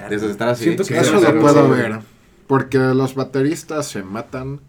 [0.09, 0.63] Desde estar así.
[0.65, 1.99] Siento que Eso lo puedo ver.
[2.47, 4.59] Porque los bateristas se matan,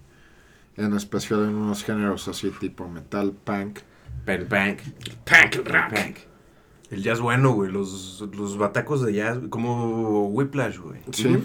[0.77, 3.81] en especial en unos géneros así tipo metal, punk.
[4.25, 4.79] Pen, punk.
[5.25, 5.91] Punk, el rock.
[5.95, 6.17] Punk.
[6.93, 7.71] El jazz bueno, güey.
[7.73, 11.01] Los, los batacos de jazz, como Whiplash, güey.
[11.13, 11.39] Sí.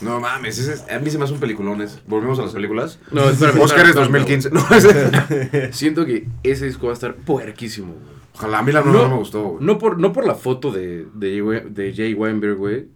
[0.00, 2.00] No mames, ese es- a mí se me hace un peliculones.
[2.06, 2.98] Volvemos a las películas.
[3.12, 4.50] No, espérame, Oscar es espérame, 2015.
[4.52, 8.16] No, ese- Siento que ese disco va a estar puerquísimo, güey.
[8.34, 9.04] Ojalá, a mí la nueva No.
[9.04, 9.64] no me gustó, güey.
[9.64, 12.88] No por, no por la foto de, de, Jay- de Jay Weinberg, güey.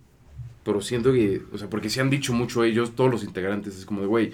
[0.64, 3.86] Pero siento que, o sea, porque se han dicho mucho ellos, todos los integrantes, es
[3.86, 4.32] como de, güey,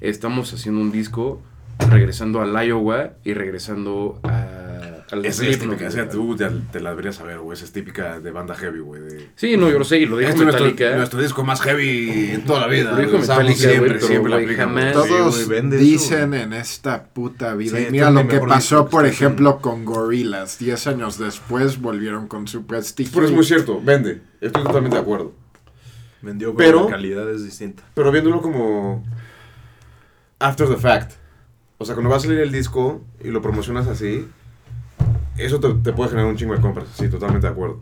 [0.00, 1.42] estamos haciendo un disco
[1.90, 6.90] regresando al Iowa y regresando a, al Esa es típica, esa tú ya te la
[6.90, 7.54] deberías saber, güey.
[7.56, 9.02] Esa es típica de banda heavy, güey.
[9.02, 10.96] de- Sí, no, yo lo sé, y lo dijo Este nuestro, Metallica.
[10.96, 12.90] nuestro disco más heavy en toda la vida.
[12.92, 17.78] Lo dijo Metallica, siempre, pero, siempre la jamás- Todos Sí, dicen en esta puta vida.
[17.78, 20.58] Sí, y mira lo que pasó, disco, por ejemplo, con Gorillaz.
[20.58, 23.12] Diez años después volvieron con su prestigio.
[23.14, 24.22] Pero es muy cierto, vende.
[24.40, 25.32] Estoy totalmente de acuerdo.
[26.22, 27.84] Vendió, pero, Pero- la calidad es distinta.
[27.94, 29.04] Pero viéndolo como
[30.40, 31.12] after the fact.
[31.78, 34.26] O sea, cuando va a salir el disco y lo promocionas así,
[35.38, 36.88] eso te, te puede generar un chingo de compras.
[36.94, 37.80] Sí, totalmente de acuerdo.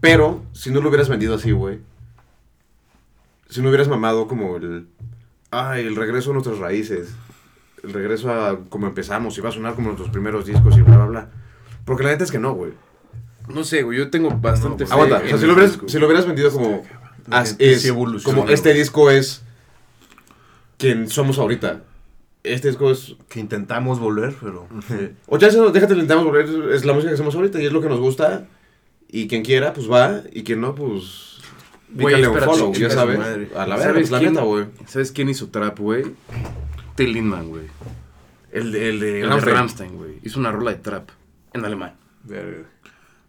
[0.00, 1.78] Pero, si no lo hubieras vendido así, güey.
[3.48, 4.86] Si no hubieras mamado como el...
[5.50, 7.14] Ay, el regreso a nuestras raíces.
[7.82, 9.38] El regreso a como empezamos.
[9.38, 11.30] Y va a sonar como nuestros primeros discos y bla, bla, bla.
[11.84, 12.72] Porque la neta es que no, güey.
[13.48, 15.88] No sé, güey, yo tengo bastante No, fe Aguanta, o sea, si lo hubieras, disco.
[15.88, 16.82] si lo hubieras vendido como...
[17.30, 19.42] As evoluciona, como este disco es
[20.76, 21.82] quien somos ahorita.
[22.44, 23.16] Este disco es...
[23.28, 24.68] Que intentamos volver, pero...
[25.26, 27.88] O ya déjate, intentamos volver, es la música que hacemos ahorita y es lo que
[27.88, 28.46] nos gusta.
[29.08, 30.22] Y quien quiera, pues va.
[30.32, 31.38] Y quien no, pues...
[31.88, 33.18] Güey, pícale un follow, ya sabes.
[33.18, 34.66] A la ¿Sabes verga, pues la neta, güey.
[34.86, 36.04] ¿Sabes quién hizo trap, güey?
[36.96, 37.12] Till
[37.44, 37.66] güey.
[38.52, 39.56] El de, el de El de Rammstein.
[39.56, 40.18] Rammstein, güey.
[40.22, 41.10] Hizo una rola de trap
[41.52, 41.94] en alemán.
[42.24, 42.68] Verga.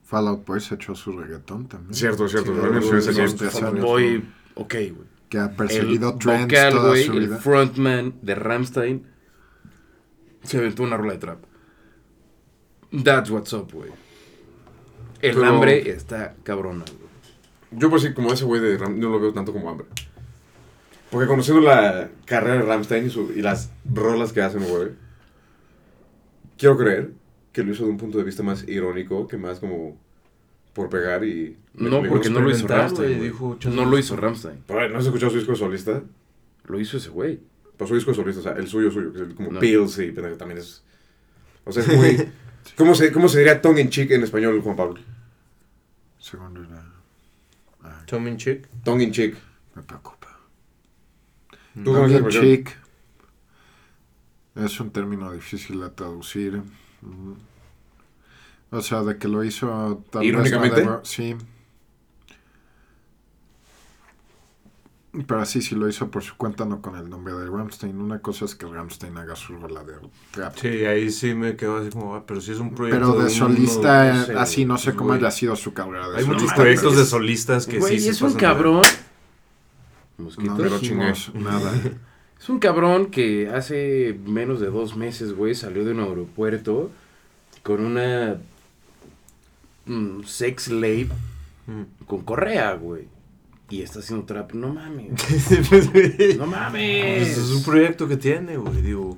[0.04, 1.94] Fallout Boy se echó su reggaetón también.
[1.94, 2.54] Cierto, cierto.
[2.54, 3.64] Sí.
[3.80, 4.24] Boy,
[4.54, 5.15] ok, güey.
[5.36, 7.38] Que ha El perseguido trends vocal, toda güey, su el vida.
[7.40, 9.06] frontman de Rammstein
[10.44, 11.40] se aventó una rola de trap.
[13.04, 13.92] That's what's up, güey.
[15.22, 16.86] El Pero- hambre está cabrona.
[17.72, 19.88] Yo por sí, como ese güey de Ram, no lo veo tanto como hambre.
[21.12, 24.92] Porque conociendo la carrera de Ramstein y, su- y las rolas que hacen, güey,
[26.58, 27.12] quiero creer
[27.52, 29.98] que lo hizo de un punto de vista más irónico que más como
[30.76, 31.58] por pegar y...
[31.74, 33.20] No, me- porque no lo hizo güey.
[33.20, 33.58] dijo.
[33.72, 34.16] No lo hizo.
[34.16, 36.04] Pero, ver, ¿no has escuchado su disco de solista?
[36.68, 37.40] Lo hizo ese güey.
[37.78, 39.60] Pues su disco de solista, o sea, el suyo, suyo, que es el como No.
[39.60, 40.84] Pills y pendejo, también es...
[41.64, 42.30] O sea, es muy...
[42.78, 45.00] ¿Cómo se, ¿Cómo se diría tongue in cheek en español, Juan Pablo?
[46.20, 46.84] Segundo era...
[47.82, 48.68] Ay, Tommy in Chick.
[48.84, 49.36] Tongue in cheek.
[49.76, 50.40] me preocupa.
[51.74, 52.86] ¿Tú Tongue es in la cheek
[54.56, 56.62] es un término difícil de traducir.
[57.02, 57.34] Mm.
[58.72, 60.84] O sea, de que lo hizo tal vez no ¿Irónicamente?
[60.86, 61.36] debo- sí.
[65.28, 68.02] Pero sí, sí lo hizo por su cuenta, no con el nombre de Ramstein.
[68.02, 69.94] Una cosa es que Ramstein haga su rola de.
[70.56, 73.00] Sí, ahí sí me quedo así como, ah, pero sí es un proyecto.
[73.14, 75.20] Pero de un- solista, no sé, así no sé cómo güey.
[75.20, 78.10] haya sido su carrera de Hay muchos proyectos pero- de solistas que Güey, sí se
[78.10, 78.82] es un pasan de- cabrón.
[80.18, 81.72] No dijimos nada.
[82.38, 86.92] Es un cabrón que hace menos de dos meses, güey, salió de un aeropuerto
[87.64, 88.36] con una
[89.86, 91.10] mm, sex slave
[91.68, 92.06] Mm.
[92.06, 93.08] con correa, güey.
[93.72, 94.54] Y está haciendo trap.
[94.54, 95.14] No mames.
[95.70, 97.36] Pues, No mames.
[97.38, 99.18] es un proyecto que tiene, güey, digo.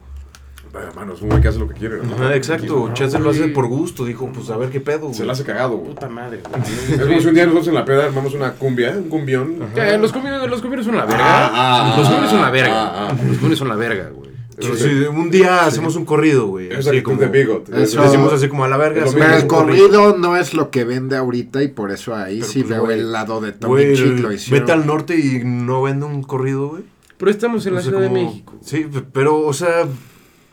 [0.71, 1.97] Vaya, mano, es un güey que hace lo que quiere.
[2.03, 2.13] ¿no?
[2.15, 3.53] Ajá, exacto, no, Chance lo hace güey.
[3.53, 5.27] por gusto, dijo, pues a ver qué pedo, Se güey.
[5.27, 5.93] la hace cagado, güey.
[5.93, 7.21] Puta madre, Es como güey.
[7.21, 9.57] si un día nosotros en la peda armamos una cumbia, un cumbión.
[9.75, 11.19] Eh, los cumbios son la verga.
[11.19, 12.73] Ah, ah, los cumbios son la ah, verga.
[12.85, 13.17] ah, ah.
[13.27, 14.26] Los cumbios son la verga, güey.
[14.59, 16.71] Sí, un día hacemos un corrido, güey.
[16.71, 17.69] Es así como- de bigot.
[17.69, 19.05] Eso- Decimos así como a la verga.
[19.13, 19.87] Pero el corrido.
[19.87, 22.89] corrido no es lo que vende ahorita y por eso ahí Pero, sí pues, veo
[22.91, 24.35] el lado de Tommy hicieron.
[24.51, 26.83] vete al norte y no vende un corrido, güey.
[27.17, 28.53] Pero estamos en la No Ciudad de México.
[28.61, 29.85] Sí, pe- pero, o sea,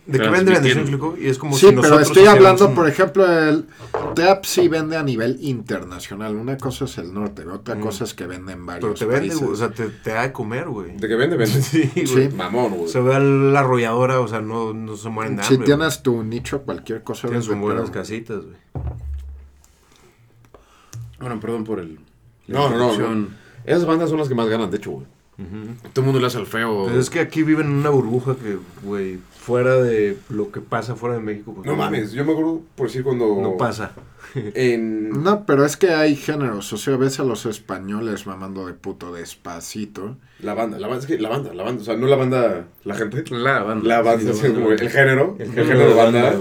[0.06, 0.70] ¿de qué vende vende?
[0.70, 1.06] ¿Sí me Transmitiendo.
[1.06, 1.16] explico?
[1.18, 3.66] Y es como Sí, si pero estoy hablando, un- por ejemplo, el
[4.14, 6.36] trap sí vende a nivel internacional.
[6.36, 7.80] Una cosa es el norte, otra Mm.
[7.80, 9.40] cosa es que vende en varios Pero te vende, países.
[9.40, 10.96] güey, o sea, te, te da de comer, güey.
[10.96, 11.62] De que vende, vende.
[11.62, 12.04] Sí, Sí.
[12.12, 12.30] güey.
[12.32, 12.88] Mamón, güey.
[12.88, 15.66] Se ve a la arrolladora, o sea, no, no se mueren de si hambre.
[15.66, 17.32] tienes tu nicho, cualquier cosa güey.
[17.40, 18.56] Tienes vende, buenas pero- casitas, güey.
[21.20, 21.98] Bueno, perdón por el.
[22.46, 23.36] No, no, no, introducción.
[23.64, 25.06] Esas bandas son las que más ganan, de hecho, güey.
[25.36, 26.86] Todo el mundo le hace al feo.
[26.86, 30.94] Pero es que aquí viven en una burbuja que, güey, fuera de lo que pasa
[30.94, 33.40] fuera de México, pues No mames, yo me acuerdo por decir cuando.
[33.42, 33.92] No pasa.
[34.34, 35.10] En.
[35.22, 36.72] No, pero es que hay géneros.
[36.72, 40.16] O sea, ves a los españoles mamando de puto despacito.
[40.40, 42.66] La banda, la banda, es que la banda, la banda, o sea, no la banda,
[42.84, 43.24] la gente.
[43.30, 43.88] La banda.
[43.88, 46.34] La banda, Sí, es como el género, el, género de banda,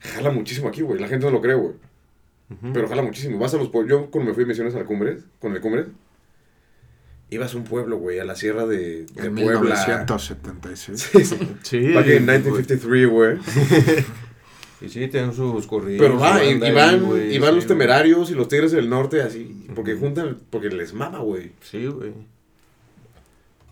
[0.00, 1.00] jala muchísimo aquí, güey.
[1.00, 1.74] La gente no lo cree, güey.
[2.72, 3.38] Pero jala muchísimo.
[3.38, 3.70] Vas a los.
[3.86, 5.88] Yo cuando me fui de misiones a la Cumbres, con el Cumbres,
[7.30, 9.74] ibas a un pueblo, güey, a la sierra de, de En Puebla.
[9.76, 11.00] 1976.
[11.12, 11.36] Sí, sí.
[11.62, 11.92] Sí.
[11.92, 12.38] Back in güey.
[12.40, 13.38] 1953, güey.
[14.80, 16.00] Y sí, tienen sus corridos.
[16.00, 19.66] Pero va, y, van, y van sí, los temerarios y los tigres del norte así,
[19.74, 21.50] porque juntan, porque les mama, güey.
[21.60, 22.12] Sí, güey.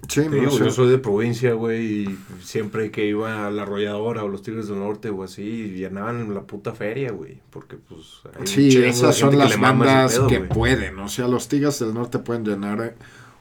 [0.09, 0.59] Sí, Te no sé.
[0.59, 4.69] yo soy de provincia, güey, y siempre que iba a la arrolladora o los Tigres
[4.69, 7.41] del Norte o así, llenaban la puta feria, güey.
[7.51, 8.21] Porque, pues.
[8.39, 10.49] hay Sí, esas son las bandas pedo, que güey.
[10.49, 10.99] pueden.
[11.01, 12.95] O sea, los Tigres del Norte pueden llenar eh,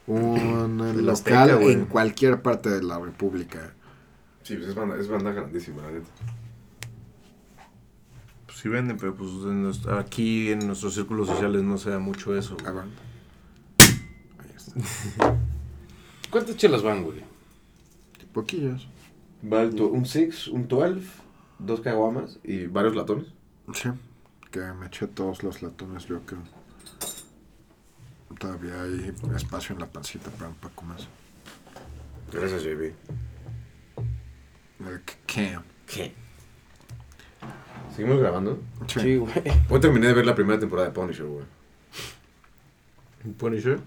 [0.06, 1.72] un local güey.
[1.72, 3.74] en cualquier parte de la República.
[4.42, 6.06] Sí, pues es banda, es banda grandísima, la neta.
[8.46, 12.36] Pues sí venden, pero pues en aquí en nuestros círculos sociales no se da mucho
[12.36, 12.56] eso.
[12.64, 12.90] Ah, bueno.
[14.38, 15.36] Ahí está.
[16.30, 17.22] ¿Cuántas chelas van, güey?
[18.32, 18.88] Poquillos.
[19.50, 21.00] Va un 6, un 12,
[21.58, 23.26] dos caguamas y varios latones.
[23.72, 23.88] Sí,
[24.50, 26.42] que me eché todos los latones, yo creo.
[28.38, 31.08] Todavía hay espacio en la pancita para un poco más.
[32.32, 32.92] Gracias, JB.
[34.86, 36.12] El que ¿Qué?
[37.94, 38.60] ¿Seguimos grabando?
[38.88, 39.16] Sí.
[39.16, 39.32] güey.
[39.70, 41.44] Hoy terminé de ver la primera temporada de Punisher, güey.
[43.38, 43.78] Punisher.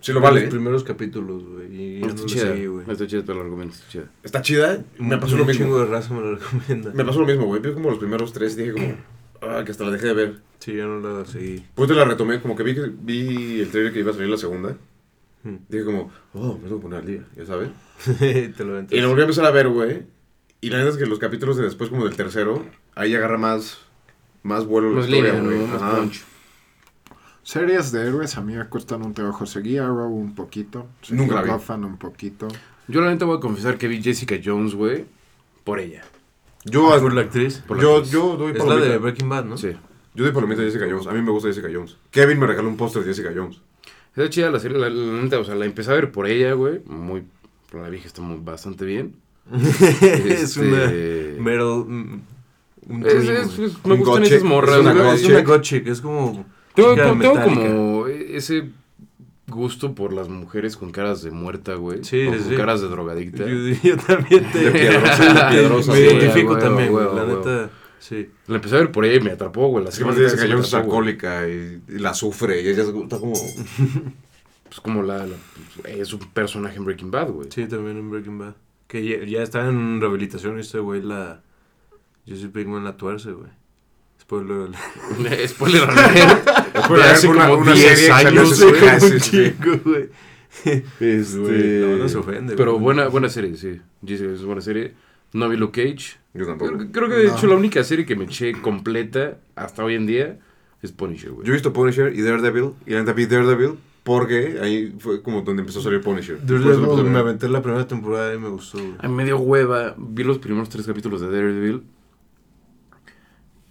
[0.00, 0.42] Sí lo vale.
[0.42, 1.74] Los primeros capítulos, güey.
[1.74, 2.42] Y yo no Está lo chida.
[2.42, 2.90] seguí, güey.
[2.90, 4.10] Está chida todo el argumento, está chida.
[4.22, 4.84] Está chida.
[4.98, 5.78] Me pasó lo un chingo mismo.
[5.78, 6.92] de raza me lo recomienda.
[6.94, 7.60] Me pasó lo mismo, güey.
[7.60, 8.94] Vi como los primeros tres y dije como...
[9.42, 10.40] Ah, que hasta la dejé de ver.
[10.58, 11.64] Sí, yo no la seguí.
[11.74, 14.28] Pues te la retomé, como que vi, que vi el trailer que iba a salir
[14.28, 14.76] la segunda.
[15.42, 15.56] Hmm.
[15.68, 17.70] Dije como, oh, me tengo que poner al día, ya sabes.
[18.18, 18.80] Te lo.
[18.80, 20.04] Y lo volví a empezar a ver, güey.
[20.60, 22.64] Y la neta es que los capítulos de después, como del tercero,
[22.94, 23.78] ahí agarra más,
[24.42, 26.10] más vuelo la historia, güey.
[27.42, 29.46] Series de héroes a mí me cuestan un trabajo.
[29.46, 30.88] Seguí Arrow un poquito.
[31.02, 31.50] Seguí Nunca la vi.
[31.84, 32.48] Un poquito.
[32.88, 35.04] Yo la neta voy a confesar que vi Jessica Jones, güey,
[35.62, 36.02] por ella.
[36.64, 37.62] Yo, ¿Por la actriz?
[37.64, 38.12] Por la yo, actriz.
[38.12, 39.56] yo doy Es la de Breaking Bad, ¿no?
[39.56, 39.76] Sí.
[40.16, 41.06] Yo doy palomita a Jessica Jones.
[41.06, 41.96] A mí me gusta Jessica Jones.
[42.10, 43.60] Kevin me regaló un póster de Jessica Jones.
[44.16, 46.54] Está chida la serie, la, la neta, o sea, la empecé a ver por ella,
[46.54, 46.80] güey.
[46.86, 47.22] Muy,
[47.72, 49.14] la vieja está muy, bastante bien.
[49.52, 51.84] es una Este- Meryl.
[51.86, 52.20] mm,
[52.88, 55.14] Un Es- dream, es- es- me Un gustan esas morras, es una güey.
[55.16, 56.46] Es una gotchic, es como.
[56.74, 57.68] Tengo, como- tengo metálica.
[57.68, 58.68] como ese
[59.48, 62.02] gusto por las mujeres con caras de muerta, güey.
[62.04, 62.56] Sí, o sí, con sí.
[62.56, 63.44] caras de drogadicta.
[63.46, 64.58] Yo, yo también te.
[64.58, 67.04] De piedrosa, de piedrosa, Me identifico también, güey.
[67.04, 67.36] La güey.
[67.36, 68.28] neta, sí.
[68.46, 69.84] La empecé a ver por ella y me atrapó, güey.
[69.84, 70.74] La que sí Jones es atrapó, güey.
[70.74, 72.60] alcohólica y, y la sufre.
[72.62, 73.34] Y ella es- está como...
[74.68, 75.36] Pues como la, la-
[75.80, 77.48] pues, es un personaje en Breaking Bad, güey.
[77.52, 78.54] Sí, también en Breaking Bad.
[78.88, 81.40] Que ya, ya está en rehabilitación y este güey la.
[82.26, 83.48] Jesse Pinkman la tuerce, güey.
[84.20, 84.70] Spoiler.
[85.48, 86.48] Spoiler alert.
[86.84, 89.20] Spoiler hace alert, como una 10 serie que salió años, güey.
[89.20, 90.08] Chingo, güey.
[91.00, 91.80] Este...
[91.80, 92.82] La banda se ofende, Pero güey.
[92.84, 93.80] buena, buena serie, sí.
[94.04, 94.94] Jessica es buena serie.
[95.32, 96.16] No vi Luke Cage.
[96.34, 96.76] Yo tampoco.
[96.76, 97.36] Creo, creo que de No.
[97.36, 100.38] hecho la única serie que me eché completa hasta hoy en día
[100.82, 101.46] es Punisher, güey.
[101.46, 102.72] Yo he visto Punisher y Daredevil.
[102.86, 103.74] Y la neta vi Daredevil
[104.04, 106.38] porque ahí fue como donde empezó a salir Punisher.
[106.44, 108.94] Daredevil, me aventé la primera temporada y me gustó, güey.
[108.98, 109.94] A mí me dio hueva.
[109.98, 111.82] Vi los primeros tres capítulos de Daredevil.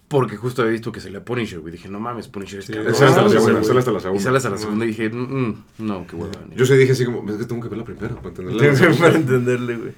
[0.08, 1.72] Porque justo había visto que salía Punisher, güey.
[1.72, 3.64] Dije, no mames, Punisher es Sí, cabrón, Sale hasta la segunda, güey.
[3.64, 4.22] sale hasta la Y segunda.
[4.22, 5.16] sale hasta la segunda y dije, mm,
[5.48, 6.32] mm, no, qué hueva.
[6.54, 8.96] Yo sí dije así como, es que tengo que ver la primera para entenderla.
[9.00, 9.92] Para entenderle, güey.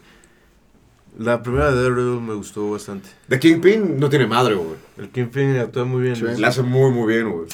[1.18, 3.08] La primera de Daredevil me gustó bastante.
[3.28, 4.76] The Kingpin no tiene madre, güey.
[4.96, 6.14] El Kingpin actúa muy bien.
[6.14, 6.22] Sí.
[6.22, 6.38] güey.
[6.38, 7.48] La hace muy, muy bien, güey.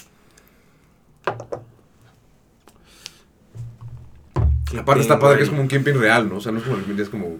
[4.78, 6.36] Aparte está padre que es como un Kingpin real, ¿no?
[6.36, 7.38] O sea, no es como el Kingpin, es como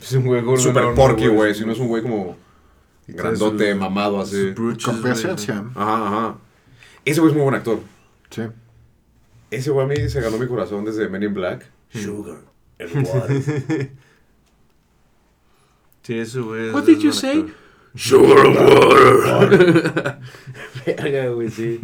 [0.00, 1.54] Es un güey gordo super porky, güey.
[1.54, 2.38] Sino es un güey como
[3.06, 4.54] Y grandote, mamado, así.
[4.54, 5.02] Con güey.
[5.02, 5.64] presencia.
[5.74, 6.38] Ajá, ajá.
[7.04, 7.80] Ese güey es muy buen actor.
[8.30, 8.42] Sí.
[9.50, 11.66] Ese güey a mí se ganó mi corazón desde Men in Black.
[11.90, 12.38] Sugar
[12.78, 13.90] and water.
[16.02, 16.68] Sí, ese güey.
[16.68, 17.46] es- What did you say?
[17.94, 20.18] Sugar water.
[20.86, 21.80] Verga, güey, sí.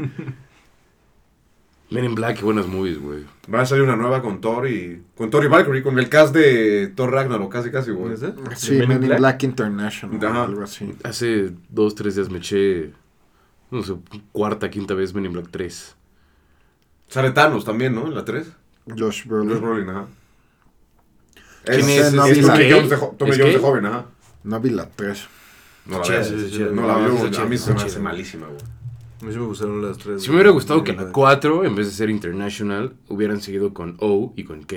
[1.91, 3.25] Men in Black, qué buenas movies, güey.
[3.53, 5.03] Va a salir una nueva con Thor y...
[5.17, 8.15] Con Thor y Valkyrie, con el cast de Thor Ragnarok, casi, casi, güey.
[8.15, 8.21] ¿Es?
[8.57, 9.19] Sí, ¿De Men Men in Black?
[9.21, 10.25] Black International.
[10.27, 10.45] Ajá.
[10.45, 10.93] Algo así.
[11.05, 12.93] Hace dos, tres días me eché,
[13.71, 13.95] no sé,
[14.33, 15.95] cuarta, quinta vez Men in Black 3.
[17.09, 18.07] Sale Thanos también, ¿no?
[18.09, 18.51] En la 3.
[18.89, 19.61] Josh Josh Brolin.
[19.61, 20.07] Brolin, ajá.
[21.67, 22.13] ¿Quién es?
[22.13, 22.73] no, ¿Es Tommy Kay?
[22.73, 23.69] Jones de, jo- Tommy ¿Es Jones de Kay?
[23.71, 24.07] joven, ajá.
[24.45, 25.27] No vi la 3.
[25.87, 26.67] No la chida.
[26.73, 28.59] No la veo, a mí se me hace malísima, güey.
[29.21, 30.23] A mí sí me gustaron las tres.
[30.23, 31.13] Si me hubiera gustado que la Black.
[31.15, 34.77] 4, en vez de ser International, hubieran seguido con O y con K.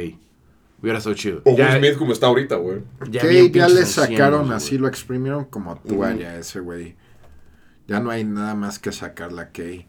[0.82, 1.42] Hubiera estado chido.
[1.44, 2.80] O Will Ya- Smith como está ahorita, güey.
[3.12, 3.22] ya
[3.52, 6.96] ya le sacaron así, lo exprimieron como toalla ese güey.
[7.88, 9.86] Ya no hay nada más que sacar la Kay.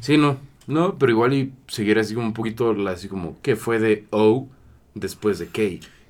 [0.00, 0.38] Sí, no.
[0.66, 4.48] No, pero igual y seguir así como un poquito, así como, que fue de O
[4.96, 5.62] después de K?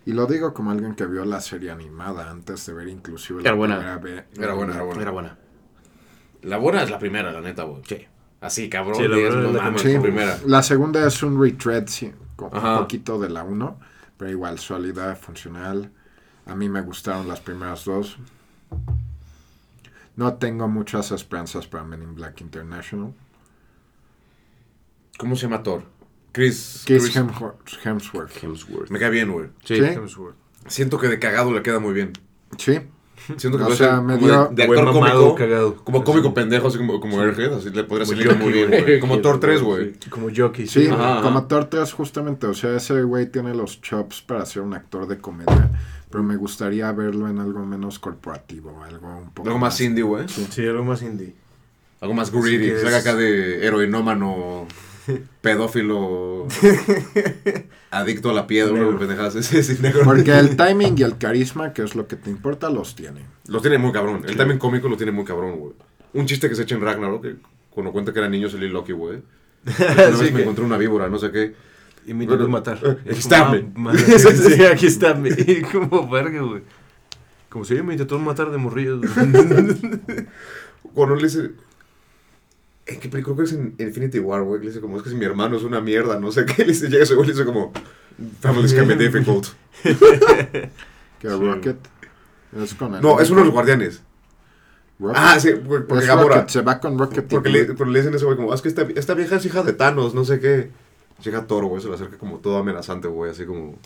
[0.06, 3.50] Y lo digo como alguien que vio la serie animada antes de ver inclusive Era
[3.50, 3.76] la buena.
[3.76, 4.24] primera vez.
[4.38, 5.02] Era buena, era buena.
[5.02, 5.38] Era buena.
[6.42, 7.82] La buena es la primera, la neta, güey.
[7.86, 8.06] Sí.
[8.40, 8.94] Así, cabrón.
[8.94, 10.38] Sí, la digas, verdad no es la mames, Sí, la primera.
[10.46, 13.80] la segunda es un retread, sí, con un poquito de la 1,
[14.16, 15.90] pero igual sólida, funcional.
[16.44, 18.16] A mí me gustaron las primeras dos.
[20.14, 23.12] No tengo muchas esperanzas para Men in Black International.
[25.18, 25.82] ¿Cómo se llama Thor?
[26.36, 27.56] Chris, Chris Chris- Hemsworth.
[27.84, 28.44] Hemsworth.
[28.44, 28.90] Hemsworth.
[28.90, 29.46] me cae bien, güey.
[29.64, 29.76] Sí.
[29.76, 29.82] Sí.
[29.84, 30.36] Hemsworth.
[30.68, 32.12] Siento que de cagado le queda muy bien.
[32.58, 32.78] Sí.
[33.38, 35.34] Siento que O sea, me como dio- de, actor mamado, cómico.
[35.34, 35.76] cagado.
[35.82, 39.00] Como cómico pendejo, así como, como Airhead, así le podría salir muy bien, güey.
[39.00, 39.94] Como Thor 3, güey.
[40.10, 40.66] Como jockey.
[40.68, 41.48] Sí, Ajá, como ajá.
[41.48, 45.18] Thor 3 justamente, o sea, ese güey tiene los chops para ser un actor de
[45.18, 45.70] comedia,
[46.10, 50.28] pero me gustaría verlo en algo menos corporativo, algo un poco Algo más indie, güey.
[50.28, 51.34] Sí, algo más indie.
[52.00, 52.66] Algo más greedy.
[52.66, 54.68] que Que se haga es- acá de heroinómano,
[55.40, 56.46] pedófilo,
[57.90, 58.86] adicto a la piedra, Negro.
[58.88, 59.44] güey, pendejadas.
[59.44, 60.02] Sí, sí, negro.
[60.04, 63.22] Porque el timing y el carisma, que es lo que te importa, los tiene.
[63.48, 64.22] Lo tiene muy cabrón.
[64.26, 65.72] El timing cómico lo tiene muy cabrón, güey.
[66.14, 67.36] Un chiste que se echa en Ragnarok, que
[67.70, 69.22] cuando cuenta que era niño salí Loki, güey.
[69.66, 71.54] Una vez me encontré una víbora, no sé qué.
[72.06, 72.78] Y me intentó matar.
[72.82, 73.90] Eh, aquí está, como, me.
[73.90, 75.20] ah, sí, aquí está.
[75.72, 76.62] como verga, güey.
[77.48, 79.00] Como si me intentó matar de morrillos.
[80.94, 81.50] Cuando le dice...
[82.86, 83.34] ¿En qué película?
[83.36, 84.60] Creo que es en Infinity War, güey.
[84.60, 86.64] Le dice como, es que si mi hermano es una mierda, no sé qué.
[86.64, 87.72] Le dice, llega ese güey y le dice como...
[88.40, 89.48] Families can be difficult.
[91.20, 91.76] Que Rocket
[92.62, 94.02] es con el No, es uno de los guardianes.
[94.98, 95.16] Rocket.
[95.18, 96.48] Ah, sí, porque Gamora...
[96.48, 97.24] Se va con Rocket.
[97.24, 99.14] y Porque le, pero le dicen a ese güey como, "Ah, es que esta, esta
[99.14, 100.70] vieja es hija de Thanos, no sé qué.
[101.24, 103.78] Llega Thor, güey, se le acerca como todo amenazante, güey, así como...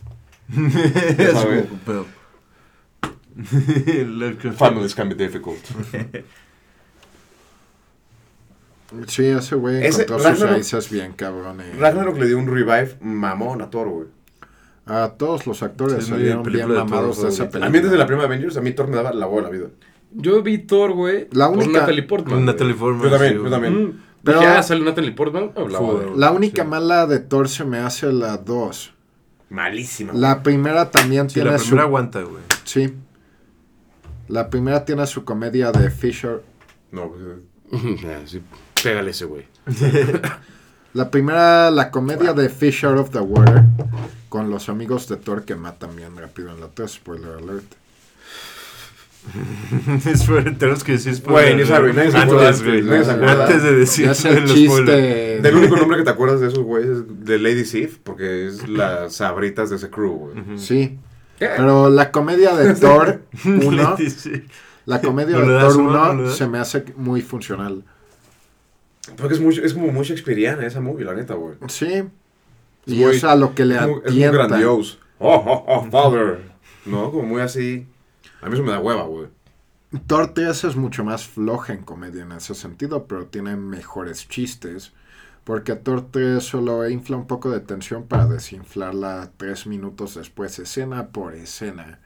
[4.56, 5.60] Families can be difficult.
[9.06, 11.60] Sí, ese güey Ese- encontró sus Ragnarok- raíces bien cabrón.
[11.60, 11.74] eh.
[11.78, 14.06] Ragnarok le dio un revive mamón a Thor, güey.
[14.86, 17.66] A todos los actores Sí, salieron bien de Thor mamados de esa película.
[17.66, 19.66] A mí desde la primera Avengers, a mí Thor me daba la bola la vida.
[20.12, 21.28] Yo vi Thor, güey.
[21.30, 22.44] La por única- Natalie Portman.
[22.44, 23.04] Natalie Portman.
[23.04, 23.84] Yo también, sí, yo también.
[23.84, 24.00] Mm.
[24.24, 25.52] Pero- ya sale Natalie Portman.
[25.56, 26.68] Hablaba Fue- de- La única Sí.
[26.68, 28.92] mala de Thor se me hace la 2.
[29.50, 30.12] Malísima.
[30.14, 31.66] La primera también Sí, tiene la su...
[31.66, 32.42] primera aguanta, güey.
[32.64, 32.92] Sí.
[34.28, 36.42] La primera tiene su comedia de Fisher.
[36.92, 37.36] No, pues, eh,
[38.06, 38.40] Ah, sí,
[38.82, 39.44] Pégale ese, güey.
[40.92, 43.62] La primera, la comedia de Fish Out of the Water.
[44.28, 46.90] Con los amigos de Thor que matan bien rápido en la 3.
[46.90, 47.64] Spoiler alert.
[50.58, 52.82] Tenemos que decir Güey, ni sabe, nadie se acuerda, Antes, güey.
[52.82, 53.46] nadie se acuerda.
[53.46, 55.40] Antes de decir Ya es el chiste.
[55.40, 58.68] Del único nombre que te acuerdas de esos güeyes es de Lady Sif, porque es
[58.68, 60.58] las sabritas de ese crew, güey.
[60.58, 60.98] Sí.
[61.38, 63.96] Pero la comedia de Thor 1.
[64.08, 64.44] Sí.
[64.86, 65.92] La comedia ¿No de Thor uno?
[65.92, 66.36] ¿No 1 le das?
[66.36, 67.84] se me hace muy funcional.
[69.16, 71.56] Porque es, muy, es como muy shakespeariana esa movie, la neta, güey.
[71.68, 72.04] Sí.
[72.86, 74.98] Es Y muy- es a lo que le Es muy, es muy grandioso.
[75.22, 76.40] Oh, oh, oh, father.
[76.86, 77.86] No, como muy así.
[78.40, 79.28] A mí eso me da hueva, güey.
[80.06, 84.92] 3 es mucho más floja en comedia en ese sentido, pero tiene mejores chistes.
[85.44, 91.34] Porque 3 solo infla un poco de tensión para desinflarla tres minutos después, escena por
[91.34, 91.98] escena.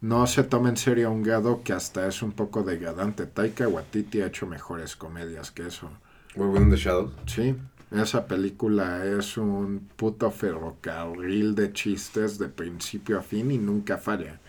[0.00, 3.26] No se toma en serio un grado que hasta es un poco degradante.
[3.26, 5.90] Taika Waititi ha hecho mejores comedias que eso.
[6.36, 7.10] We're within the shadows.
[7.26, 7.54] Sí,
[7.90, 14.40] esa película es un puto ferrocarril de chistes de principio a fin y nunca falla.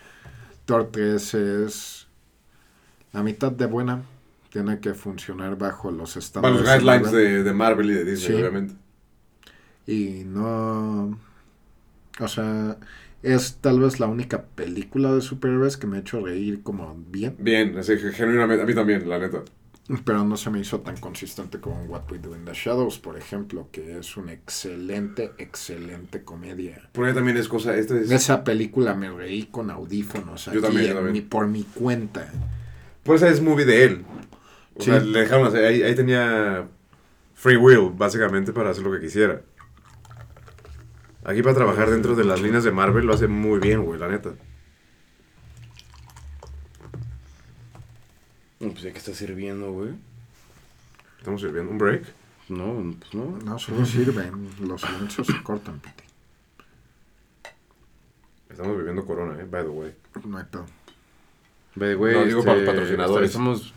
[0.66, 2.08] Thor 3 es
[3.12, 4.04] la mitad de buena.
[4.50, 6.60] Tiene que funcionar bajo los estándares.
[6.62, 8.42] los de guidelines de, de Marvel y de Disney, Sí.
[8.42, 8.76] obviamente.
[9.88, 11.20] Y no...
[12.20, 12.78] O sea,
[13.24, 17.36] es tal vez la única película de superhéroes que me ha hecho reír como bien.
[17.40, 19.40] Bien, así que genuinamente, a mí también, la neta.
[20.06, 23.18] Pero no se me hizo tan consistente como What We Do in the Shadows, por
[23.18, 26.90] ejemplo, que es una excelente, excelente comedia.
[26.94, 28.10] Porque también es cosa, esta es...
[28.10, 31.14] Esa película me reí con audífonos Yo también, yo en también.
[31.14, 32.32] mi- por mi cuenta.
[33.04, 34.06] Por esa es movie de él.
[34.76, 34.90] O Sí.
[34.90, 36.66] sea, le dejaron hacer, ahí, ahí tenía
[37.34, 39.42] free will, básicamente, para hacer lo que quisiera.
[41.26, 44.08] Aquí para trabajar dentro de las líneas de Marvel lo hace muy bien, güey, la
[44.08, 44.32] neta.
[48.72, 49.92] Pues ya que está sirviendo, güey.
[51.18, 52.04] Estamos sirviendo un break.
[52.50, 53.40] No, pues no.
[53.44, 54.50] No, solo sirven.
[54.62, 56.04] Los silencios se cortan, Piti.
[58.50, 59.96] Estamos viviendo corona, eh, by the way.
[60.26, 60.66] No hay pedo.
[61.76, 62.14] Ve, güey.
[62.14, 63.30] No, digo este, para los patrocinadores.
[63.32, 63.74] Estamos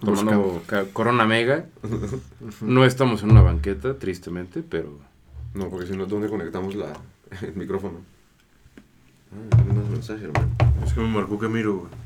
[0.00, 0.62] tomando
[0.92, 1.66] Corona Mega.
[2.60, 4.98] No estamos en una banqueta, tristemente, pero...
[5.52, 6.92] No, porque si no, ¿dónde conectamos la,
[7.42, 8.00] el micrófono?
[9.32, 10.48] Ah, hay más mensajes, hermano.
[10.84, 12.03] Es que me marcó Camilo, güey.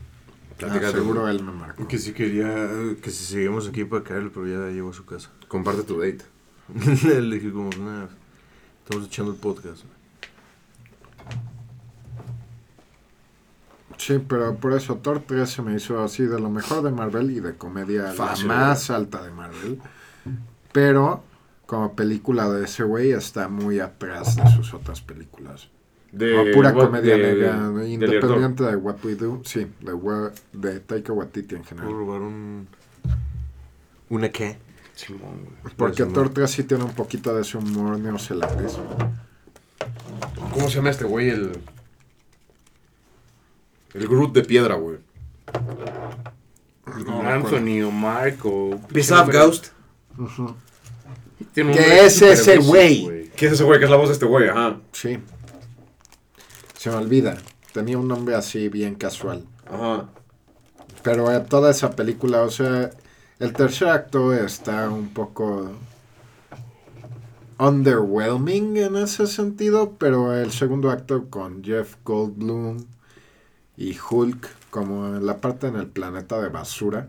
[0.59, 1.37] Ah, Platícate, seguro güey.
[1.37, 1.87] él me marcó.
[1.87, 2.69] Que si quería,
[3.01, 5.31] que si seguimos aquí para caerle, pero ya llegó a su casa.
[5.47, 6.25] Comparte tu date.
[7.05, 8.09] Le dije como, nada,
[8.85, 9.85] estamos echando el podcast.
[13.97, 17.31] Sí, pero por eso Thor 3 se me hizo así de lo mejor de Marvel
[17.33, 19.81] y de comedia Fácil, la más alta de Marvel.
[20.73, 21.25] Pero
[21.67, 25.69] como película de ese güey está muy atrás de sus otras películas.
[26.13, 29.43] De, pura what- comedia de- negra, de independiente de What We Do.
[29.45, 31.93] Sí, de, de Taika Waititi en ¿Puedo general.
[31.93, 32.67] robar un...
[34.09, 34.57] ¿Una qué?
[34.95, 35.75] Simón, güey.
[35.77, 36.05] Porque.
[36.07, 38.79] 3 sí tiene un poquito de ese humor neozelandés.
[40.53, 41.29] ¿Cómo se llama este güey?
[41.29, 41.53] El.
[43.95, 44.97] El Groot de piedra, güey.
[47.07, 48.71] No Anthony o Marco.
[48.71, 49.67] Off, Ghost.
[51.53, 53.31] Tiene un ¿Qué es ese güey?
[53.37, 53.79] ¿Quién es ese güey?
[53.79, 54.49] ¿Qué es la voz de este güey?
[54.49, 54.81] Ajá.
[54.93, 55.19] Sí.
[56.79, 57.37] Se me olvida.
[57.73, 59.45] Tenía un nombre así bien casual.
[59.67, 60.09] Ajá.
[61.03, 62.91] Pero eh, toda esa película, o sea,
[63.41, 65.73] el tercer acto está un poco
[67.59, 72.79] underwhelming en ese sentido, pero el segundo acto con Jeff Goldblum
[73.77, 77.09] y Hulk como en la parte en el planeta de basura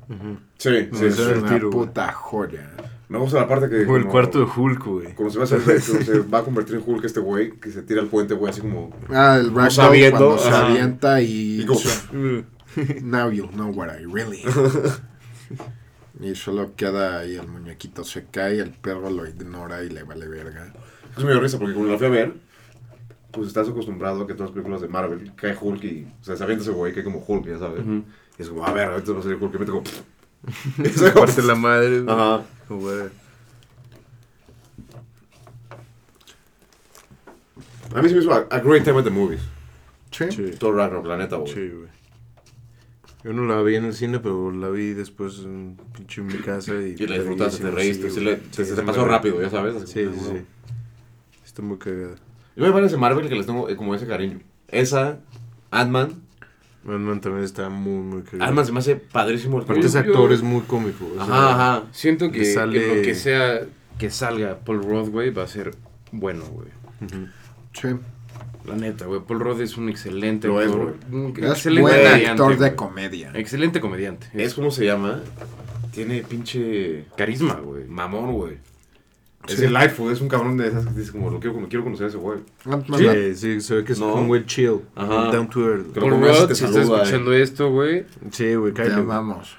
[0.57, 1.05] Sí, sí.
[1.05, 2.71] es una tiro, puta joya.
[3.09, 3.85] Me gusta la parte que.
[3.85, 5.15] Como el como- cuarto de Hulk, güey.
[5.15, 7.81] Como se va a hacer, se va a convertir en Hulk este güey, que se
[7.81, 8.95] tira al puente, güey, así como.
[9.09, 10.67] Ah, el ragdoll sabiendo, cuando se ajá.
[10.67, 12.07] avienta y, Y como- so-
[13.01, 14.43] now you'll know what I really
[16.19, 20.27] y solo queda ahí el muñequito se cae, el perro lo ignora y le vale
[20.27, 20.71] verga.
[21.17, 22.33] Es muy risa porque cuando la fui a ver,
[23.31, 26.07] pues estás acostumbrado a que todas las películas de Marvel cae Hulk y.
[26.21, 27.81] O sea, se avienta ese güey, cae como Hulk, ya sabes.
[27.81, 28.03] Ujú.
[28.37, 29.55] Y es como, a ver, ahorita va a salir Hulk.
[29.55, 29.83] Y mete como.
[30.83, 32.01] Esa parte de la madre.
[32.01, 32.15] güey.
[32.15, 32.43] Ajá.
[32.69, 33.09] Güey.
[37.95, 39.41] A mí se me hizo a, a great time at the movies.
[40.11, 40.25] Sí.
[40.31, 40.51] Sí.
[40.59, 41.51] Todo raro, la neta, güey.
[41.53, 41.89] Sí, güey.
[43.23, 46.35] Yo no la vi en el cine, pero la vi después en pinche en mi
[46.35, 46.95] casa y...
[46.97, 48.35] Y la disfrutaste, te Sí, reíste, se, güey.
[48.35, 49.75] le- se, Sí, se sí, pasó me- rápido, ya sabes.
[49.75, 50.45] así Sí, como, sí, "Ah, sí.
[51.45, 52.15] Está muy cagada.
[52.55, 54.39] Yo me parece Marvel que les tengo eh, como ese cariño.
[54.69, 55.19] Esa,
[55.71, 56.21] Ant-Man.
[56.87, 58.45] Ant-Man también está muy, muy cagada.
[58.47, 61.05] Ant-Man se me hace padrísimo Aparte ese Yo- actor es muy cómico.
[61.11, 61.83] o sea, Ajá, ajá.
[61.91, 63.61] Siento que sale- en lo que sea
[63.97, 65.71] que salga Paul Rudd, güey, va a ser
[66.11, 66.67] bueno, güey.
[67.01, 67.27] ujú.
[67.73, 67.87] Sí.
[68.65, 69.21] La neta, güey.
[69.21, 70.95] Paul Rudd es un excelente Lo es, actor.
[71.11, 72.75] un Es excelente buen actor de güey.
[72.75, 73.31] comedia.
[73.35, 74.27] Excelente comediante.
[74.33, 75.21] Es como se llama.
[75.93, 77.85] Tiene pinche carisma, güey.
[77.85, 78.57] mamón, güey.
[79.49, 79.65] Es Sí.
[79.65, 82.09] el Lightfoot, es un cabrón de esas que dices como, lo quiero, quiero conocer a
[82.09, 82.39] ese güey.
[82.65, 84.13] Ant-Man la- Sí, sí, se ve que es No.
[84.15, 84.81] un güey chill.
[84.95, 85.31] Ajá.
[85.31, 85.95] Down to earth.
[85.97, 86.81] Rudd, te si estás eh.
[86.93, 88.05] escuchando esto, güey.
[88.31, 88.99] Sí, güey, Te Kyler.
[88.99, 89.57] amamos.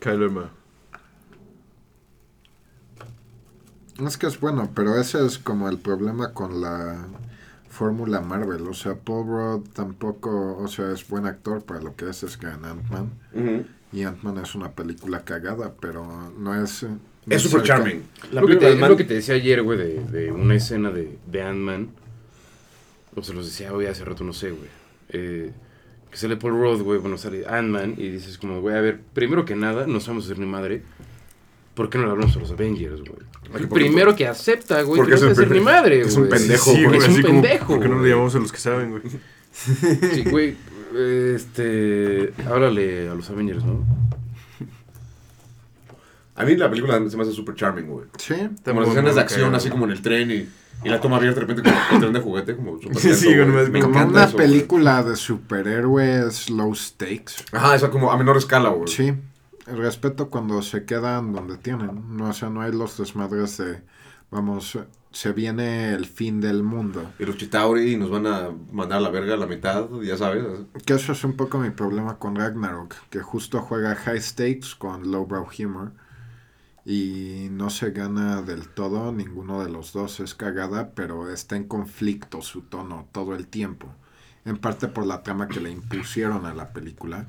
[0.00, 0.50] Kyler, man.
[4.06, 7.06] Es que es bueno, pero ese es como el problema con la
[7.68, 8.66] fórmula Marvel.
[8.68, 12.36] O sea, Paul Rudd tampoco, o sea, es buen actor para lo que es, es
[12.36, 13.10] que en Ant-Man.
[13.92, 16.86] Y Ant-Man es una película cagada, pero no es...
[17.28, 18.02] Es super cerca- charming.
[18.32, 20.32] La Lo que, te, de es lo Ant-Man- que te decía ayer, güey, de, de
[20.32, 21.88] una escena de, de Ant-Man.
[23.14, 24.68] O se los decía hoy hace rato, no sé, güey.
[25.10, 25.50] Eh,
[26.10, 29.44] que sale Paul Rudd, güey, bueno, sale Ant-Man y dices como, güey, a ver, primero
[29.44, 30.82] que nada, no sabemos hacer ni madre.
[31.74, 33.60] ¿Por qué no le hablamos a los Avengers, güey?
[33.62, 36.08] El primero que acepta, güey, porque que no hacer ni madre, güey.
[36.08, 38.38] Es un pendejo, Sí, güey, es un como, pendejo, ¿Por qué no le llamamos a
[38.40, 39.02] los que saben, güey?
[39.52, 40.56] Sí, güey,
[41.34, 43.84] este, háblale a los Avengers, ¿no?
[46.34, 48.06] A mí la película se me hace super charming, güey.
[48.18, 48.34] Sí,
[48.64, 50.48] Como las escenas de acción, así como en el tren y,
[50.84, 53.20] y la toma abierta de repente como el tren de juguete, como super Sí, lento,
[53.20, 53.50] sí, güey.
[53.50, 54.46] güey, Me como encanta una eso, güey.
[54.48, 57.44] película de superhéroes low stakes.
[57.52, 58.88] Ajá, esa como a menor escala, güey.
[58.88, 59.12] Sí,
[59.66, 62.16] el respeto cuando se quedan donde tienen.
[62.16, 63.82] No, o sea, no hay los desmadres de,
[64.30, 64.78] vamos,
[65.10, 67.10] se viene el fin del mundo.
[67.18, 70.42] Y los Chitauri nos van a mandar a la verga a la mitad, ya sabes.
[70.86, 75.10] Que eso es un poco mi problema con Ragnarok, que justo juega high stakes con
[75.12, 75.92] lowbrow humor.
[76.84, 81.64] Y no se gana del todo, ninguno de los dos es cagada, pero está en
[81.64, 83.88] conflicto su tono todo el tiempo.
[84.44, 87.26] En parte por la trama que le impusieron a la película.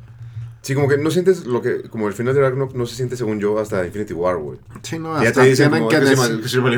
[0.63, 3.17] Sí, como que no sientes lo que, como el final de Ragnarok no se siente
[3.17, 4.59] según yo hasta Infinity War, güey.
[4.81, 5.99] Sí, no, Ya hasta te dicen tienen como, que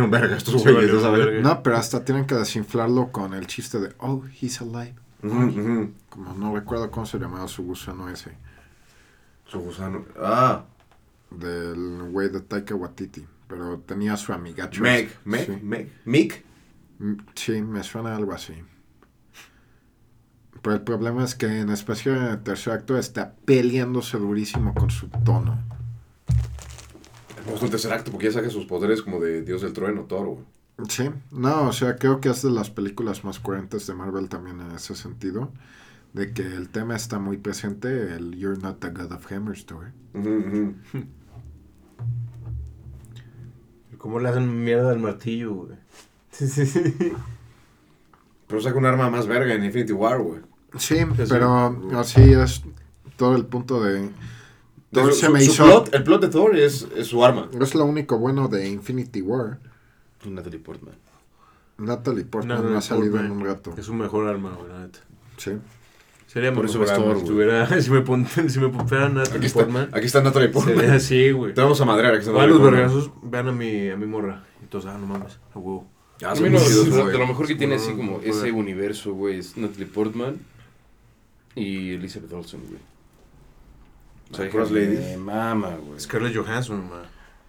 [0.10, 1.41] verga estos güeyes, ya verga.
[1.41, 4.95] No, pero hasta tienen que desinflarlo con el chiste de, oh, he's alive.
[5.22, 8.31] Como no recuerdo cómo se llamaba su gusano ese.
[9.45, 10.03] Su gusano.
[10.19, 10.65] Ah,
[11.31, 13.26] Del güey de Taika Waititi.
[13.47, 14.81] Pero tenía su amigacho.
[14.81, 15.10] Meg.
[15.26, 16.43] Meg, Meg, Mick.
[16.99, 18.53] Mm, Sí, me suena algo así.
[20.61, 24.89] Pero el problema es que en especial en el tercer acto está peleándose durísimo con
[24.89, 25.60] su tono.
[27.61, 30.38] El tercer acto porque ya saca sus poderes como de Dios del Trueno, güey.
[30.89, 34.60] Sí, no, o sea, creo que es de las películas más coherentes de Marvel también
[34.60, 35.52] en ese sentido.
[36.16, 39.92] De que el tema está muy presente, el You're not the God of Hammerstone.
[40.14, 40.74] Ujú, ujú.
[43.98, 45.78] ¿Cómo le hacen mierda al martillo, güey?
[48.48, 50.42] Pero saca un arma más verga en Infinity War, güey.
[50.78, 50.98] Sí,
[51.28, 52.64] pero así es
[53.18, 54.10] todo el punto de...
[54.92, 55.66] Thor Su- se su- me su hizo...
[55.66, 57.50] plot- el plot de Thor es, es su arma.
[57.60, 59.60] Es lo único bueno de Infinity War.
[60.26, 60.96] Natalie Portman.
[61.78, 63.32] Natalie Portman no ha salido Portman.
[63.32, 63.74] en un rato.
[63.78, 65.00] Es su mejor arma, güey, la neta.
[65.38, 65.52] Sí.
[66.36, 67.26] Sería Por eso mejor Thor, si, güey.
[67.26, 70.49] tuviera, si me pon- si me pusieran a Aquí Natalie está, Portman, aquí está Natalie
[70.49, 70.76] Portman.
[70.76, 71.53] sería así, güey.
[71.53, 72.14] Te vamos a madrear.
[72.14, 72.74] Aquí está Natalie Portman.
[72.74, 74.44] vergazos, vean a mi, a mi morra.
[74.62, 75.88] Entonces, ah, no mames, a huevo.
[76.26, 79.40] A mí chidos, de lo mejor que tiene así No, como no ese universo, güey,
[79.40, 80.40] es Natalie Portman
[81.56, 82.82] y Elizabeth Olsen, güey.
[84.32, 85.18] O sea, me ladies.
[85.18, 85.99] mama, güey.
[86.02, 87.03] Scarlett Johansson, ma.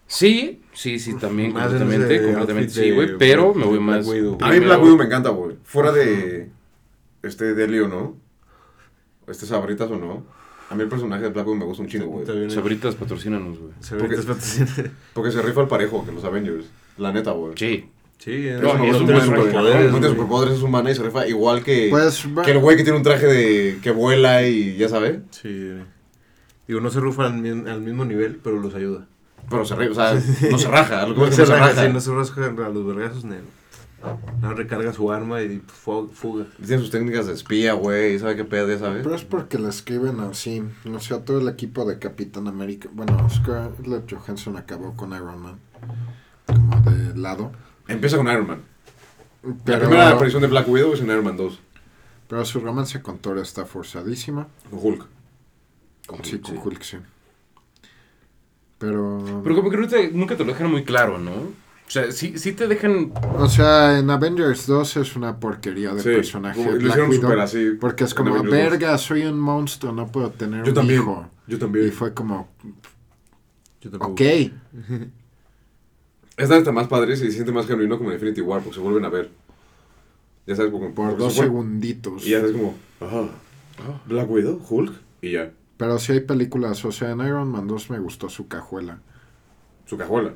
[0.07, 4.07] Sí, sí, sí, también, Más en completamente, completamente sí, güey, pero me voy más...
[4.07, 4.39] Widow.
[4.41, 5.57] A mí Black Widow me encanta, güey.
[5.65, 6.51] Fuera de.
[7.25, 8.15] Este de Leo, ¿no?
[9.27, 10.25] Este Sabritas o no.
[10.69, 12.51] A mí el personaje de Black Widow me gusta un chingo, güey.
[12.51, 13.73] Sabritas, patrocínanos, güey.
[13.81, 14.91] Sabritas Porque- patrocina.
[15.15, 16.67] Porque se rifa al parejo que los Avengers.
[16.99, 17.53] La neta, güey.
[17.57, 17.89] Sí.
[18.19, 20.11] Sí, Es no, una- y es no un buen super- superpoderes, No tiene güey.
[20.13, 21.89] superpoderes, es humana y se rifa igual que.
[21.91, 23.79] Pues, que el güey que tiene un traje de.
[23.83, 25.21] que vuela y ya sabe.
[25.31, 25.73] Sí.
[26.67, 29.07] Digo, no se rufa al, mi- al mismo nivel, pero los ayuda.
[29.49, 31.07] Pero se rifa, o sea, no se raja.
[31.07, 31.87] Lo que No se no raja, raja.
[31.87, 33.45] sí, no se rasca a los vergazos, negro.
[34.41, 36.47] No recarga su arma y fu- fuga.
[36.65, 38.19] Tiene sus técnicas de espía, güey.
[38.19, 39.03] ¿Sabe qué pedo, ya sabes?
[39.03, 40.63] Pero es porque le escriben así.
[40.95, 42.89] O sea, todo el equipo de Capitán América.
[42.93, 45.59] Bueno, Scarlett Johansson acabó con Iron Man.
[46.47, 47.53] Como de lado.
[47.89, 48.61] Empieza con Iron Man.
[49.43, 51.61] La Pero, primera aparición de Black Widow es en Iron Man 2.
[52.29, 54.47] pero su romance con Thor está forzadísima.
[54.71, 55.07] Con Hulk.
[56.23, 56.99] Sí, con Hulk, sí.
[58.79, 59.41] Pero.
[59.43, 61.33] Pero como que nunca, nunca te lo dejan muy claro, ¿no?
[61.87, 63.13] O sea, sí, sí te dejan...
[63.39, 66.59] O sea, en Avengers 2 es una porquería de Sí, personaje.
[66.65, 67.71] lo Black hicieron Widow, súper así.
[67.81, 68.71] Porque es como, Avengers 2.
[68.71, 71.01] verga, soy un monstruo, no puedo tener Yo un también.
[71.01, 71.31] hijo.
[71.47, 71.87] Yo también.
[71.87, 72.49] Y fue como,
[73.81, 74.13] Yo tampoco.
[74.15, 74.21] ok.
[76.37, 79.05] Es más padre y se siente más genuino como en Infinity War, porque se vuelven
[79.05, 79.31] a ver.
[80.47, 82.27] Ya sabes, como, Por dos se segunditos.
[82.27, 83.29] Y ya sabes como, ajá,
[84.07, 84.93] Black Widow, Hulk,
[85.23, 88.49] y ya, Pero sí hay películas, o sea, en Iron Man 2 me gustó su
[88.49, 89.01] cajuela.
[89.87, 90.33] su cajuela.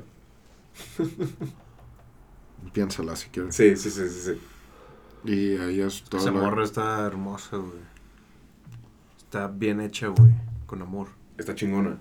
[2.73, 3.55] Piénsala si quieres.
[3.55, 4.21] Sí, sí, sí, sí.
[4.33, 4.41] sí.
[5.23, 6.21] Y ahí es todo.
[6.21, 7.79] Esa morra está hermosa, güey.
[9.17, 10.31] Está bien hecha, güey.
[10.65, 11.07] Con amor.
[11.37, 11.97] Está chingona.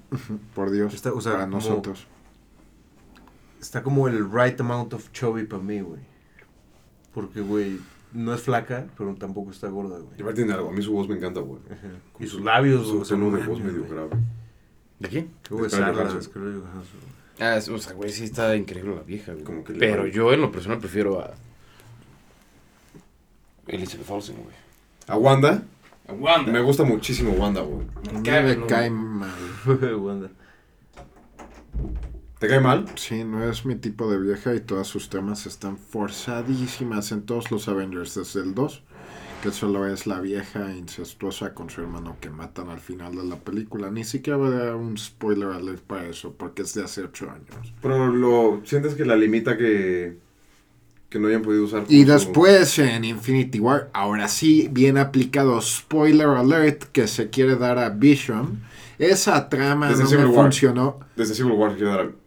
[0.54, 0.94] Por Dios.
[0.94, 2.06] Está- o sea, para como- nosotros.
[3.60, 6.00] Está como el right amount of chubby para mí, güey.
[7.12, 7.78] Porque, güey,
[8.12, 10.14] no es flaca, pero tampoco está gorda, Y güey.
[10.22, 11.60] aparte tiene algo, a mí su voz me encanta, güey.
[12.18, 13.04] Y sus labios, Su güey.
[13.04, 14.10] sea, tono no de voz medio grave.
[14.98, 15.30] ¿De quién?
[15.48, 16.20] Johansson.
[17.40, 19.44] Ah, es- o sea, güey, sí está increíble la vieja, güey.
[19.44, 21.34] Como que le Pero yo en lo personal prefiero a...
[23.66, 24.54] Elizabeth Olsen, güey.
[25.06, 25.62] A Wanda,
[26.08, 26.52] A Wanda.
[26.52, 27.86] me gusta muchísimo Wanda, güey.
[28.12, 28.66] Mí caga, me ¿no?
[28.66, 29.30] cae mal.
[30.00, 30.30] Wanda.
[32.38, 32.86] ¿Te cae mal?
[32.96, 37.50] Sí, no es mi tipo de vieja y todas sus temas están forzadísimas en todos
[37.50, 38.82] los Avengers, desde el 2,
[39.42, 43.36] que solo es la vieja incestuosa con su hermano que matan al final de la
[43.36, 43.90] película.
[43.90, 47.74] Ni siquiera dar un spoiler alert para eso, porque es de hace 8 años.
[47.80, 50.18] Pero lo, ¿sientes que la limita que,
[51.08, 51.84] que no hayan podido usar?
[51.88, 57.56] Y como después en Infinity War, ahora sí, bien aplicado, spoiler alert, que se quiere
[57.56, 58.60] dar a Vision.
[59.00, 60.44] Esa trama Desde no me War.
[60.44, 61.00] funcionó.
[61.16, 61.74] Desde Civil War,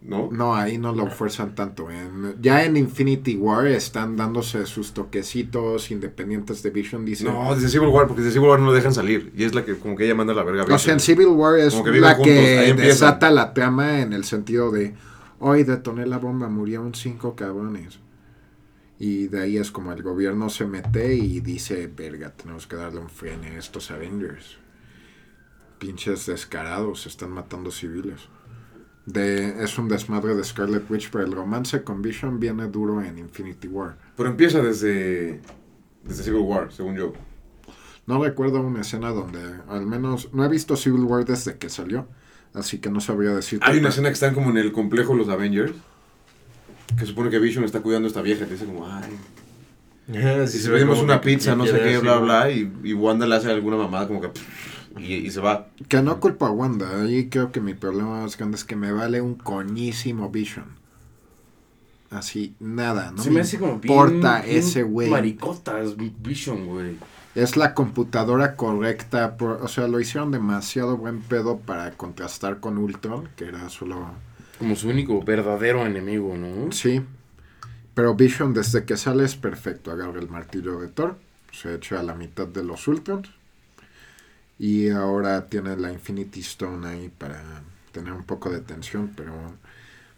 [0.01, 0.29] ¿no?
[0.31, 1.91] No, ahí no lo fuerzan tanto.
[1.91, 7.05] En- ya en Infinity War están dándose sus toquecitos independientes de Vision.
[7.05, 9.31] Dice, No, desde Civil War, porque desde Civil War no lo dejan salir.
[9.37, 10.63] Y es la que como que ella manda la verga.
[10.63, 14.11] a o sea, en Civil War es que la juntos, que desata la trama en
[14.11, 14.95] el sentido de,
[15.37, 17.99] hoy detoné la bomba, murieron cinco cabrones.
[18.97, 22.99] Y de ahí es como el gobierno se mete y dice, verga, tenemos que darle
[22.99, 24.57] un freno a estos Avengers.
[25.83, 28.21] Pinches descarados, están matando civiles.
[29.05, 33.17] De, es un desmadre de Scarlet Witch, pero el romance con Vision viene duro en
[33.17, 33.97] Infinity War.
[34.15, 35.41] Pero empieza desde,
[36.03, 37.11] desde Civil War, según yo.
[38.05, 42.07] No recuerdo una escena donde, al menos, no he visto Civil War desde que salió,
[42.53, 43.65] así que no sabría decirte.
[43.69, 45.73] Hay una escena que están como en el complejo los Avengers.
[46.97, 48.45] Que supone que Vision está cuidando a esta vieja.
[48.45, 49.11] Que dice como, ay,
[50.47, 52.49] si si pedimos una pizza, no sé qué, bla, bla.
[52.51, 54.29] Y, y Wanda le hace alguna mamada como que...
[54.97, 55.67] Y, y se va.
[55.87, 58.91] Que no culpo a Wanda, ahí creo que mi problema más grande es que me
[58.91, 60.65] vale un coñísimo Vision.
[62.11, 65.09] Así, nada, no Se me, me hace como bien, importa bien ese güey.
[65.09, 66.97] Maricotas, Vision, güey.
[67.33, 72.77] Es la computadora correcta, por, o sea, lo hicieron demasiado buen pedo para contrastar con
[72.77, 74.11] Ultron, que era solo...
[74.59, 76.71] Como su único verdadero enemigo, ¿no?
[76.71, 77.01] Sí,
[77.95, 81.17] pero Vision desde que sale es perfecto, agarra el martillo de Thor,
[81.51, 83.29] se echa a la mitad de los Ultrons
[84.59, 87.41] y ahora tiene la Infinity Stone ahí para
[87.91, 89.33] tener un poco de tensión, pero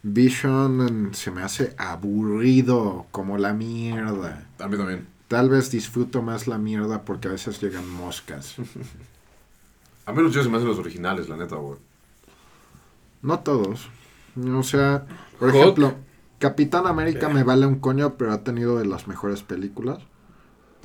[0.03, 4.45] Vision mm, se me hace aburrido como la mierda.
[4.59, 5.07] A mí también.
[5.27, 8.55] Tal vez disfruto más la mierda porque a veces llegan moscas.
[10.07, 11.79] A mí los chidos se me hacen los originales, la neta, güey.
[13.23, 13.89] No todos.
[14.55, 15.07] O sea,
[15.39, 15.55] por Hulk.
[15.57, 15.95] ejemplo,
[16.37, 19.97] Capitán América me vale un coño, pero ha tenido de las mejores películas.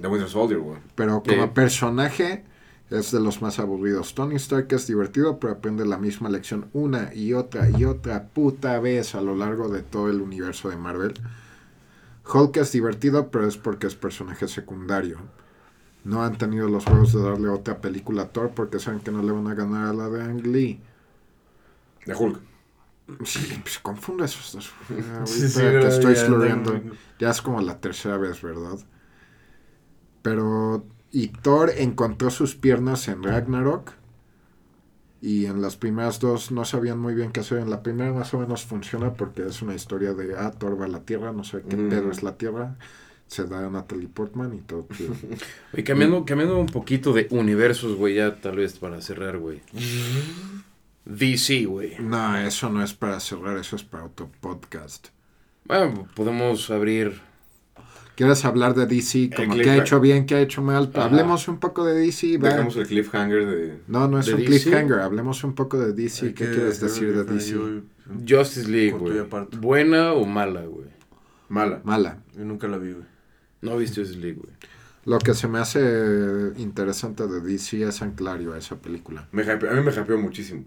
[0.00, 0.78] The Winter Soldier, güey.
[0.94, 1.50] Pero como Sí.
[1.52, 2.44] personaje
[2.90, 4.14] es de los más aburridos.
[4.14, 8.78] Tony Stark es divertido, pero aprende la misma lección una y otra y otra puta
[8.80, 11.14] vez a lo largo de todo el universo de Marvel.
[12.32, 15.18] Hulk es divertido, pero es porque es personaje secundario.
[16.04, 19.22] No han tenido los huevos de darle otra película a Thor porque saben que no
[19.22, 20.80] le van a ganar a la de Ang Lee.
[22.04, 22.40] De Hulk.
[23.24, 24.72] Sí, pues confundo esos dos.
[24.88, 25.88] Ahorita Sí, sí, que ¿verdad?
[25.88, 26.82] estoy Ya.
[27.18, 28.78] Ya es como la tercera vez, ¿verdad?
[30.22, 30.84] Pero.
[31.12, 33.92] Y Thor encontró sus piernas en Ragnarok.
[35.22, 37.58] Y en las primeras dos no sabían muy bien qué hacer.
[37.58, 40.34] En la primera más o menos funciona porque es una historia de.
[40.38, 41.88] Ah, Thor va a la Tierra, no sé qué Mm.
[41.90, 42.76] pedo es la Tierra.
[43.26, 44.88] Se da a Natalie Portman y todo.
[45.74, 49.60] Oye, cambiando, cambiando un poquito de universos, güey, ya tal vez para cerrar, güey.
[51.04, 51.96] DC, güey.
[52.00, 55.08] no, eso no es para cerrar, eso es para otro podcast.
[55.64, 57.20] Bueno, podemos abrir.
[58.20, 59.30] ¿Quieres hablar de DC?
[59.34, 60.90] Como que ha hecho bien, que ha hecho mal.
[60.92, 61.06] Ajá.
[61.06, 62.36] Hablemos un poco de DC.
[62.38, 62.50] va.
[62.50, 63.78] Dejamos el cliffhanger de.
[63.88, 64.46] No, no es ¿De un DC?
[64.70, 64.98] cliffhanger.
[65.00, 66.26] Hablemos un poco de DC.
[66.26, 67.50] Hay ¿Qué que quieres decir de DC?
[67.52, 67.80] yo-
[68.28, 69.18] Justice League, güey.
[69.20, 69.56] aparte.
[69.56, 70.88] ¿Buena o mala, güey?
[71.48, 71.80] Mala.
[71.84, 72.18] Mala.
[72.36, 73.04] Yo nunca la vi, güey.
[73.62, 74.52] No viste Justice League, güey.
[75.06, 79.28] Lo que se me hace interesante de DC es Anclario a esa película.
[79.32, 80.64] Me hype- a mí me hypeó muchísimo.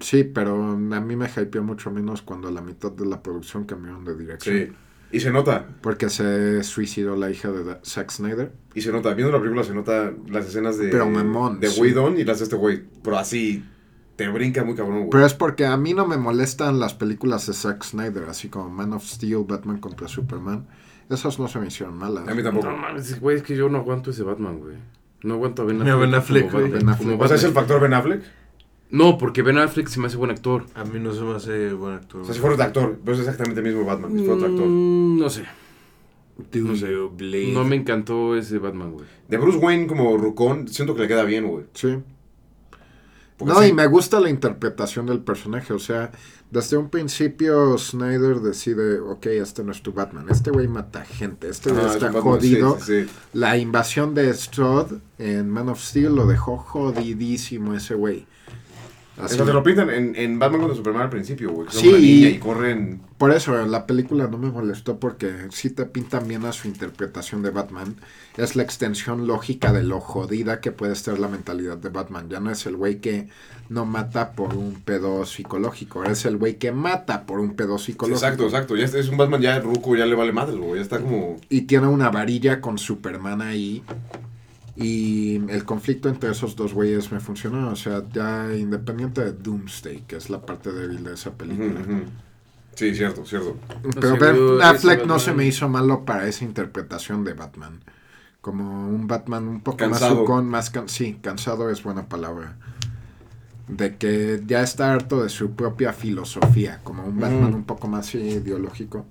[0.00, 3.64] Sí, pero a mí me hypeó mucho menos cuando a la mitad de la producción
[3.64, 4.56] cambiaron de dirección.
[4.56, 4.72] Sí.
[5.12, 5.66] Y se nota.
[5.80, 8.52] Porque se suicidó la hija de Zack Snyder.
[8.74, 9.12] Y se nota.
[9.14, 10.88] Viendo la película se nota las escenas de.
[10.88, 11.80] Pero mamón, De sí.
[11.80, 12.82] Whedon y las de este güey.
[13.02, 13.64] Pero así.
[14.16, 15.10] Te brinca muy cabrón, güey.
[15.10, 18.68] Pero es porque a mí no me molestan las películas de Zack Snyder, así como
[18.68, 20.66] Man of Steel, Batman contra Superman.
[21.08, 22.28] Esas no se me hicieron malas.
[22.28, 22.68] A mí tampoco.
[22.68, 24.76] No mames, güey, es que yo no aguanto ese Batman, güey.
[25.22, 26.70] No aguanto a Ben Mira, Ben Affleck, como güey.
[26.70, 27.12] Batman, Ben Affleck.
[27.12, 28.22] como O sea, es el factor Ben Affleck.
[28.90, 30.64] No, porque Ben Affleck se me hace buen actor.
[30.74, 32.22] A mí no se me hace buen actor.
[32.22, 32.98] O sea, si fuera otro actor.
[33.04, 34.12] Pero es exactamente el mismo Batman.
[34.12, 34.66] Si fuera otro actor.
[34.66, 35.44] Mm, no sé.
[36.54, 36.94] No sé.
[37.16, 37.52] Blade.
[37.52, 39.06] No me encantó ese Batman, güey.
[39.28, 41.66] De Bruce Wayne como Rucón, siento que le queda bien, güey.
[41.74, 41.98] Sí.
[43.36, 45.72] Porque No, sí, y me gusta la interpretación del personaje.
[45.72, 46.10] O sea,
[46.50, 50.26] desde un principio Snyder decide, ok, este no es tu Batman.
[50.30, 51.48] Este güey mata gente.
[51.48, 52.78] Este güey Ah, es está Batman, jodido.
[52.80, 53.10] sí, sí, sí.
[53.34, 58.26] La invasión de Strahd en Man of Steel lo dejó jodidísimo ese güey.
[59.24, 59.34] Así.
[59.34, 61.68] O sea, te lo pintan en, en Batman contra Superman al principio, güey.
[61.70, 63.00] Sí, una niña y- corren.
[63.18, 67.42] Por eso la película no me molestó porque sí te pintan bien a su interpretación
[67.42, 67.96] de Batman.
[68.38, 72.30] Es la extensión lógica de lo jodida que puede estar la mentalidad de Batman.
[72.30, 73.28] Ya no es el güey que
[73.68, 76.02] no mata por un pedo psicológico.
[76.04, 78.24] Es el güey que mata por un pedo psicológico.
[78.26, 78.76] exacto, exacto.
[78.76, 80.76] Ya es, es un Batman ya ruco, ya le vale madre, güey.
[80.76, 81.36] Ya está como.
[81.50, 83.82] Y tiene una varilla con Superman ahí.
[84.82, 87.70] Y el conflicto entre esos dos güeyes me funcionó.
[87.70, 91.80] O sea, ya independiente de Doomsday, que es la parte débil de esa película.
[92.74, 93.56] Sí, cierto, cierto.
[94.00, 97.80] Pero Ben Affleck no Batman- se me hizo malo para esa interpretación de Batman.
[98.40, 100.10] Como un Batman un poco Cansado.
[100.14, 102.56] más sucón, más can sí, cansado es buena palabra.
[103.68, 108.14] De que ya está harto de su propia filosofía, como un Batman un poco más
[108.14, 109.04] ideológico.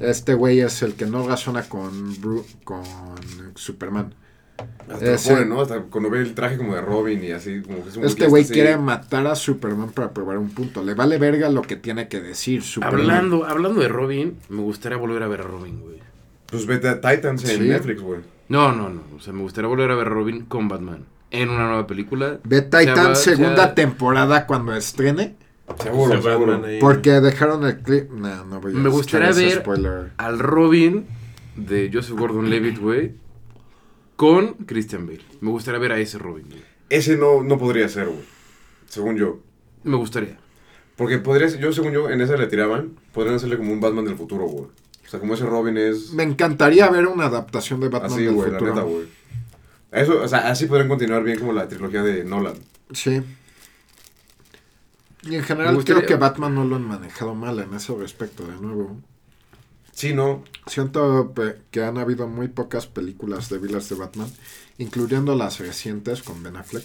[0.00, 2.82] Este güey es el que no razona con, Bru- con
[3.54, 4.14] Superman.
[4.90, 5.60] Hasta Ese- pone, ¿no?
[5.60, 8.26] Hasta cuando ve el traje como de Robin y así, como que es un Este
[8.26, 10.82] güey quiere matar a Superman para probar un punto.
[10.82, 13.00] Le vale verga lo que tiene que decir Superman.
[13.00, 15.98] Hablando, hablando de Robin, me gustaría volver a ver a Robin, güey.
[16.46, 17.68] Pues vete a Titans en Sí.
[17.68, 18.20] Netflix, güey.
[18.48, 19.02] No, no, no.
[19.16, 21.04] O sea, me gustaría volver a ver a Robin con Batman.
[21.30, 22.40] En una nueva película.
[22.42, 25.36] Ve Titan Se va- segunda se- temporada cuando estrene.
[25.80, 26.60] Seguro, seguro.
[26.80, 28.10] Porque dejaron el clip.
[28.10, 30.10] No, no voy a Me gustaría ver- spoiler.
[30.16, 31.06] Al Robin
[31.54, 33.12] de Joseph Gordon-Levitt, güey.
[34.20, 35.22] Con Christian Bale.
[35.40, 36.62] Me gustaría ver a ese Robin, güey.
[36.90, 38.20] Ese no, no podría ser, güey.
[38.86, 39.38] Según yo.
[39.82, 40.36] Me gustaría.
[40.96, 44.04] Porque podría ser, yo según yo, en esa le tiraban, podrían hacerle como un Batman
[44.04, 44.64] del futuro, güey.
[44.64, 48.34] O sea, como ese Robin es Me encantaría ver una adaptación de Batman así, del
[48.34, 48.74] güey, la futuro.
[48.74, 49.06] neta, güey.
[49.90, 52.56] Eso, o sea, así podrían continuar bien como la trilogía de Nolan.
[52.92, 53.22] Sí.
[55.22, 58.46] Y en general gustaría- creo que Batman no lo han manejado mal en ese respecto,
[58.46, 59.00] de nuevo.
[59.92, 60.44] Sí, ¿no?
[60.66, 61.34] Siento
[61.70, 64.28] que han habido muy pocas películas débiles de Batman,
[64.78, 66.84] incluyendo las recientes con Ben Affleck.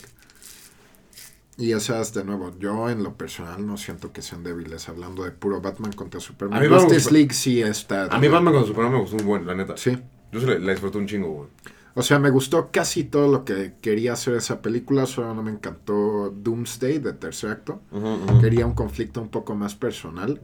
[1.57, 5.31] Y esas, de nuevo, yo en lo personal no siento que sean débiles, hablando de
[5.31, 6.59] puro Batman contra Superman.
[6.59, 8.05] A mí Batman- Justice League sí está...
[8.07, 9.77] A mí Batman con Superman me gustó un buen, la neta.
[9.77, 9.97] Sí.
[10.33, 11.49] Yo se la, la disfruté un chingo, güey.
[11.93, 15.51] O sea, me gustó casi todo lo que quería hacer esa película, solo no me
[15.51, 17.81] encantó Doomsday de tercer acto.
[18.41, 20.41] Quería un conflicto un poco más personal,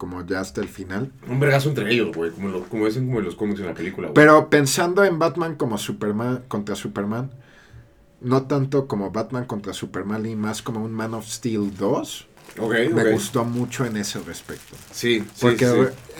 [0.00, 1.12] como ya hasta el final.
[1.28, 2.30] Un vergazo entre ellos, güey.
[2.30, 4.10] Como, lo, como dicen como en los cómics en la película.
[4.14, 7.30] Pero pensando en Batman como Superman contra Superman,
[8.22, 12.26] no tanto como Batman contra Superman y más como un Man of Steel 2,
[12.58, 14.74] Ok, me gustó mucho en ese respecto.
[14.90, 15.74] Sí, sí, Porque sí.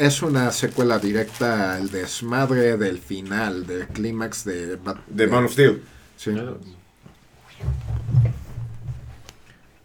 [0.05, 5.53] es una secuela directa al desmadre del final, del clímax de, Bat- De Man of
[5.53, 5.83] Steel.
[6.17, 6.31] Sí.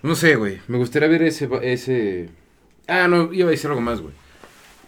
[0.03, 0.59] No sé, güey.
[0.67, 2.29] Me gustaría ver ese, ese...
[2.87, 4.13] Ah, no, iba a decir algo más, güey.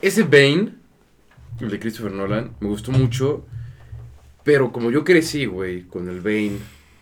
[0.02, 0.74] Ese Bane,
[1.60, 3.46] el de Christopher Nolan, me gustó mucho.
[4.44, 6.58] Pero como yo crecí, güey, con el Bane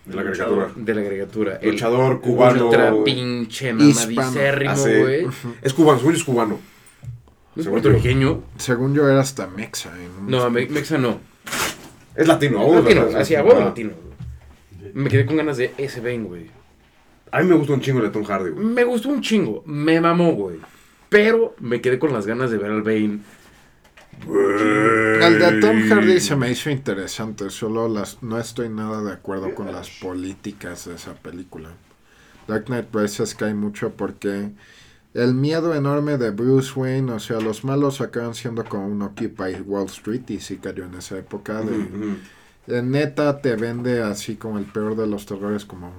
[0.05, 0.71] De la caricatura.
[0.75, 1.59] de la agregatura.
[1.61, 2.65] Luchador cubano.
[2.65, 5.27] Ultra pinche mamadicérrimo, güey.
[5.61, 6.59] Es cubano, según es cubano.
[7.55, 8.43] ¿No es Según puertorriqueño?
[8.57, 9.91] Según yo era hasta Mexa.
[10.19, 11.19] un- No, me- Mexa no.
[12.15, 12.83] Es latino, aún.
[12.83, 13.21] Latino, ¿verdad?
[13.21, 13.65] así, a huevo Ah.
[13.65, 13.91] latino.
[13.91, 14.91] güey.
[14.93, 16.49] Me quedé con ganas de ese Bane, güey.
[17.31, 18.65] A mí me gusta un chingo el de Tom Hardy, güey.
[18.65, 20.57] Me gustó un chingo, me mamó, güey.
[21.15, 23.21] Pero me quedé con las ganas de ver al Bane.
[24.27, 29.55] El de Tom Hardy se me hizo interesante, solo las no estoy nada de acuerdo
[29.55, 31.69] con las políticas de esa película.
[32.49, 34.51] Dark Knight Rises cae mucho porque
[35.13, 39.61] el miedo enorme de Bruce Wayne, o sea, los malos acaban siendo como un Occupy
[39.65, 41.77] Wall Street y sí cayó en esa época de...
[41.77, 42.17] Ujú.
[42.67, 45.93] de neta te vende así como el peor de los terrores como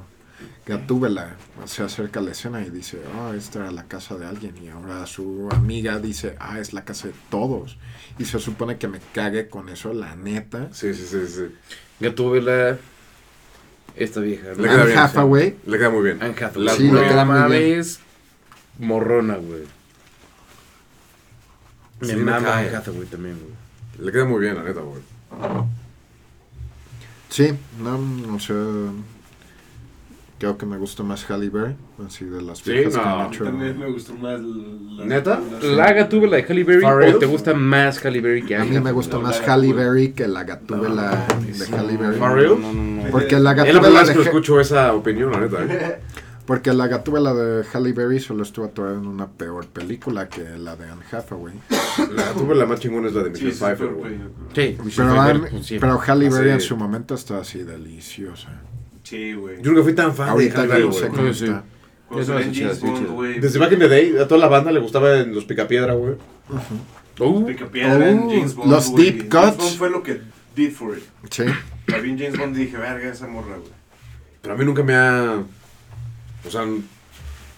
[0.66, 1.36] Gatúbela
[1.66, 4.68] se acerca a la escena y dice, oh, esta era la casa de alguien y
[4.68, 7.78] ahora su amiga dice, ah, es la casa de todos
[8.18, 10.68] y se supone que me cague con eso, la neta.
[10.72, 11.54] Sí, sí, sí, sí.
[12.00, 12.78] Gatúbela.
[13.94, 14.48] Esta vieja.
[14.48, 14.54] ¿no?
[14.56, 16.22] Le queda Anne bien, Hathaway, Le queda muy bien.
[16.22, 16.66] Anne Hathaway.
[16.66, 18.00] La- Sí, le queda muy mames,
[18.80, 19.62] morrona, güey.
[22.00, 22.68] Me Sí, me mama cae.
[22.68, 24.04] Anne Hathaway también, güey.
[24.06, 25.00] Le queda muy bien, la neta, güey.
[27.30, 28.56] sí, no, o sea,
[30.38, 31.76] creo que me gusta más Halle Berry,
[32.06, 33.44] así de las Sí, viejas que no, han a hecho.
[33.44, 35.04] También me gustó más la...
[35.04, 35.40] ¿Neta?
[35.62, 38.76] ¿La Gatúbela de Halle Berry o te gusta más Halle Berry que A mí me
[38.76, 38.92] Hathaway?
[38.94, 39.74] gusta No, más Halle Gatúbela.
[39.90, 42.18] Berry que la Gatúbela de Halle Berry.
[42.18, 42.60] Farrell?
[42.60, 43.10] No, no, no.
[43.10, 45.64] Porque la Es la Gatúbela primera vez de que escucho esa opinión, la neta.
[45.64, 46.00] ¿eh?
[46.46, 50.76] Porque la gatúbela de Halle Berry solo estuvo actuada en una peor película que la
[50.76, 51.54] de Anne Hathaway.
[52.14, 54.12] La tuve la más chingona es la de Sí, Michelle sí, Pfeiffer, güey.
[54.54, 55.78] Sí, Michelle Pero, Pfeiffer, pues, sí.
[55.80, 56.68] pero Halle Berry en sí.
[56.68, 58.50] su momento está así deliciosa.
[59.06, 59.62] Sí, güey.
[59.62, 61.12] Yo nunca fui tan fan Ahorita de Berry, no sé güey.
[61.12, 61.44] cómo Sí, sí.
[61.44, 61.64] está.
[62.08, 63.40] Cuando Es James Bond, güey.
[63.40, 66.14] Desde Back in the Day, a toda la banda le gustaba en los Picapiedra, güey.
[67.20, 69.04] Uh, Picapiedra en Oh, James Bond, los güey.
[69.12, 69.56] deep James cuts.
[69.64, 70.20] Bond fue lo que
[70.56, 71.04] did for it.
[71.30, 71.44] Sí.
[71.86, 73.70] La vi en James Bond y dije, verga, esa morra, güey.
[74.42, 75.42] Pero a mí nunca me ha...
[76.46, 76.64] O sea,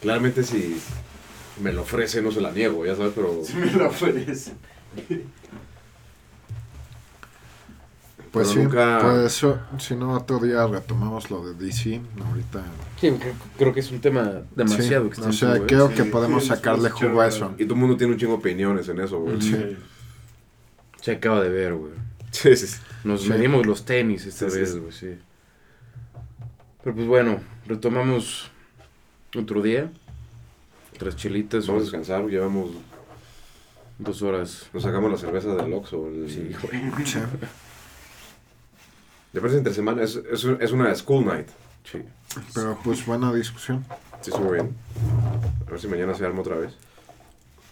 [0.03, 0.79] claramente si
[1.63, 3.41] me lo ofrece no se la niego, ya sabes, pero...
[3.45, 4.53] Si me la ofrece.
[8.33, 12.01] Pues Pero sí, nunca- por eso, si no, otro día retomamos lo de DC.
[12.27, 12.63] Ahorita.
[13.01, 16.05] sí, creo, creo que es un tema demasiado Sí, extenso, O sea, creo Sí, que
[16.05, 17.55] podemos sí, sacarle jugo a eso.
[17.59, 19.41] Y todo el mundo tiene un chingo de opiniones en eso, güey.
[19.41, 19.77] Sí.
[21.01, 21.93] Se acaba de ver, güey.
[22.31, 22.77] Sí, sí, sí.
[23.05, 23.31] Nos Sí.
[23.31, 25.17] medimos los tenis esta vez, güey, sí.
[26.83, 28.51] Pero pues bueno, retomamos
[29.37, 29.91] otro día.
[30.95, 32.71] Otras chelitas, Vamos a descansar, llevamos...
[33.99, 34.67] dos horas.
[34.75, 36.09] Nos sacamos la cerveza del Oxxo.
[36.09, 36.29] El...
[36.31, 36.83] Sí, güey.
[39.33, 39.35] Sí.
[39.35, 41.49] De parece entre semana, es, es, es una school night.
[41.91, 42.03] Sí.
[42.55, 43.85] Pero pues buena discusión.
[44.21, 44.75] Sí, estuvo bien.
[45.67, 46.75] A ver si mañana se arma otra vez.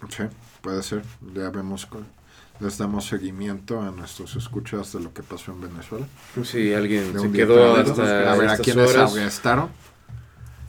[0.08, 0.24] Sí,
[0.60, 1.02] puede ser.
[1.34, 1.88] Ya vemos.
[2.60, 6.06] Les damos seguimiento a nuestros escuchas de lo que pasó en Venezuela.
[6.42, 9.12] Sí, alguien se quedó hasta A ver a quiénes horas.
[9.14, 9.68] arrestaron.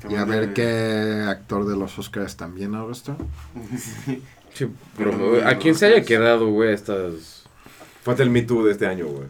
[0.10, 3.28] Y a ver qué actor de los Oscars también arrestaron.
[4.54, 7.44] Sí, promo- a quien se haya quedado, güey, estas...
[8.04, 9.28] Falta el Me Too de este año, güey.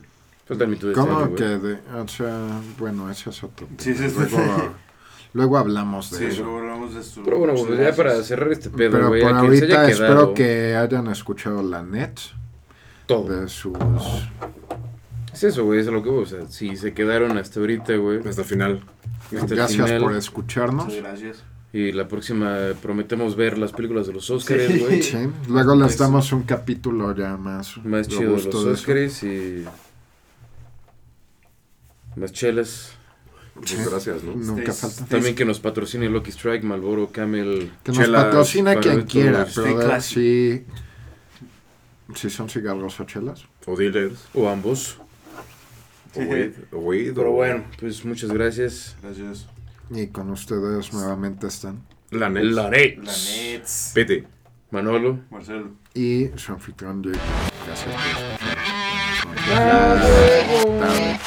[0.49, 1.79] Este ¿Cómo que de.?
[2.01, 3.67] O sea, bueno, ese es otro.
[3.77, 4.15] Sí, sí, sí.
[4.17, 4.73] luego,
[5.33, 6.43] luego hablamos de Sí, eso.
[6.43, 7.21] luego hablamos de esto.
[7.25, 9.81] Pero bueno, pues ya para cerrar este pedo, Pero güey, por a quien se haya
[9.81, 12.17] ahorita espero que hayan escuchado la net
[13.07, 13.27] todo.
[13.41, 13.73] de sus.
[15.33, 18.19] Es eso, güey, es lo que voy, o sea, si se quedaron hasta ahorita, güey,
[18.27, 18.81] Hasta el final.
[19.25, 20.85] hasta el Gracias final, por escucharnos.
[20.85, 21.43] Muchas gracias.
[21.73, 25.17] y la próxima prometemos ver las películas de los Oscars, güey, Sí,
[25.49, 27.77] luego les Pues- damos un capítulo ya más.
[27.83, 28.55] más chido de los.
[28.55, 29.65] Oscars y
[32.17, 32.91] más chelas.
[33.55, 34.33] Muchas gracias, ¿no?
[34.35, 35.05] Nunca Stay- falta.
[35.05, 39.99] También que nos patrocine Lucky Strike, Malboro, Camel, Que nos chelas, patrocina quien quiera, pero
[40.01, 40.63] si,
[42.13, 43.45] si son cigarros o chelas.
[43.65, 44.19] O dealers.
[44.33, 44.97] o ambos.
[46.15, 46.51] O weed.
[46.71, 47.13] O weed.
[47.15, 48.95] Pero o- bueno, pues muchas gracias.
[49.01, 49.47] Gracias.
[49.89, 51.81] Y con ustedes nuevamente están.
[52.11, 52.43] La net.
[52.43, 53.91] La Nets.
[53.93, 54.23] Pete.
[54.71, 55.19] Manolo.
[55.31, 55.71] Marcelo.
[55.93, 57.19] Y su anfitrión Jake.
[57.65, 57.95] Gracias
[59.47, 61.17] por